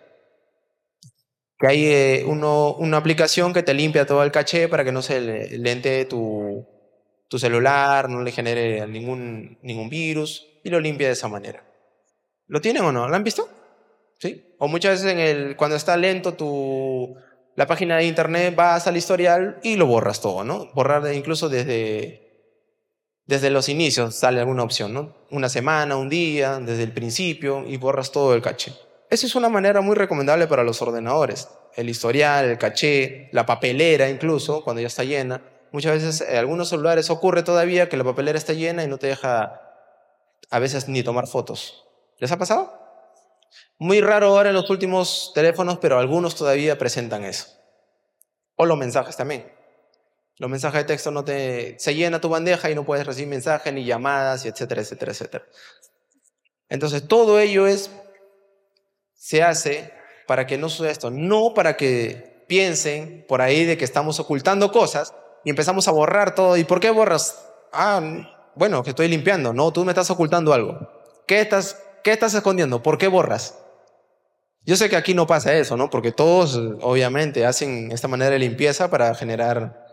que 1.63 1.69
hay 1.69 1.87
eh, 1.87 2.25
una 2.27 2.97
aplicación 2.97 3.53
que 3.53 3.63
te 3.63 3.73
limpia 3.73 4.05
todo 4.05 4.25
el 4.25 4.33
caché 4.33 4.67
para 4.67 4.83
que 4.83 4.91
no 4.91 5.01
se 5.01 5.21
le, 5.21 5.59
lente 5.59 6.05
tu, 6.07 6.67
celular, 7.39 8.09
no 8.09 8.21
le 8.21 8.33
genere 8.33 8.85
ningún, 8.89 9.59
virus 9.89 10.45
y 10.65 10.71
lo 10.71 10.81
limpia 10.81 11.07
de 11.07 11.13
esa 11.13 11.29
manera. 11.29 11.63
¿Lo 12.49 12.61
tienen 12.61 12.83
o 12.83 12.91
no? 12.91 13.07
¿Lo 13.07 13.15
han 13.15 13.23
visto? 13.23 13.49
¿Sí? 14.19 14.57
O 14.59 14.67
muchas 14.67 15.05
veces 15.05 15.55
cuando 15.55 15.77
está 15.77 15.97
lento 15.97 16.35
tu, 16.35 17.15
la 17.55 17.69
página 17.69 17.97
de 17.97 18.07
internet 18.07 18.57
vas 18.57 18.89
al 18.89 18.97
historial 18.97 19.61
y 19.63 19.77
lo 19.77 19.87
borras 19.87 20.21
todo, 20.21 20.43
¿no? 20.43 20.69
Borrar 20.75 21.15
incluso 21.15 21.49
desde, 21.49 22.51
desde 23.27 23.51
los 23.51 23.69
inicios 23.69 24.17
sale 24.17 24.41
alguna 24.41 24.65
opción, 24.65 24.93
¿no? 24.93 25.15
Una 25.31 25.49
semana, 25.49 25.95
un 25.95 26.09
día, 26.09 26.59
desde 26.59 26.83
el 26.83 26.91
principio 26.91 27.65
y 27.69 27.77
borras 27.77 28.11
todo 28.11 28.35
el 28.35 28.43
caché. 28.43 28.73
Esa 29.13 29.27
es 29.27 29.35
una 29.35 29.51
manera 29.51 29.83
muy 29.83 29.95
recomendable 29.95 30.47
para 30.47 30.65
los 30.65 30.81
ordenadores. 30.81 31.47
El 31.75 31.91
historial, 31.91 32.47
el 32.47 32.57
caché, 32.57 33.29
la 33.33 33.45
papelera 33.45 34.09
incluso, 34.09 34.65
cuando 34.65 34.81
ya 34.81 34.89
está 34.89 35.05
llena. 35.05 35.43
Muchas 35.71 35.93
veces 35.93 36.27
en 36.27 36.39
algunos 36.39 36.71
celulares 36.71 37.11
ocurre 37.11 37.43
todavía 37.43 37.91
que 37.91 37.99
la 37.99 38.05
papelera 38.05 38.39
está 38.39 38.55
llena 38.55 38.85
y 38.85 38.87
no 38.89 38.97
te 38.97 39.09
deja 39.09 39.61
a 40.49 40.59
veces 40.59 40.89
ni 40.89 41.03
tomar 41.03 41.27
fotos. 41.27 41.85
¿Les 42.21 42.33
ha 42.33 42.39
pasado? 42.39 42.73
Muy 43.77 44.01
raro 44.01 44.29
ahora 44.29 44.49
en 44.49 44.55
los 44.55 44.71
últimos 44.71 45.33
teléfonos, 45.35 45.77
pero 45.77 45.99
algunos 45.99 46.35
todavía 46.35 46.79
presentan 46.79 47.23
eso. 47.25 47.49
O 48.57 48.65
los 48.65 48.79
mensajes 48.79 49.15
también. 49.15 49.53
Los 50.39 50.49
mensajes 50.49 50.81
de 50.81 50.85
texto 50.85 51.11
no 51.11 51.23
te... 51.23 51.79
Se 51.79 51.95
llena 51.95 52.19
tu 52.19 52.31
bandeja 52.31 52.71
y 52.71 52.75
no 52.75 52.87
puedes 52.87 53.07
recibir 53.07 53.29
mensajes 53.29 53.75
ni 53.75 53.85
llamadas, 53.85 54.47
y 54.47 54.49
etcétera, 54.49 54.81
etcétera, 54.81 55.13
etcétera. 55.13 55.45
Entonces, 56.71 57.07
todo 57.07 57.39
ello 57.39 57.67
es 57.67 57.91
se 59.23 59.41
hace 59.41 59.93
para 60.27 60.49
que 60.49 60.59
no 60.59 60.69
suceda 60.69 60.91
esto, 60.91 61.09
no 61.09 61.55
para 61.55 61.77
que 61.77 62.45
piensen 62.49 63.25
por 63.29 63.41
ahí 63.41 63.65
de 63.65 63.79
que 63.79 63.85
estamos 63.85 64.19
ocultando 64.19 64.73
cosas 64.73 65.15
y 65.45 65.51
empezamos 65.51 65.87
a 65.87 65.93
borrar 65.93 66.35
todo. 66.35 66.57
¿Y 66.57 66.65
por 66.65 66.81
qué 66.81 66.91
borras? 66.91 67.41
Ah, 67.73 68.03
bueno, 68.57 68.83
que 68.83 68.91
estoy 68.91 69.07
limpiando. 69.07 69.53
No, 69.53 69.73
tú 69.73 69.85
me 69.85 69.93
estás 69.93 70.11
ocultando 70.11 70.53
algo. 70.53 70.89
¿Qué 71.25 71.41
estás, 71.41 71.81
qué 72.03 72.11
estás 72.11 72.35
escondiendo? 72.35 72.83
¿Por 72.83 72.99
qué 72.99 73.07
borras? 73.07 73.57
Yo 74.65 74.75
sé 74.75 74.91
que 74.91 74.97
aquí 74.97 75.15
no 75.15 75.29
pasa 75.29 75.55
eso, 75.55 75.77
¿no? 75.77 75.89
Porque 75.89 76.11
todos, 76.11 76.57
obviamente, 76.81 77.47
hacen 77.47 77.93
esta 77.93 78.09
manera 78.09 78.33
de 78.33 78.41
limpieza 78.41 78.91
para 78.91 79.15
generar 79.15 79.87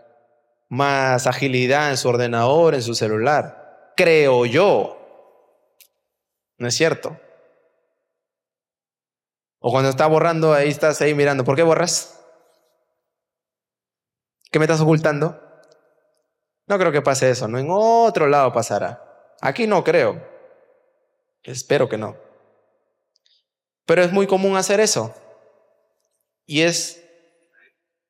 más 0.68 1.28
agilidad 1.28 1.90
en 1.90 1.96
su 1.98 2.08
ordenador, 2.08 2.74
en 2.74 2.82
su 2.82 2.96
celular. 2.96 3.92
Creo 3.96 4.44
yo. 4.44 4.96
¿No 6.58 6.66
es 6.66 6.74
cierto? 6.74 7.16
O 9.60 9.70
cuando 9.70 9.90
está 9.90 10.06
borrando, 10.06 10.54
ahí 10.54 10.68
estás 10.68 11.00
ahí 11.02 11.14
mirando. 11.14 11.44
¿Por 11.44 11.54
qué 11.54 11.62
borras? 11.62 12.18
¿Qué 14.50 14.58
me 14.58 14.64
estás 14.64 14.80
ocultando? 14.80 15.38
No 16.66 16.78
creo 16.78 16.90
que 16.92 17.02
pase 17.02 17.30
eso, 17.30 17.46
¿no? 17.46 17.58
En 17.58 17.68
otro 17.70 18.26
lado 18.26 18.52
pasará. 18.52 19.04
Aquí 19.40 19.66
no 19.66 19.84
creo. 19.84 20.26
Espero 21.42 21.88
que 21.88 21.98
no. 21.98 22.16
Pero 23.86 24.02
es 24.02 24.12
muy 24.12 24.26
común 24.26 24.56
hacer 24.56 24.80
eso. 24.80 25.14
Y 26.46 26.62
es, 26.62 27.04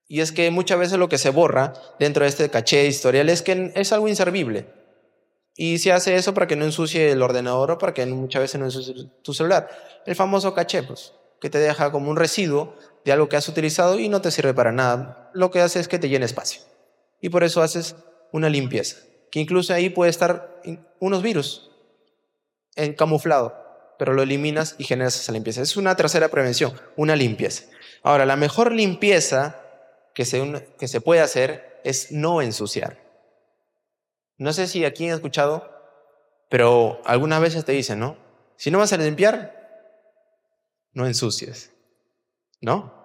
y 0.07 0.21
es 0.21 0.31
que 0.31 0.51
muchas 0.51 0.79
veces 0.79 0.99
lo 0.99 1.09
que 1.09 1.19
se 1.19 1.31
borra 1.31 1.73
dentro 1.99 2.23
de 2.23 2.29
este 2.31 2.49
caché 2.49 2.87
historial 2.87 3.29
es 3.29 3.43
que 3.43 3.73
es 3.75 3.93
algo 3.93 4.09
inservible. 4.09 4.67
Y 5.57 5.79
se 5.79 5.93
hace 5.93 6.15
eso 6.15 6.33
para 6.33 6.47
que 6.47 6.57
no 6.57 6.65
ensucie 6.65 7.11
el 7.11 7.23
ordenador 7.23 7.73
o 7.73 7.79
para 7.79 7.93
que 7.93 8.07
muchas 8.07 8.43
veces 8.43 8.61
no 8.61 8.67
ensucie 8.67 8.95
tu 9.23 9.35
celular. 9.35 9.69
El 10.07 10.15
famoso 10.15 10.55
caché, 10.55 10.83
pues. 10.83 11.13
Que 11.41 11.51
te 11.51 11.59
deja 11.59 11.91
como 11.91 12.11
un 12.11 12.17
residuo 12.17 12.77
de 13.05 13.13
algo 13.13 13.29
que 13.29 13.37
has 13.37 13.49
utilizado 13.49 13.99
y 13.99 14.09
no 14.09 14.21
te 14.21 14.31
sirve 14.31 14.55
para 14.55 14.73
nada. 14.73 15.31
Lo 15.33 15.51
que 15.51 15.61
hace 15.61 15.81
es 15.81 15.89
que 15.89 15.99
te 15.99 16.09
llene 16.09 16.27
espacio. 16.27 16.63
Y 17.21 17.31
por 17.31 17.45
eso 17.45 17.63
haces 17.63 17.97
una 18.33 18.49
limpieza, 18.49 18.97
que 19.31 19.41
incluso 19.41 19.75
ahí 19.75 19.91
puede 19.91 20.11
estar 20.11 20.61
unos 21.01 21.23
virus 21.23 21.71
en 22.77 22.95
camuflado, 22.95 23.55
pero 23.99 24.13
lo 24.13 24.23
eliminas 24.23 24.77
y 24.79 24.85
generas 24.85 25.19
esa 25.19 25.33
limpieza. 25.33 25.63
Es 25.63 25.77
una 25.77 25.97
tercera 25.97 26.29
prevención, 26.29 26.73
una 26.97 27.17
limpieza. 27.17 27.65
Ahora, 28.03 28.25
la 28.25 28.37
mejor 28.37 28.73
limpieza 28.73 29.61
que 30.15 30.25
se, 30.25 30.69
que 30.79 30.89
se 30.89 31.01
puede 31.01 31.21
hacer 31.21 31.81
es 31.85 32.13
no 32.13 32.43
ensuciar. 32.43 32.99
No 34.39 34.53
sé 34.53 34.67
si 34.67 34.85
aquí 34.85 35.07
han 35.07 35.15
escuchado, 35.15 35.71
pero 36.49 37.01
algunas 37.05 37.41
veces 37.41 37.65
te 37.65 37.73
dicen, 37.73 38.01
¿no? 38.01 38.17
Si 38.57 38.71
no 38.71 38.79
vas 38.79 38.93
a 38.93 38.97
limpiar, 38.97 39.60
no 40.93 41.07
ensucies. 41.07 41.71
¿No? 42.61 43.01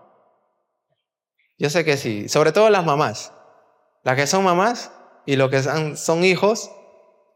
Yo 1.58 1.70
sé 1.70 1.86
que 1.86 1.98
sí, 1.98 2.28
sobre 2.28 2.52
todo 2.52 2.70
las 2.70 2.86
mamás. 2.86 3.32
Las 4.04 4.16
que 4.16 4.28
son 4.28 4.44
mamás 4.44 4.92
y 5.26 5.36
los 5.36 5.50
que 5.50 5.64
son 5.96 6.24
hijos, 6.24 6.70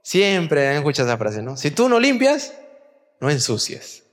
siempre 0.03 0.67
han 0.67 0.75
escuchado 0.75 1.07
esa 1.07 1.17
frase, 1.17 1.41
¿no? 1.41 1.57
Si 1.57 1.71
tú 1.71 1.89
no 1.89 1.99
limpias, 1.99 2.53
no 3.19 3.29
ensucies. 3.29 4.03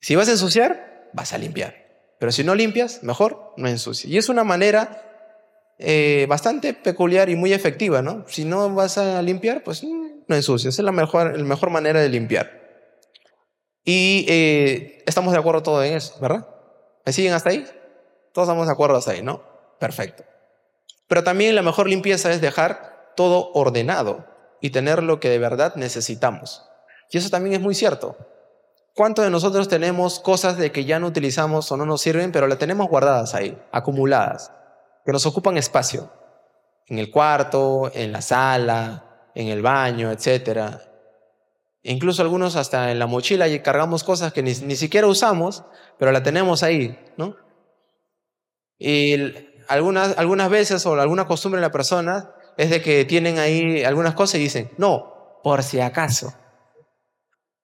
Si 0.00 0.14
vas 0.14 0.28
a 0.28 0.32
ensuciar, 0.32 1.10
vas 1.12 1.32
a 1.32 1.38
limpiar. 1.38 1.74
Pero 2.20 2.32
si 2.32 2.44
no 2.44 2.54
limpias, 2.54 3.02
mejor 3.02 3.54
no 3.56 3.68
ensucies. 3.68 4.12
Y 4.12 4.18
es 4.18 4.28
una 4.28 4.44
manera 4.44 5.74
eh, 5.78 6.26
bastante 6.28 6.74
peculiar 6.74 7.30
y 7.30 7.36
muy 7.36 7.52
efectiva, 7.52 8.02
¿no? 8.02 8.24
Si 8.28 8.44
no 8.44 8.74
vas 8.74 8.98
a 8.98 9.22
limpiar, 9.22 9.62
pues 9.62 9.82
mm, 9.82 10.24
no 10.26 10.36
ensucies. 10.36 10.78
Es 10.78 10.84
la 10.84 10.92
mejor, 10.92 11.36
la 11.36 11.44
mejor 11.44 11.70
manera 11.70 12.00
de 12.00 12.08
limpiar. 12.08 12.57
Y 13.90 14.26
eh, 14.28 15.02
estamos 15.06 15.32
de 15.32 15.38
acuerdo 15.38 15.62
todos 15.62 15.82
en 15.86 15.94
eso, 15.94 16.14
¿verdad? 16.20 16.46
¿Me 17.06 17.12
siguen 17.14 17.32
hasta 17.32 17.48
ahí? 17.48 17.66
Todos 18.34 18.46
estamos 18.46 18.66
de 18.66 18.72
acuerdo 18.74 18.98
hasta 18.98 19.12
ahí, 19.12 19.22
¿no? 19.22 19.40
Perfecto. 19.80 20.24
Pero 21.06 21.24
también 21.24 21.54
la 21.54 21.62
mejor 21.62 21.88
limpieza 21.88 22.30
es 22.30 22.42
dejar 22.42 23.14
todo 23.16 23.50
ordenado 23.54 24.26
y 24.60 24.68
tener 24.68 25.02
lo 25.02 25.20
que 25.20 25.30
de 25.30 25.38
verdad 25.38 25.74
necesitamos. 25.76 26.68
Y 27.10 27.16
eso 27.16 27.30
también 27.30 27.54
es 27.54 27.62
muy 27.62 27.74
cierto. 27.74 28.14
¿Cuántos 28.94 29.24
de 29.24 29.30
nosotros 29.30 29.68
tenemos 29.68 30.20
cosas 30.20 30.58
de 30.58 30.70
que 30.70 30.84
ya 30.84 30.98
no 30.98 31.06
utilizamos 31.06 31.72
o 31.72 31.78
no 31.78 31.86
nos 31.86 32.02
sirven, 32.02 32.30
pero 32.30 32.46
las 32.46 32.58
tenemos 32.58 32.88
guardadas 32.88 33.34
ahí, 33.34 33.58
acumuladas, 33.72 34.52
que 35.06 35.12
nos 35.12 35.24
ocupan 35.24 35.56
espacio? 35.56 36.12
En 36.88 36.98
el 36.98 37.10
cuarto, 37.10 37.90
en 37.94 38.12
la 38.12 38.20
sala, 38.20 39.30
en 39.34 39.48
el 39.48 39.62
baño, 39.62 40.12
etcétera. 40.12 40.78
Incluso 41.82 42.22
algunos 42.22 42.56
hasta 42.56 42.90
en 42.90 42.98
la 42.98 43.06
mochila 43.06 43.48
y 43.48 43.60
cargamos 43.60 44.04
cosas 44.04 44.32
que 44.32 44.42
ni, 44.42 44.54
siquiera 44.54 45.06
usamos, 45.06 45.64
pero 45.98 46.12
la 46.12 46.22
tenemos 46.22 46.62
ahí, 46.62 46.98
¿no? 47.16 47.36
Y 48.78 49.14
algunas, 49.68 50.16
algunas 50.18 50.50
veces 50.50 50.84
o 50.86 50.94
alguna 50.94 51.26
costumbre 51.26 51.60
de 51.60 51.66
la 51.66 51.72
persona 51.72 52.32
es 52.56 52.70
de 52.70 52.82
que 52.82 53.04
tienen 53.04 53.38
ahí 53.38 53.84
algunas 53.84 54.14
cosas 54.14 54.36
y 54.36 54.44
dicen, 54.44 54.70
no, 54.76 55.40
por 55.42 55.62
si 55.62 55.80
acaso, 55.80 56.34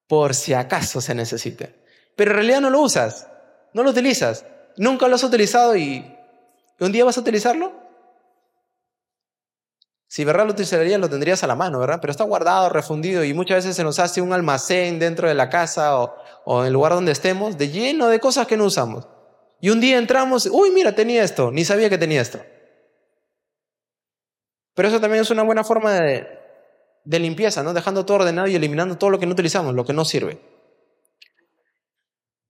por 0.07 0.35
si 0.35 0.55
acaso 0.55 1.01
se 1.01 1.15
necesite. 1.15 1.85
Pero 2.17 2.31
en 2.31 2.37
realidad 2.37 2.61
no 2.61 2.71
lo 2.71 2.81
usas, 2.81 3.29
no 3.73 3.83
lo 3.83 3.91
utilizas, 3.91 4.47
nunca 4.77 5.09
lo 5.09 5.17
has 5.17 5.25
utilizado 5.25 5.77
y 5.77 6.17
un 6.79 6.93
día 6.93 7.05
vas 7.05 7.19
a 7.19 7.21
utilizarlo 7.21 7.84
si 10.15 10.25
verdad 10.25 10.47
lo 10.47 10.53
utilizarías, 10.53 11.01
lo 11.01 11.11
tendrías 11.11 11.43
a 11.43 11.49
la 11.49 11.57
mano, 11.57 11.81
¿verdad? 11.81 11.99
Pero 12.01 12.12
está 12.12 12.23
guardado, 12.23 12.69
refundido 12.69 13.25
y 13.25 13.35
muchas 13.35 13.57
veces 13.57 13.75
se 13.75 13.83
nos 13.83 13.99
hace 13.99 14.21
un 14.23 14.33
almacén 14.33 15.01
dentro 15.01 15.27
de 15.27 15.35
la 15.35 15.49
casa 15.49 15.99
o, 15.99 16.61
en 16.61 16.69
el 16.69 16.73
lugar 16.73 16.93
donde 16.93 17.11
estemos 17.11 17.59
de 17.59 17.69
lleno 17.69 18.07
de 18.07 18.21
cosas 18.21 18.47
que 18.47 18.57
no 18.57 18.67
usamos. 18.67 19.09
Y 19.61 19.71
un 19.71 19.81
día 19.81 19.99
entramos, 19.99 20.47
uy, 20.47 20.71
mira, 20.71 20.95
tenía 20.95 21.25
esto, 21.25 21.51
ni 21.51 21.65
sabía 21.65 21.91
que 21.91 21.99
tenía 21.99 22.21
esto. 22.21 22.39
Pero 24.75 24.87
eso 24.87 25.01
también 25.01 25.23
es 25.23 25.31
una 25.33 25.43
buena 25.43 25.65
forma 25.65 25.93
de, 25.95 26.29
de 27.05 27.19
limpieza, 27.19 27.65
¿no? 27.65 27.75
Dejando 27.75 28.07
todo 28.07 28.19
ordenado 28.19 28.47
y 28.47 28.55
eliminando 28.55 28.97
todo 28.97 29.11
lo 29.11 29.19
que 29.19 29.27
no 29.27 29.33
utilizamos, 29.33 29.75
lo 29.75 29.85
que 29.85 29.95
no 29.95 30.05
sirve. 30.05 30.41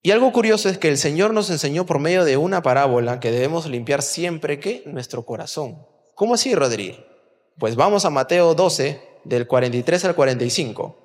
Y 0.03 0.11
algo 0.11 0.31
curioso 0.35 0.69
es 0.69 0.77
que 0.77 0.91
el 0.91 0.99
Señor 0.99 1.33
nos 1.33 1.49
enseñó 1.49 1.87
por 1.87 1.99
medio 1.99 2.27
de 2.27 2.37
una 2.37 2.61
parábola 2.61 3.21
que 3.21 3.31
debemos 3.31 3.65
limpiar 3.65 4.03
siempre 4.03 4.61
que 4.61 4.83
nuestro 4.85 5.25
corazón. 5.25 5.87
¿Cómo 6.15 6.35
así, 6.35 6.55
Rodríguez? 6.55 7.14
Pues 7.59 7.77
vamos 7.77 8.05
a 8.05 8.11
Mateo 8.11 8.55
12, 8.55 9.01
del 9.25 9.47
43 9.47 10.05
al 10.05 10.15
45. 10.15 10.99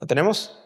¿Lo 0.00 0.06
tenemos? 0.06 0.60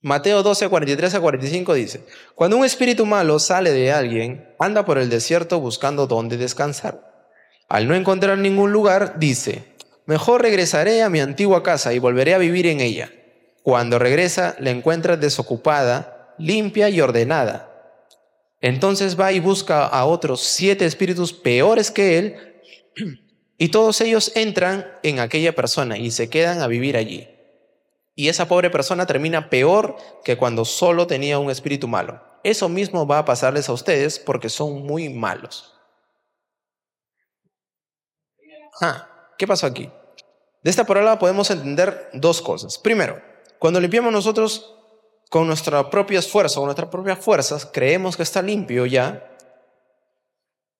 Mateo 0.00 0.44
12, 0.44 0.68
43 0.68 1.14
a 1.16 1.20
45 1.20 1.74
dice, 1.74 2.06
Cuando 2.36 2.56
un 2.56 2.64
espíritu 2.64 3.04
malo 3.04 3.40
sale 3.40 3.72
de 3.72 3.90
alguien, 3.90 4.54
anda 4.60 4.84
por 4.84 4.96
el 4.98 5.10
desierto 5.10 5.58
buscando 5.58 6.06
dónde 6.06 6.36
descansar. 6.36 7.32
Al 7.68 7.88
no 7.88 7.96
encontrar 7.96 8.38
ningún 8.38 8.72
lugar, 8.72 9.18
dice, 9.18 9.74
Mejor 10.06 10.42
regresaré 10.42 11.02
a 11.02 11.10
mi 11.10 11.20
antigua 11.20 11.64
casa 11.64 11.92
y 11.92 11.98
volveré 11.98 12.34
a 12.34 12.38
vivir 12.38 12.66
en 12.68 12.80
ella. 12.80 13.12
Cuando 13.64 13.98
regresa, 13.98 14.54
la 14.60 14.70
encuentra 14.70 15.16
desocupada, 15.16 16.34
limpia 16.38 16.88
y 16.88 17.00
ordenada 17.00 17.67
entonces 18.60 19.18
va 19.18 19.32
y 19.32 19.40
busca 19.40 19.86
a 19.86 20.04
otros 20.04 20.40
siete 20.40 20.84
espíritus 20.84 21.32
peores 21.32 21.90
que 21.90 22.18
él 22.18 22.36
y 23.58 23.68
todos 23.68 24.00
ellos 24.00 24.32
entran 24.34 24.86
en 25.02 25.20
aquella 25.20 25.54
persona 25.54 25.98
y 25.98 26.10
se 26.10 26.28
quedan 26.28 26.60
a 26.60 26.66
vivir 26.66 26.96
allí. 26.96 27.28
Y 28.14 28.28
esa 28.28 28.48
pobre 28.48 28.70
persona 28.70 29.06
termina 29.06 29.48
peor 29.48 29.96
que 30.24 30.36
cuando 30.36 30.64
solo 30.64 31.06
tenía 31.06 31.38
un 31.38 31.50
espíritu 31.50 31.86
malo. 31.86 32.20
Eso 32.42 32.68
mismo 32.68 33.06
va 33.06 33.18
a 33.18 33.24
pasarles 33.24 33.68
a 33.68 33.72
ustedes 33.72 34.18
porque 34.18 34.48
son 34.48 34.84
muy 34.84 35.08
malos. 35.08 35.74
Ah, 38.80 39.08
¿qué 39.38 39.46
pasó 39.46 39.66
aquí? 39.66 39.90
De 40.62 40.70
esta 40.70 40.84
parábola 40.84 41.18
podemos 41.18 41.50
entender 41.50 42.10
dos 42.12 42.42
cosas. 42.42 42.78
Primero, 42.78 43.20
cuando 43.58 43.80
limpiamos 43.80 44.12
nosotros 44.12 44.77
con 45.28 45.46
nuestra 45.46 45.90
propia 45.90 46.18
esfuerzo, 46.18 46.60
con 46.60 46.66
nuestras 46.66 46.88
propias 46.88 47.18
fuerzas, 47.18 47.66
creemos 47.66 48.16
que 48.16 48.22
está 48.22 48.42
limpio 48.42 48.86
ya 48.86 49.28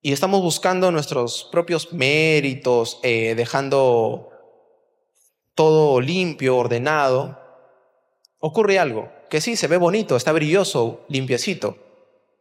y 0.00 0.12
estamos 0.12 0.40
buscando 0.40 0.90
nuestros 0.90 1.48
propios 1.50 1.92
méritos, 1.92 3.00
eh, 3.02 3.34
dejando 3.34 4.30
todo 5.54 6.00
limpio, 6.00 6.56
ordenado, 6.56 7.38
ocurre 8.38 8.78
algo, 8.78 9.10
que 9.28 9.40
sí, 9.40 9.56
se 9.56 9.66
ve 9.66 9.76
bonito, 9.76 10.16
está 10.16 10.32
brilloso, 10.32 11.04
limpiecito, 11.08 11.76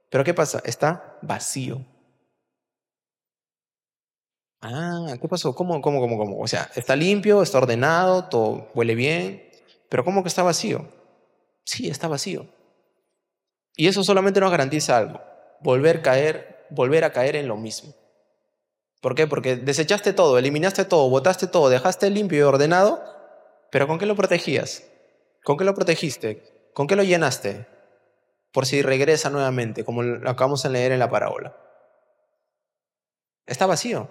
pero 0.10 0.24
¿qué 0.24 0.34
pasa? 0.34 0.62
Está 0.64 1.18
vacío. 1.22 1.84
Ah, 4.62 5.16
¿qué 5.22 5.28
pasó? 5.28 5.54
¿Cómo, 5.54 5.82
cómo, 5.82 6.00
cómo, 6.00 6.18
cómo? 6.18 6.40
O 6.40 6.48
sea, 6.48 6.70
está 6.76 6.96
limpio, 6.96 7.42
está 7.42 7.58
ordenado, 7.58 8.26
todo 8.26 8.70
huele 8.74 8.96
bien, 8.96 9.50
pero 9.90 10.04
¿cómo 10.04 10.24
que 10.24 10.30
está 10.30 10.44
vacío? 10.44 10.97
Sí, 11.68 11.90
está 11.90 12.08
vacío. 12.08 12.48
Y 13.76 13.90
eso 13.90 14.02
solamente 14.02 14.40
nos 14.40 14.52
garantiza 14.52 14.98
algo, 14.98 15.22
volver, 15.60 16.02
caer, 16.02 16.66
volver 16.70 17.04
a 17.04 17.12
caer 17.12 17.36
en 17.36 17.50
lo 17.50 17.58
mismo. 17.58 17.94
¿Por 19.02 19.16
qué? 19.16 19.28
Porque 19.28 19.58
desechaste 19.58 20.14
todo, 20.14 20.38
eliminaste 20.38 20.86
todo, 20.86 21.10
botaste 21.10 21.46
todo, 21.46 21.68
dejaste 21.68 22.10
limpio 22.10 22.40
y 22.40 22.42
ordenado, 22.44 23.04
pero 23.70 23.86
¿con 23.86 24.00
qué 24.00 24.06
lo 24.06 24.16
protegías? 24.16 24.86
¿Con 25.44 25.58
qué 25.58 25.66
lo 25.66 25.76
protegiste? 25.76 26.72
¿Con 26.74 26.88
qué 26.88 26.96
lo 26.96 27.04
llenaste? 27.04 27.68
Por 28.54 28.66
si 28.66 28.82
regresa 28.82 29.30
nuevamente, 29.30 29.84
como 29.84 30.04
lo 30.04 30.30
acabamos 30.30 30.64
de 30.64 30.70
leer 30.70 30.94
en 30.94 31.00
la 31.00 31.10
parábola. 31.10 31.54
Está 33.46 33.66
vacío. 33.66 34.10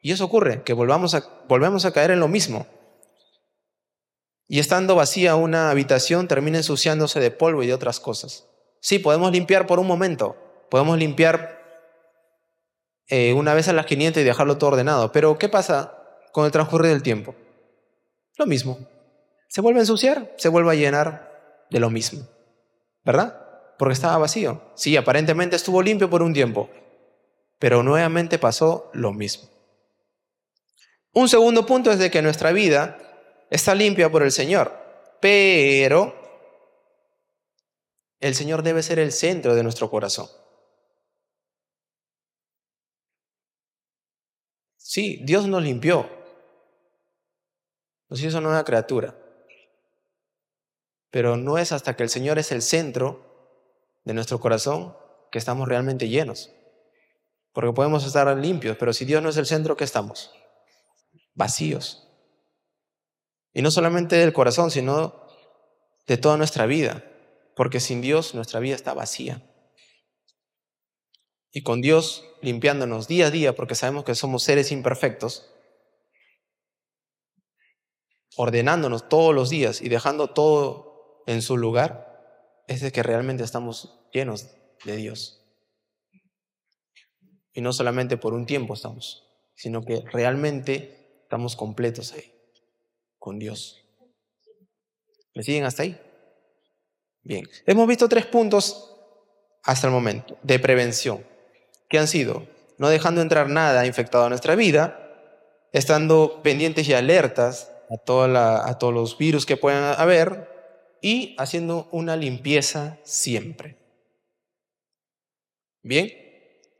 Y 0.00 0.10
eso 0.10 0.24
ocurre, 0.24 0.64
que 0.64 0.72
volvamos 0.72 1.14
a, 1.14 1.24
volvemos 1.46 1.84
a 1.84 1.92
caer 1.92 2.10
en 2.10 2.18
lo 2.18 2.26
mismo 2.26 2.66
y 4.52 4.58
estando 4.58 4.96
vacía 4.96 5.36
una 5.36 5.70
habitación 5.70 6.26
termina 6.26 6.58
ensuciándose 6.58 7.20
de 7.20 7.30
polvo 7.30 7.62
y 7.62 7.68
de 7.68 7.72
otras 7.72 8.00
cosas. 8.00 8.48
Sí, 8.80 8.98
podemos 8.98 9.30
limpiar 9.30 9.64
por 9.64 9.78
un 9.78 9.86
momento, 9.86 10.36
podemos 10.68 10.98
limpiar 10.98 11.62
eh, 13.06 13.32
una 13.32 13.54
vez 13.54 13.68
a 13.68 13.72
las 13.72 13.86
500 13.86 14.20
y 14.20 14.24
dejarlo 14.24 14.58
todo 14.58 14.70
ordenado, 14.70 15.12
pero 15.12 15.38
¿qué 15.38 15.48
pasa 15.48 15.96
con 16.32 16.46
el 16.46 16.50
transcurrir 16.50 16.90
del 16.90 17.04
tiempo? 17.04 17.36
Lo 18.38 18.46
mismo. 18.46 18.76
Se 19.46 19.60
vuelve 19.60 19.78
a 19.78 19.82
ensuciar, 19.82 20.34
se 20.36 20.48
vuelve 20.48 20.72
a 20.72 20.74
llenar 20.74 21.66
de 21.70 21.78
lo 21.78 21.88
mismo, 21.88 22.26
¿verdad? 23.04 23.40
Porque 23.78 23.94
estaba 23.94 24.18
vacío. 24.18 24.62
Sí, 24.74 24.96
aparentemente 24.96 25.54
estuvo 25.54 25.80
limpio 25.80 26.10
por 26.10 26.22
un 26.22 26.34
tiempo, 26.34 26.68
pero 27.60 27.84
nuevamente 27.84 28.36
pasó 28.36 28.90
lo 28.94 29.12
mismo. 29.12 29.48
Un 31.12 31.28
segundo 31.28 31.66
punto 31.66 31.92
es 31.92 32.00
de 32.00 32.10
que 32.10 32.20
nuestra 32.20 32.50
vida 32.50 32.98
está 33.50 33.74
limpia 33.74 34.10
por 34.10 34.22
el 34.22 34.32
Señor, 34.32 34.72
pero 35.20 36.14
el 38.20 38.34
Señor 38.34 38.62
debe 38.62 38.82
ser 38.82 38.98
el 38.98 39.12
centro 39.12 39.54
de 39.54 39.62
nuestro 39.62 39.90
corazón. 39.90 40.28
Sí, 44.76 45.20
Dios 45.24 45.46
nos 45.46 45.62
limpió, 45.62 46.08
Nos 48.08 48.20
hizo 48.20 48.40
nueva 48.40 48.64
criatura. 48.64 49.16
Pero 51.12 51.36
no 51.36 51.58
es 51.58 51.70
hasta 51.70 51.94
que 51.94 52.02
el 52.02 52.08
Señor 52.08 52.40
es 52.40 52.50
el 52.50 52.60
centro 52.60 53.30
de 54.04 54.14
nuestro 54.14 54.40
corazón 54.40 54.96
que 55.30 55.38
estamos 55.38 55.68
realmente 55.68 56.08
llenos. 56.08 56.50
Porque 57.52 57.72
podemos 57.72 58.04
estar 58.04 58.36
limpios, 58.36 58.76
pero 58.78 58.92
si 58.92 59.04
Dios 59.04 59.22
no 59.22 59.28
es 59.28 59.36
el 59.36 59.46
centro, 59.46 59.76
¿qué 59.76 59.84
estamos? 59.84 60.32
Vacíos. 61.34 62.09
Y 63.52 63.62
no 63.62 63.70
solamente 63.70 64.16
del 64.16 64.32
corazón, 64.32 64.70
sino 64.70 65.26
de 66.06 66.16
toda 66.16 66.36
nuestra 66.36 66.66
vida. 66.66 67.04
Porque 67.56 67.80
sin 67.80 68.00
Dios 68.00 68.34
nuestra 68.34 68.60
vida 68.60 68.74
está 68.74 68.94
vacía. 68.94 69.42
Y 71.52 71.62
con 71.62 71.80
Dios 71.80 72.24
limpiándonos 72.42 73.08
día 73.08 73.26
a 73.26 73.30
día, 73.30 73.54
porque 73.54 73.74
sabemos 73.74 74.04
que 74.04 74.14
somos 74.14 74.42
seres 74.42 74.70
imperfectos, 74.70 75.50
ordenándonos 78.36 79.08
todos 79.08 79.34
los 79.34 79.50
días 79.50 79.82
y 79.82 79.88
dejando 79.88 80.28
todo 80.28 81.22
en 81.26 81.42
su 81.42 81.56
lugar, 81.56 82.64
es 82.68 82.80
de 82.80 82.92
que 82.92 83.02
realmente 83.02 83.42
estamos 83.42 83.98
llenos 84.12 84.48
de 84.84 84.96
Dios. 84.96 85.44
Y 87.52 87.60
no 87.60 87.72
solamente 87.72 88.16
por 88.16 88.32
un 88.32 88.46
tiempo 88.46 88.74
estamos, 88.74 89.28
sino 89.54 89.84
que 89.84 90.02
realmente 90.12 91.20
estamos 91.24 91.56
completos 91.56 92.12
ahí, 92.12 92.32
con 93.20 93.38
Dios. 93.38 93.84
¿Me 95.34 95.44
siguen 95.44 95.64
hasta 95.64 95.84
ahí? 95.84 95.96
Bien, 97.22 97.48
hemos 97.66 97.86
visto 97.86 98.08
tres 98.08 98.26
puntos 98.26 98.96
hasta 99.62 99.86
el 99.86 99.92
momento 99.92 100.36
de 100.42 100.58
prevención, 100.58 101.24
que 101.88 101.98
han 101.98 102.08
sido 102.08 102.48
no 102.78 102.88
dejando 102.88 103.20
entrar 103.20 103.48
nada 103.48 103.86
infectado 103.86 104.24
a 104.24 104.28
nuestra 104.30 104.56
vida, 104.56 104.96
estando 105.72 106.40
pendientes 106.42 106.88
y 106.88 106.94
alertas 106.94 107.70
a, 107.90 108.68
a 108.68 108.78
todos 108.78 108.94
los 108.94 109.18
virus 109.18 109.46
que 109.46 109.58
puedan 109.58 110.00
haber 110.00 110.48
y 111.02 111.36
haciendo 111.38 111.88
una 111.92 112.16
limpieza 112.16 112.98
siempre. 113.04 113.76
Bien, 115.82 116.10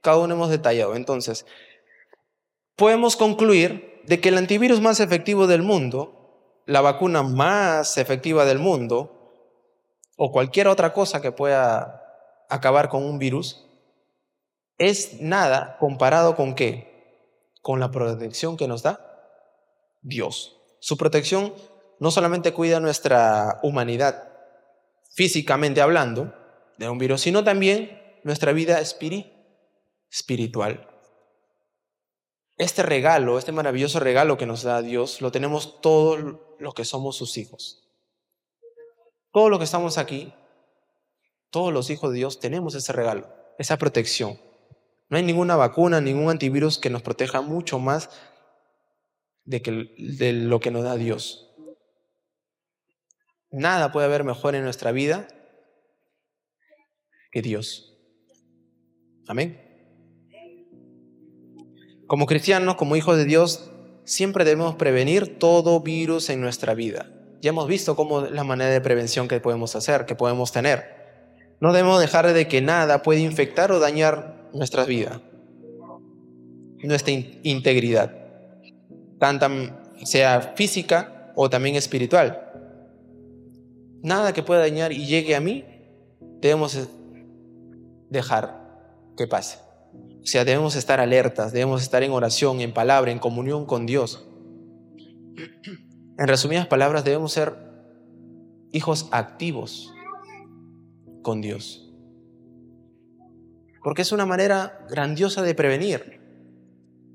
cada 0.00 0.18
uno 0.18 0.34
hemos 0.34 0.50
detallado. 0.50 0.96
Entonces, 0.96 1.46
podemos 2.76 3.16
concluir 3.16 4.00
de 4.06 4.20
que 4.20 4.30
el 4.30 4.38
antivirus 4.38 4.80
más 4.80 5.00
efectivo 5.00 5.46
del 5.46 5.62
mundo, 5.62 6.19
la 6.66 6.80
vacuna 6.80 7.22
más 7.22 7.98
efectiva 7.98 8.44
del 8.44 8.58
mundo, 8.58 9.16
o 10.16 10.32
cualquier 10.32 10.68
otra 10.68 10.92
cosa 10.92 11.20
que 11.22 11.32
pueda 11.32 12.02
acabar 12.48 12.88
con 12.88 13.04
un 13.04 13.18
virus, 13.18 13.66
es 14.78 15.20
nada 15.20 15.76
comparado 15.78 16.36
con 16.36 16.54
qué? 16.54 17.50
Con 17.62 17.80
la 17.80 17.90
protección 17.90 18.56
que 18.56 18.68
nos 18.68 18.82
da 18.82 19.00
Dios. 20.02 20.56
Su 20.80 20.96
protección 20.96 21.54
no 21.98 22.10
solamente 22.10 22.52
cuida 22.52 22.80
nuestra 22.80 23.60
humanidad, 23.62 24.28
físicamente 25.14 25.80
hablando, 25.80 26.34
de 26.78 26.88
un 26.88 26.98
virus, 26.98 27.20
sino 27.20 27.44
también 27.44 28.00
nuestra 28.24 28.52
vida 28.52 28.80
espiritual. 30.10 30.89
Este 32.60 32.82
regalo, 32.82 33.38
este 33.38 33.52
maravilloso 33.52 34.00
regalo 34.00 34.36
que 34.36 34.44
nos 34.44 34.64
da 34.64 34.82
Dios, 34.82 35.22
lo 35.22 35.32
tenemos 35.32 35.80
todos 35.80 36.36
los 36.58 36.74
que 36.74 36.84
somos 36.84 37.16
sus 37.16 37.38
hijos. 37.38 37.90
Todos 39.32 39.48
los 39.48 39.58
que 39.58 39.64
estamos 39.64 39.96
aquí, 39.96 40.34
todos 41.48 41.72
los 41.72 41.88
hijos 41.88 42.10
de 42.10 42.18
Dios, 42.18 42.38
tenemos 42.38 42.74
ese 42.74 42.92
regalo, 42.92 43.32
esa 43.58 43.78
protección. 43.78 44.38
No 45.08 45.16
hay 45.16 45.22
ninguna 45.22 45.56
vacuna, 45.56 46.02
ningún 46.02 46.28
antivirus 46.28 46.76
que 46.76 46.90
nos 46.90 47.00
proteja 47.00 47.40
mucho 47.40 47.78
más 47.78 48.10
de, 49.44 49.62
que, 49.62 49.94
de 49.96 50.34
lo 50.34 50.60
que 50.60 50.70
nos 50.70 50.84
da 50.84 50.96
Dios. 50.96 51.50
Nada 53.50 53.90
puede 53.90 54.04
haber 54.04 54.22
mejor 54.22 54.54
en 54.54 54.64
nuestra 54.64 54.92
vida 54.92 55.28
que 57.32 57.40
Dios. 57.40 57.96
Amén. 59.26 59.69
Como 62.10 62.26
cristianos, 62.26 62.74
como 62.74 62.96
hijos 62.96 63.16
de 63.16 63.24
Dios, 63.24 63.70
siempre 64.02 64.44
debemos 64.44 64.74
prevenir 64.74 65.38
todo 65.38 65.78
virus 65.78 66.28
en 66.28 66.40
nuestra 66.40 66.74
vida. 66.74 67.06
Ya 67.40 67.50
hemos 67.50 67.68
visto 67.68 67.94
cómo 67.94 68.22
la 68.22 68.42
manera 68.42 68.72
de 68.72 68.80
prevención 68.80 69.28
que 69.28 69.38
podemos 69.38 69.76
hacer, 69.76 70.06
que 70.06 70.16
podemos 70.16 70.50
tener. 70.50 70.82
No 71.60 71.72
debemos 71.72 72.00
dejar 72.00 72.32
de 72.32 72.48
que 72.48 72.62
nada 72.62 73.02
puede 73.02 73.20
infectar 73.20 73.70
o 73.70 73.78
dañar 73.78 74.48
nuestra 74.52 74.84
vida, 74.86 75.22
nuestra 76.82 77.12
integridad 77.44 78.10
tanto 79.20 79.46
sea 80.02 80.40
física 80.56 81.32
o 81.36 81.48
también 81.48 81.76
espiritual. 81.76 82.50
Nada 84.02 84.32
que 84.32 84.42
pueda 84.42 84.62
dañar 84.62 84.90
y 84.90 85.06
llegue 85.06 85.36
a 85.36 85.40
mí, 85.40 85.64
debemos 86.40 86.76
dejar 88.08 88.58
que 89.16 89.28
pase. 89.28 89.69
O 90.22 90.26
sea, 90.26 90.44
debemos 90.44 90.76
estar 90.76 91.00
alertas, 91.00 91.52
debemos 91.52 91.82
estar 91.82 92.02
en 92.02 92.12
oración, 92.12 92.60
en 92.60 92.72
palabra, 92.72 93.10
en 93.10 93.18
comunión 93.18 93.66
con 93.66 93.86
Dios. 93.86 94.26
En 96.18 96.28
resumidas 96.28 96.66
palabras, 96.66 97.04
debemos 97.04 97.32
ser 97.32 97.54
hijos 98.72 99.08
activos 99.10 99.94
con 101.22 101.40
Dios. 101.40 101.90
Porque 103.82 104.02
es 104.02 104.12
una 104.12 104.26
manera 104.26 104.84
grandiosa 104.90 105.42
de 105.42 105.54
prevenir. 105.54 106.20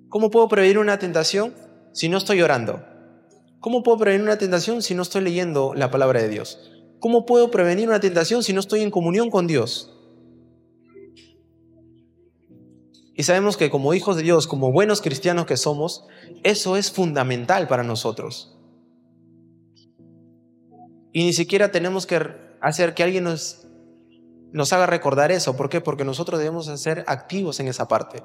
¿Cómo 0.09 0.31
puedo 0.31 0.47
prevenir 0.47 0.79
una 0.79 0.97
tentación? 0.97 1.53
si 1.95 2.09
no 2.09 2.17
estoy 2.17 2.41
orando? 2.41 2.83
¿Cómo 3.61 3.81
puedo 3.81 3.97
prevenir 3.97 4.25
una 4.25 4.37
tentación 4.37 4.81
si 4.81 4.93
no 4.93 5.01
estoy 5.01 5.23
leyendo 5.23 5.73
la 5.73 5.89
palabra 5.89 6.21
de 6.21 6.27
Dios? 6.27 6.59
¿Cómo 6.99 7.25
puedo 7.25 7.49
prevenir 7.49 7.87
una 7.87 8.01
tentación 8.01 8.43
si 8.43 8.51
no 8.51 8.59
estoy 8.59 8.81
en 8.81 8.91
comunión 8.91 9.29
con 9.29 9.47
Dios? 9.47 9.94
Y 13.17 13.23
sabemos 13.23 13.55
que 13.55 13.69
como 13.69 13.93
hijos 13.93 14.17
de 14.17 14.23
Dios, 14.23 14.45
como 14.45 14.73
buenos 14.73 15.01
cristianos 15.01 15.45
que 15.45 15.55
somos, 15.55 16.05
eso 16.43 16.75
es 16.75 16.91
fundamental 16.91 17.67
para 17.69 17.81
nosotros. 17.81 18.57
Y 21.13 21.23
ni 21.23 21.31
siquiera 21.31 21.71
tenemos 21.71 22.05
que 22.05 22.21
hacer 22.59 22.93
que 22.93 23.03
alguien 23.03 23.23
nos, 23.23 23.67
nos 24.51 24.73
haga 24.73 24.85
recordar 24.85 25.31
eso. 25.31 25.55
¿Por 25.55 25.69
qué? 25.69 25.79
Porque 25.79 26.03
nosotros 26.03 26.39
debemos 26.39 26.65
ser 26.81 27.05
activos 27.07 27.61
en 27.61 27.69
esa 27.69 27.87
parte. 27.87 28.21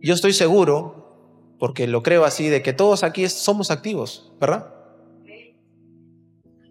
Yo 0.00 0.14
estoy 0.14 0.32
seguro, 0.32 1.54
porque 1.58 1.86
lo 1.86 2.02
creo 2.02 2.24
así, 2.24 2.48
de 2.48 2.62
que 2.62 2.72
todos 2.72 3.04
aquí 3.04 3.28
somos 3.28 3.70
activos, 3.70 4.32
¿verdad? 4.40 4.74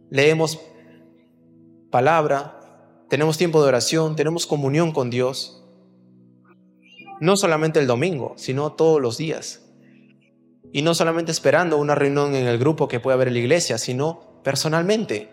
Leemos 0.10 0.60
palabra, 1.92 2.61
tenemos 3.12 3.38
tiempo 3.38 3.62
de 3.62 3.68
oración, 3.68 4.16
tenemos 4.16 4.48
comunión 4.48 4.94
con 4.94 5.10
Dios. 5.10 5.62
No 7.20 7.36
solamente 7.36 7.78
el 7.78 7.86
domingo, 7.86 8.36
sino 8.38 8.72
todos 8.72 9.02
los 9.02 9.18
días. 9.18 9.70
Y 10.72 10.82
no 10.82 10.96
solamente 10.96 11.34
esperando 11.34 11.78
una 11.78 11.94
reunión 11.94 12.36
en 12.36 12.48
el 12.48 12.58
grupo 12.58 12.88
que 12.88 13.02
puede 13.02 13.16
haber 13.16 13.28
en 13.28 13.34
la 13.34 13.42
iglesia, 13.42 13.78
sino 13.78 14.40
personalmente. 14.46 15.28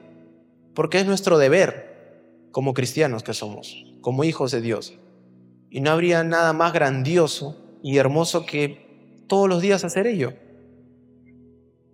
Porque 0.75 0.99
es 0.99 1.07
nuestro 1.07 1.39
deber 1.39 2.49
como 2.51 2.75
cristianos 2.75 3.23
que 3.23 3.33
somos, 3.33 3.85
como 4.01 4.25
hijos 4.25 4.51
de 4.51 4.61
Dios. 4.61 4.95
Y 5.71 5.81
no 5.81 5.93
habría 5.93 6.25
nada 6.25 6.53
más 6.53 6.73
grandioso 6.73 7.79
y 7.85 7.99
hermoso 7.99 8.45
que 8.45 9.23
todos 9.29 9.49
los 9.49 9.63
días 9.63 9.85
hacer 9.85 10.09
ello. 10.09 10.33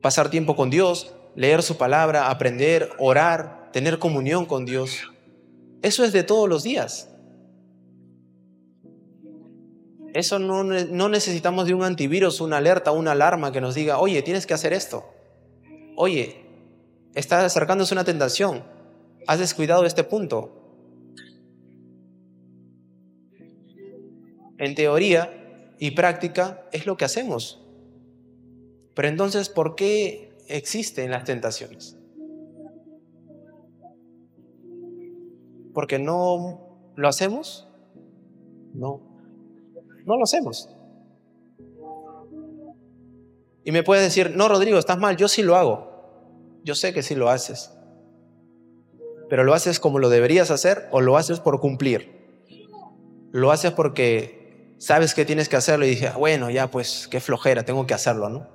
Pasar 0.00 0.30
tiempo 0.30 0.56
con 0.56 0.70
Dios, 0.70 1.14
leer 1.36 1.62
su 1.62 1.76
palabra, 1.76 2.30
aprender, 2.30 2.88
orar, 2.98 3.68
tener 3.70 3.98
comunión 3.98 4.46
con 4.46 4.64
Dios. 4.64 5.10
Eso 5.84 6.02
es 6.02 6.14
de 6.14 6.22
todos 6.22 6.48
los 6.48 6.62
días. 6.62 7.10
Eso 10.14 10.38
no, 10.38 10.64
necesitamos 11.10 11.66
de 11.66 11.74
un 11.74 11.82
antivirus, 11.82 12.40
una 12.40 12.56
alerta, 12.56 12.90
una 12.90 13.12
alarma 13.12 13.52
que 13.52 13.60
nos 13.60 13.74
diga, 13.74 13.98
oye, 13.98 14.22
tienes 14.22 14.46
que 14.46 14.54
hacer 14.54 14.72
esto. 14.72 15.04
Oye, 15.94 16.46
está 17.14 17.44
acercándose 17.44 17.92
una 17.92 18.04
tentación. 18.04 18.64
Has 19.26 19.40
descuidado 19.40 19.84
este 19.84 20.04
punto. 20.04 20.58
En 24.56 24.74
teoría, 24.74 25.74
y 25.78 25.90
práctica 25.90 26.66
es 26.72 26.86
lo 26.86 26.96
que 26.96 27.04
hacemos. 27.04 27.60
Pero 28.94 29.08
entonces, 29.08 29.50
¿por 29.50 29.74
qué 29.74 30.34
existen 30.48 31.10
las 31.10 31.24
tentaciones? 31.24 31.98
¿Porque 35.74 35.98
no 35.98 36.92
lo 36.96 37.08
hacemos? 37.08 37.68
No, 38.72 39.00
no 40.06 40.16
lo 40.16 40.22
hacemos. 40.22 40.70
Y 43.64 43.72
me 43.72 43.82
puedes 43.82 44.04
decir, 44.04 44.34
no, 44.36 44.48
Rodrigo, 44.48 44.78
estás 44.78 44.98
mal, 44.98 45.16
yo 45.16 45.26
sí 45.28 45.42
lo 45.42 45.56
hago. 45.56 45.92
Yo 46.62 46.74
sé 46.74 46.94
que 46.94 47.02
sí 47.02 47.14
lo 47.14 47.28
haces. 47.28 47.72
Pero 49.28 49.42
lo 49.42 49.54
haces 49.54 49.80
como 49.80 49.98
lo 49.98 50.10
deberías 50.10 50.50
hacer 50.50 50.88
o 50.92 51.00
lo 51.00 51.16
haces 51.16 51.40
por 51.40 51.60
cumplir. 51.60 52.14
Lo 53.32 53.50
haces 53.50 53.72
porque 53.72 54.74
sabes 54.78 55.14
que 55.14 55.24
tienes 55.24 55.48
que 55.48 55.56
hacerlo 55.56 55.86
y 55.86 55.90
dije, 55.90 56.10
bueno, 56.16 56.50
ya 56.50 56.70
pues, 56.70 57.08
qué 57.08 57.20
flojera, 57.20 57.64
tengo 57.64 57.86
que 57.86 57.94
hacerlo, 57.94 58.28
¿no? 58.28 58.46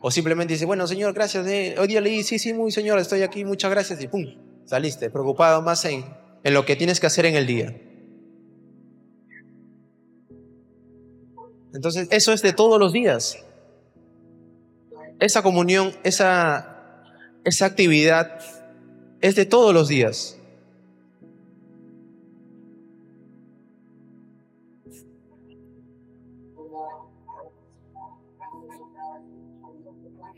O 0.00 0.10
simplemente 0.10 0.52
dice, 0.52 0.66
bueno, 0.66 0.86
señor, 0.86 1.14
gracias, 1.14 1.46
eh, 1.46 1.76
hoy 1.78 1.88
día 1.88 2.00
leí, 2.02 2.22
sí, 2.22 2.38
sí, 2.38 2.52
muy 2.52 2.70
señor, 2.70 2.98
estoy 2.98 3.22
aquí, 3.22 3.42
muchas 3.42 3.70
gracias, 3.70 4.02
y 4.02 4.06
pum, 4.06 4.22
saliste, 4.64 5.10
preocupado 5.10 5.62
más 5.62 5.84
en, 5.84 6.04
en 6.42 6.54
lo 6.54 6.64
que 6.64 6.76
tienes 6.76 7.00
que 7.00 7.06
hacer 7.06 7.26
en 7.26 7.36
el 7.36 7.46
día. 7.46 7.80
Entonces, 11.72 12.08
eso 12.10 12.32
es 12.32 12.42
de 12.42 12.52
todos 12.52 12.78
los 12.78 12.92
días. 12.92 13.38
Esa 15.18 15.42
comunión, 15.42 15.92
esa, 16.04 17.02
esa 17.44 17.66
actividad 17.66 18.40
es 19.20 19.34
de 19.34 19.44
todos 19.44 19.74
los 19.74 19.88
días. 19.88 20.38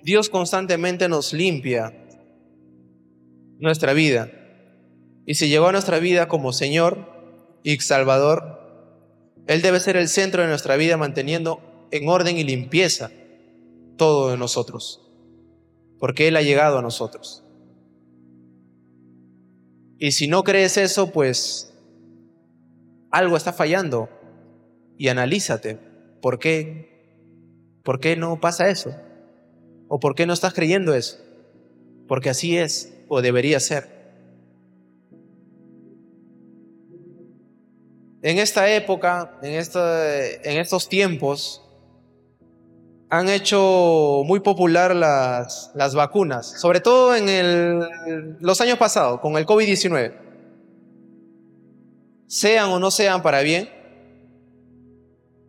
Dios 0.03 0.31
constantemente 0.31 1.09
nos 1.09 1.33
limpia 1.33 2.06
nuestra 3.59 3.93
vida. 3.93 4.31
Y 5.27 5.35
si 5.35 5.49
llegó 5.49 5.67
a 5.67 5.73
nuestra 5.73 5.99
vida 5.99 6.29
como 6.29 6.53
Señor 6.53 7.61
y 7.63 7.79
Salvador, 7.81 8.61
Él 9.47 9.63
debe 9.63 9.81
ser 9.81 9.97
el 9.97 10.09
centro 10.09 10.43
de 10.43 10.49
nuestra 10.49 10.77
vida 10.77 10.97
manteniendo 10.97 11.89
en 11.91 12.09
orden 12.09 12.37
y 12.37 12.45
limpieza 12.45 13.11
todo 13.97 14.31
de 14.31 14.37
nosotros, 14.37 15.03
porque 15.99 16.29
Él 16.29 16.37
ha 16.37 16.43
llegado 16.43 16.79
a 16.79 16.83
nosotros. 16.83 17.43
Y 19.99 20.13
si 20.13 20.29
no 20.29 20.45
crees 20.45 20.77
eso, 20.77 21.11
pues 21.11 21.73
algo 23.11 23.37
está 23.37 23.53
fallando 23.53 24.09
y 24.99 25.09
analízate. 25.09 25.79
¿Por 26.21 26.39
qué? 26.39 27.81
¿Por 27.83 28.01
qué 28.01 28.17
no 28.17 28.41
pasa 28.41 28.69
eso? 28.69 28.95
¿O 29.89 29.99
por 30.01 30.15
qué 30.15 30.27
no 30.27 30.33
estás 30.33 30.53
creyendo 30.53 30.95
eso? 30.95 31.19
Porque 32.09 32.31
así 32.31 32.59
es 32.59 32.96
o 33.09 33.23
debería 33.23 33.61
ser. 33.61 33.95
En 38.23 38.39
esta 38.39 38.73
época, 38.73 39.39
en, 39.43 39.53
en 39.53 40.59
estos 40.59 40.89
tiempos, 40.89 41.63
han 43.09 43.29
hecho 43.29 44.23
muy 44.25 44.41
popular 44.41 44.97
las, 44.97 45.71
las 45.75 45.95
vacunas, 45.95 46.61
sobre 46.61 46.81
todo 46.81 47.15
en 47.15 47.29
el, 47.29 48.37
los 48.41 48.61
años 48.61 48.79
pasados, 48.79 49.21
con 49.21 49.37
el 49.37 49.47
COVID-19. 49.47 50.15
Sean 52.27 52.71
o 52.71 52.81
no 52.81 52.91
sean 52.91 53.23
para 53.23 53.43
bien, 53.43 53.71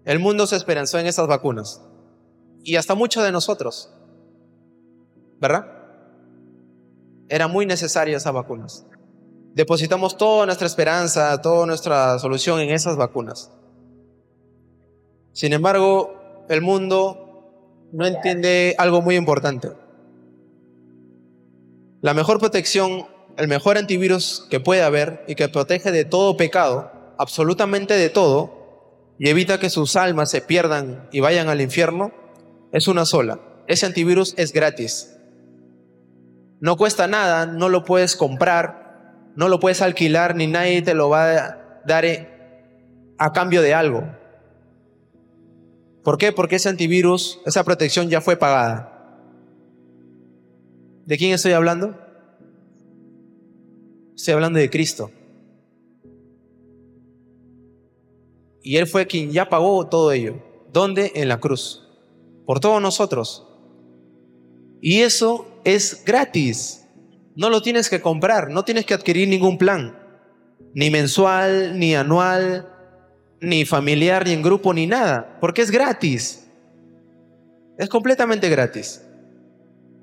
el 0.05 0.20
mundo 0.20 0.45
se 0.45 0.55
esperanzó 0.55 0.99
en 0.99 1.08
esas 1.08 1.28
vacunas. 1.28 1.82
Y 2.64 2.76
hasta 2.76 2.95
muchos 2.95 3.24
de 3.24 3.32
nosotros. 3.32 3.91
¿verdad? 5.39 5.76
Era 7.30 7.47
muy 7.47 7.65
necesaria 7.65 8.17
esas 8.17 8.34
vacunas. 8.34 8.86
Depositamos 9.53 10.17
toda 10.17 10.45
nuestra 10.45 10.67
esperanza, 10.67 11.41
toda 11.41 11.65
nuestra 11.65 12.19
solución 12.19 12.59
en 12.59 12.69
esas 12.69 12.95
vacunas. 12.95 13.51
Sin 15.34 15.51
embargo, 15.53 16.45
el 16.49 16.61
mundo 16.61 17.88
no 17.91 18.05
entiende 18.05 18.75
algo 18.78 19.01
muy 19.01 19.15
importante. 19.15 19.69
La 22.01 22.13
mejor 22.13 22.39
protección, 22.39 23.07
el 23.38 23.47
mejor 23.47 23.78
antivirus 23.78 24.45
que 24.49 24.59
puede 24.59 24.84
haber 24.84 25.23
y 25.28 25.36
que 25.36 25.49
protege 25.49 25.91
de 25.91 26.05
todo 26.05 26.38
pecado, 26.38 26.91
absolutamente 27.17 27.95
de 27.95 28.09
todo, 28.09 29.15
y 29.19 29.30
evita 29.30 29.59
que 29.59 29.69
sus 29.69 29.95
almas 29.95 30.30
se 30.30 30.41
pierdan 30.41 31.09
y 31.11 31.19
vayan 31.19 31.49
al 31.49 31.61
infierno, 31.61 32.11
es 32.71 32.88
una 32.88 33.05
sola. 33.05 33.39
Ese 33.67 33.86
antivirus 33.86 34.36
es 34.38 34.53
gratis. 34.53 35.16
No 36.60 36.76
cuesta 36.78 37.08
nada, 37.08 37.45
no 37.45 37.70
lo 37.70 37.84
puedes 37.84 38.16
comprar, 38.16 39.32
no 39.36 39.47
lo 39.47 39.60
puedes 39.60 39.82
alquilar, 39.82 40.36
ni 40.36 40.47
nadie 40.47 40.82
te 40.82 40.95
lo 40.95 41.10
va 41.10 41.32
a 41.32 41.82
dar 41.86 42.05
eh, 42.05 42.28
a 43.18 43.32
cambio 43.32 43.62
de 43.62 43.74
algo. 43.74 44.03
¿Por 46.03 46.18
qué? 46.18 46.32
Porque 46.32 46.55
ese 46.55 46.70
antivirus, 46.70 47.39
esa 47.45 47.64
protección 47.64 48.10
ya 48.10 48.22
fue 48.22 48.38
pagada. 48.38 48.93
¿De 51.05 51.18
quién 51.18 51.34
estoy 51.34 51.51
hablando? 51.51 51.95
Estoy 54.16 54.34
hablando 54.34 54.58
de 54.58 54.70
Cristo. 54.70 55.12
Y 58.64 58.78
Él 58.78 58.88
fue 58.88 59.05
quien 59.05 59.32
ya 59.32 59.47
pagó 59.47 59.88
todo 59.88 60.12
ello. 60.12 60.43
¿Dónde? 60.74 61.12
En 61.16 61.30
la 61.30 61.39
cruz. 61.39 61.88
Por 62.45 62.60
todos 62.60 62.82
nosotros. 62.82 63.47
Y 64.82 65.01
eso 65.01 65.47
es 65.63 66.03
gratis. 66.05 66.86
No 67.36 67.49
lo 67.49 67.61
tienes 67.61 67.89
que 67.89 68.01
comprar, 68.01 68.49
no 68.49 68.63
tienes 68.63 68.86
que 68.86 68.93
adquirir 68.93 69.28
ningún 69.28 69.57
plan. 69.57 69.97
Ni 70.73 70.89
mensual, 70.89 71.78
ni 71.78 71.95
anual, 71.95 72.67
ni 73.41 73.65
familiar, 73.65 74.25
ni 74.25 74.34
en 74.34 74.41
grupo, 74.41 74.73
ni 74.73 74.88
nada. 74.88 75.38
Porque 75.39 75.61
es 75.61 75.71
gratis. 75.71 76.47
Es 77.78 77.89
completamente 77.89 78.49
gratis. 78.49 79.03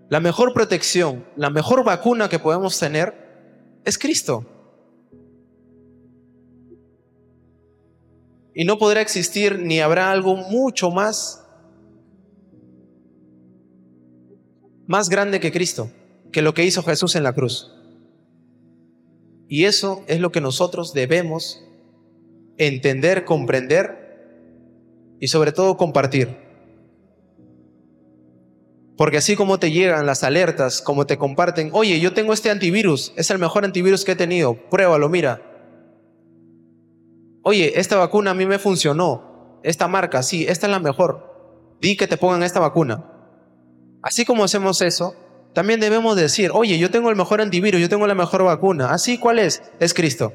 La 0.08 0.20
mejor 0.20 0.52
protección, 0.52 1.24
la 1.36 1.50
mejor 1.50 1.82
vacuna 1.82 2.28
que 2.28 2.38
podemos 2.38 2.78
tener 2.78 3.14
es 3.84 3.98
Cristo. 3.98 4.46
Y 8.54 8.64
no 8.64 8.78
podrá 8.78 9.00
existir 9.00 9.58
ni 9.58 9.80
habrá 9.80 10.12
algo 10.12 10.36
mucho 10.36 10.90
más 10.90 11.43
más 14.86 15.08
grande 15.08 15.40
que 15.40 15.52
Cristo, 15.52 15.90
que 16.32 16.42
lo 16.42 16.54
que 16.54 16.64
hizo 16.64 16.82
Jesús 16.82 17.16
en 17.16 17.22
la 17.22 17.32
cruz. 17.32 17.72
Y 19.48 19.64
eso 19.64 20.02
es 20.06 20.20
lo 20.20 20.32
que 20.32 20.40
nosotros 20.40 20.92
debemos 20.94 21.64
entender, 22.56 23.24
comprender 23.24 25.16
y 25.20 25.28
sobre 25.28 25.52
todo 25.52 25.76
compartir. 25.76 26.36
Porque 28.96 29.16
así 29.16 29.34
como 29.34 29.58
te 29.58 29.72
llegan 29.72 30.06
las 30.06 30.22
alertas, 30.22 30.80
como 30.80 31.04
te 31.04 31.18
comparten, 31.18 31.70
oye, 31.72 31.98
yo 31.98 32.12
tengo 32.12 32.32
este 32.32 32.50
antivirus, 32.50 33.12
es 33.16 33.30
el 33.30 33.38
mejor 33.38 33.64
antivirus 33.64 34.04
que 34.04 34.12
he 34.12 34.16
tenido, 34.16 34.54
pruébalo, 34.70 35.08
mira. 35.08 35.42
Oye, 37.42 37.78
esta 37.78 37.96
vacuna 37.96 38.30
a 38.30 38.34
mí 38.34 38.46
me 38.46 38.58
funcionó, 38.58 39.60
esta 39.64 39.88
marca, 39.88 40.22
sí, 40.22 40.46
esta 40.48 40.66
es 40.66 40.70
la 40.70 40.78
mejor. 40.78 41.76
Di 41.80 41.96
que 41.96 42.06
te 42.06 42.16
pongan 42.16 42.42
esta 42.42 42.60
vacuna. 42.60 43.13
Así 44.04 44.26
como 44.26 44.44
hacemos 44.44 44.82
eso, 44.82 45.16
también 45.54 45.80
debemos 45.80 46.14
decir, 46.14 46.50
oye, 46.52 46.78
yo 46.78 46.90
tengo 46.90 47.08
el 47.08 47.16
mejor 47.16 47.40
antivirus, 47.40 47.80
yo 47.80 47.88
tengo 47.88 48.06
la 48.06 48.14
mejor 48.14 48.44
vacuna. 48.44 48.90
¿Así 48.90 49.16
cuál 49.16 49.38
es? 49.38 49.62
Es 49.80 49.94
Cristo. 49.94 50.34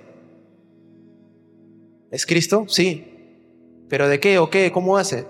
¿Es 2.10 2.26
Cristo? 2.26 2.66
Sí. 2.68 3.86
¿Pero 3.88 4.10
de 4.10 4.20
qué 4.20 4.40
o 4.40 4.50
qué? 4.50 4.72
¿Cómo 4.72 4.98
hace? 4.98 5.28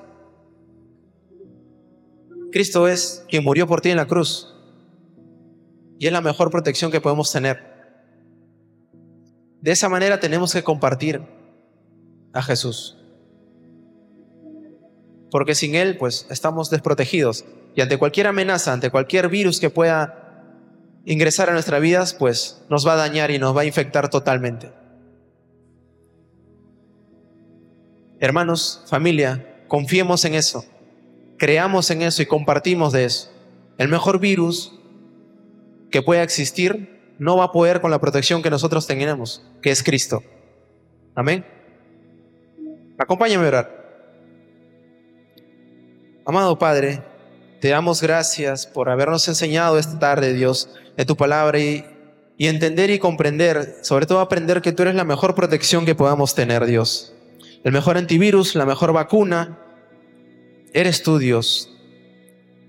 Cristo 2.53 2.87
es 2.87 3.25
quien 3.27 3.43
murió 3.43 3.67
por 3.67 3.81
ti 3.81 3.89
en 3.89 3.97
la 3.97 4.07
cruz. 4.07 4.55
Y 5.99 6.07
es 6.07 6.13
la 6.13 6.21
mejor 6.21 6.49
protección 6.49 6.91
que 6.91 7.01
podemos 7.01 7.29
tener. 7.33 7.59
De 9.59 9.71
esa 9.71 9.89
manera 9.89 10.21
tenemos 10.21 10.53
que 10.53 10.63
compartir 10.63 11.21
a 12.31 12.41
Jesús. 12.41 12.97
Porque 15.29 15.55
sin 15.55 15.75
Él, 15.75 15.97
pues, 15.97 16.25
estamos 16.29 16.69
desprotegidos. 16.69 17.43
Y 17.79 17.81
ante 17.81 17.97
cualquier 17.97 18.27
amenaza, 18.27 18.73
ante 18.73 18.89
cualquier 18.89 19.29
virus 19.29 19.61
que 19.61 19.69
pueda 19.69 20.99
ingresar 21.05 21.49
a 21.49 21.53
nuestras 21.53 21.79
vidas, 21.79 22.13
pues 22.13 22.61
nos 22.69 22.85
va 22.85 22.91
a 22.91 22.97
dañar 22.97 23.31
y 23.31 23.39
nos 23.39 23.55
va 23.55 23.61
a 23.61 23.65
infectar 23.65 24.09
totalmente. 24.09 24.69
Hermanos, 28.19 28.83
familia, 28.87 29.63
confiemos 29.69 30.25
en 30.25 30.33
eso, 30.33 30.65
creamos 31.37 31.89
en 31.89 32.01
eso 32.01 32.21
y 32.21 32.25
compartimos 32.25 32.91
de 32.91 33.05
eso. 33.05 33.31
El 33.77 33.87
mejor 33.87 34.19
virus 34.19 34.77
que 35.89 36.01
pueda 36.01 36.21
existir 36.21 37.15
no 37.17 37.37
va 37.37 37.45
a 37.45 37.51
poder 37.53 37.79
con 37.79 37.91
la 37.91 38.01
protección 38.01 38.41
que 38.43 38.49
nosotros 38.49 38.87
tenemos, 38.87 39.41
que 39.61 39.71
es 39.71 39.83
Cristo. 39.83 40.21
Amén. 41.15 41.45
Acompáñame 42.97 43.45
a 43.45 43.47
orar. 43.47 43.79
Amado 46.25 46.59
Padre, 46.59 47.01
te 47.59 47.69
damos 47.69 48.01
gracias 48.01 48.65
por 48.65 48.89
habernos 48.89 49.27
enseñado 49.27 49.77
esta 49.77 49.99
tarde, 49.99 50.33
Dios, 50.33 50.69
de 50.97 51.05
tu 51.05 51.15
palabra 51.15 51.59
y, 51.59 51.85
y 52.37 52.47
entender 52.47 52.89
y 52.89 52.99
comprender, 52.99 53.77
sobre 53.81 54.05
todo 54.05 54.19
aprender 54.19 54.61
que 54.61 54.71
tú 54.71 54.83
eres 54.83 54.95
la 54.95 55.03
mejor 55.03 55.35
protección 55.35 55.85
que 55.85 55.95
podamos 55.95 56.35
tener, 56.35 56.65
Dios. 56.65 57.13
El 57.63 57.73
mejor 57.73 57.97
antivirus, 57.97 58.55
la 58.55 58.65
mejor 58.65 58.93
vacuna. 58.93 59.59
Eres 60.73 61.03
tú, 61.03 61.17
Dios. 61.17 61.69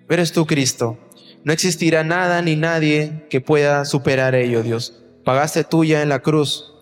Eres 0.09 0.32
tú, 0.32 0.47
Cristo. 0.47 0.99
No 1.45 1.53
existirá 1.53 2.03
nada 2.05 2.43
ni 2.43 2.57
nadie 2.57 3.26
que 3.30 3.41
pueda 3.41 3.84
superar 3.84 4.34
ello, 4.34 4.62
Dios. 4.62 5.03
Pagaste 5.24 5.64
tuya 5.64 6.03
en 6.03 6.09
la 6.09 6.20
cruz 6.20 6.72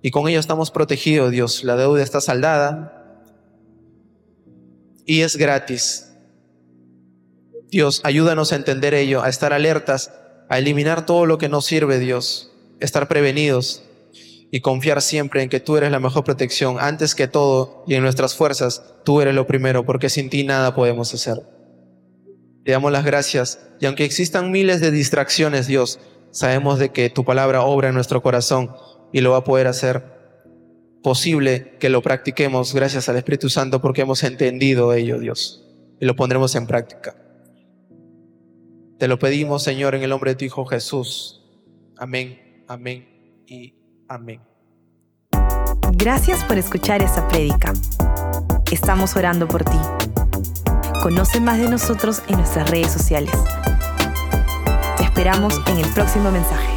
Y 0.00 0.10
con 0.10 0.28
ello 0.28 0.40
estamos 0.40 0.70
protegidos, 0.70 1.30
Dios. 1.30 1.62
La 1.64 1.76
deuda 1.76 2.02
está 2.02 2.20
saldada 2.20 2.98
y 5.04 5.20
es 5.20 5.36
gratis. 5.36 6.11
Dios, 7.72 8.02
ayúdanos 8.04 8.52
a 8.52 8.56
entender 8.56 8.92
ello, 8.92 9.22
a 9.22 9.30
estar 9.30 9.54
alertas, 9.54 10.12
a 10.50 10.58
eliminar 10.58 11.06
todo 11.06 11.24
lo 11.24 11.38
que 11.38 11.48
no 11.48 11.62
sirve, 11.62 11.98
Dios, 11.98 12.52
estar 12.80 13.08
prevenidos 13.08 13.82
y 14.50 14.60
confiar 14.60 15.00
siempre 15.00 15.42
en 15.42 15.48
que 15.48 15.58
tú 15.58 15.78
eres 15.78 15.90
la 15.90 15.98
mejor 15.98 16.22
protección. 16.22 16.76
Antes 16.78 17.14
que 17.14 17.28
todo 17.28 17.82
y 17.86 17.94
en 17.94 18.02
nuestras 18.02 18.34
fuerzas, 18.34 18.82
tú 19.06 19.22
eres 19.22 19.34
lo 19.34 19.46
primero, 19.46 19.86
porque 19.86 20.10
sin 20.10 20.28
ti 20.28 20.44
nada 20.44 20.74
podemos 20.74 21.14
hacer. 21.14 21.38
Te 22.62 22.72
damos 22.72 22.92
las 22.92 23.06
gracias 23.06 23.58
y 23.80 23.86
aunque 23.86 24.04
existan 24.04 24.50
miles 24.50 24.82
de 24.82 24.90
distracciones, 24.90 25.66
Dios, 25.66 25.98
sabemos 26.30 26.78
de 26.78 26.90
que 26.90 27.08
tu 27.08 27.24
palabra 27.24 27.62
obra 27.62 27.88
en 27.88 27.94
nuestro 27.94 28.22
corazón 28.22 28.76
y 29.14 29.22
lo 29.22 29.30
va 29.30 29.38
a 29.38 29.44
poder 29.44 29.66
hacer 29.66 30.04
posible 31.02 31.78
que 31.80 31.88
lo 31.88 32.02
practiquemos 32.02 32.74
gracias 32.74 33.08
al 33.08 33.16
Espíritu 33.16 33.48
Santo 33.48 33.80
porque 33.80 34.02
hemos 34.02 34.24
entendido 34.24 34.92
ello, 34.92 35.18
Dios, 35.18 35.64
y 35.98 36.04
lo 36.04 36.14
pondremos 36.16 36.54
en 36.54 36.66
práctica. 36.66 37.16
Te 39.02 39.08
lo 39.08 39.18
pedimos, 39.18 39.64
Señor, 39.64 39.96
en 39.96 40.04
el 40.04 40.10
nombre 40.10 40.30
de 40.30 40.36
tu 40.36 40.44
Hijo 40.44 40.64
Jesús. 40.64 41.42
Amén, 41.98 42.62
amén 42.68 43.42
y 43.48 43.74
amén. 44.06 44.40
Gracias 45.94 46.44
por 46.44 46.56
escuchar 46.56 47.02
esta 47.02 47.26
prédica. 47.26 47.72
Estamos 48.70 49.16
orando 49.16 49.48
por 49.48 49.64
ti. 49.64 49.76
Conoce 51.02 51.40
más 51.40 51.58
de 51.58 51.68
nosotros 51.68 52.22
en 52.28 52.36
nuestras 52.36 52.70
redes 52.70 52.92
sociales. 52.92 53.34
Te 54.96 55.02
esperamos 55.02 55.60
en 55.66 55.78
el 55.78 55.92
próximo 55.94 56.30
mensaje. 56.30 56.71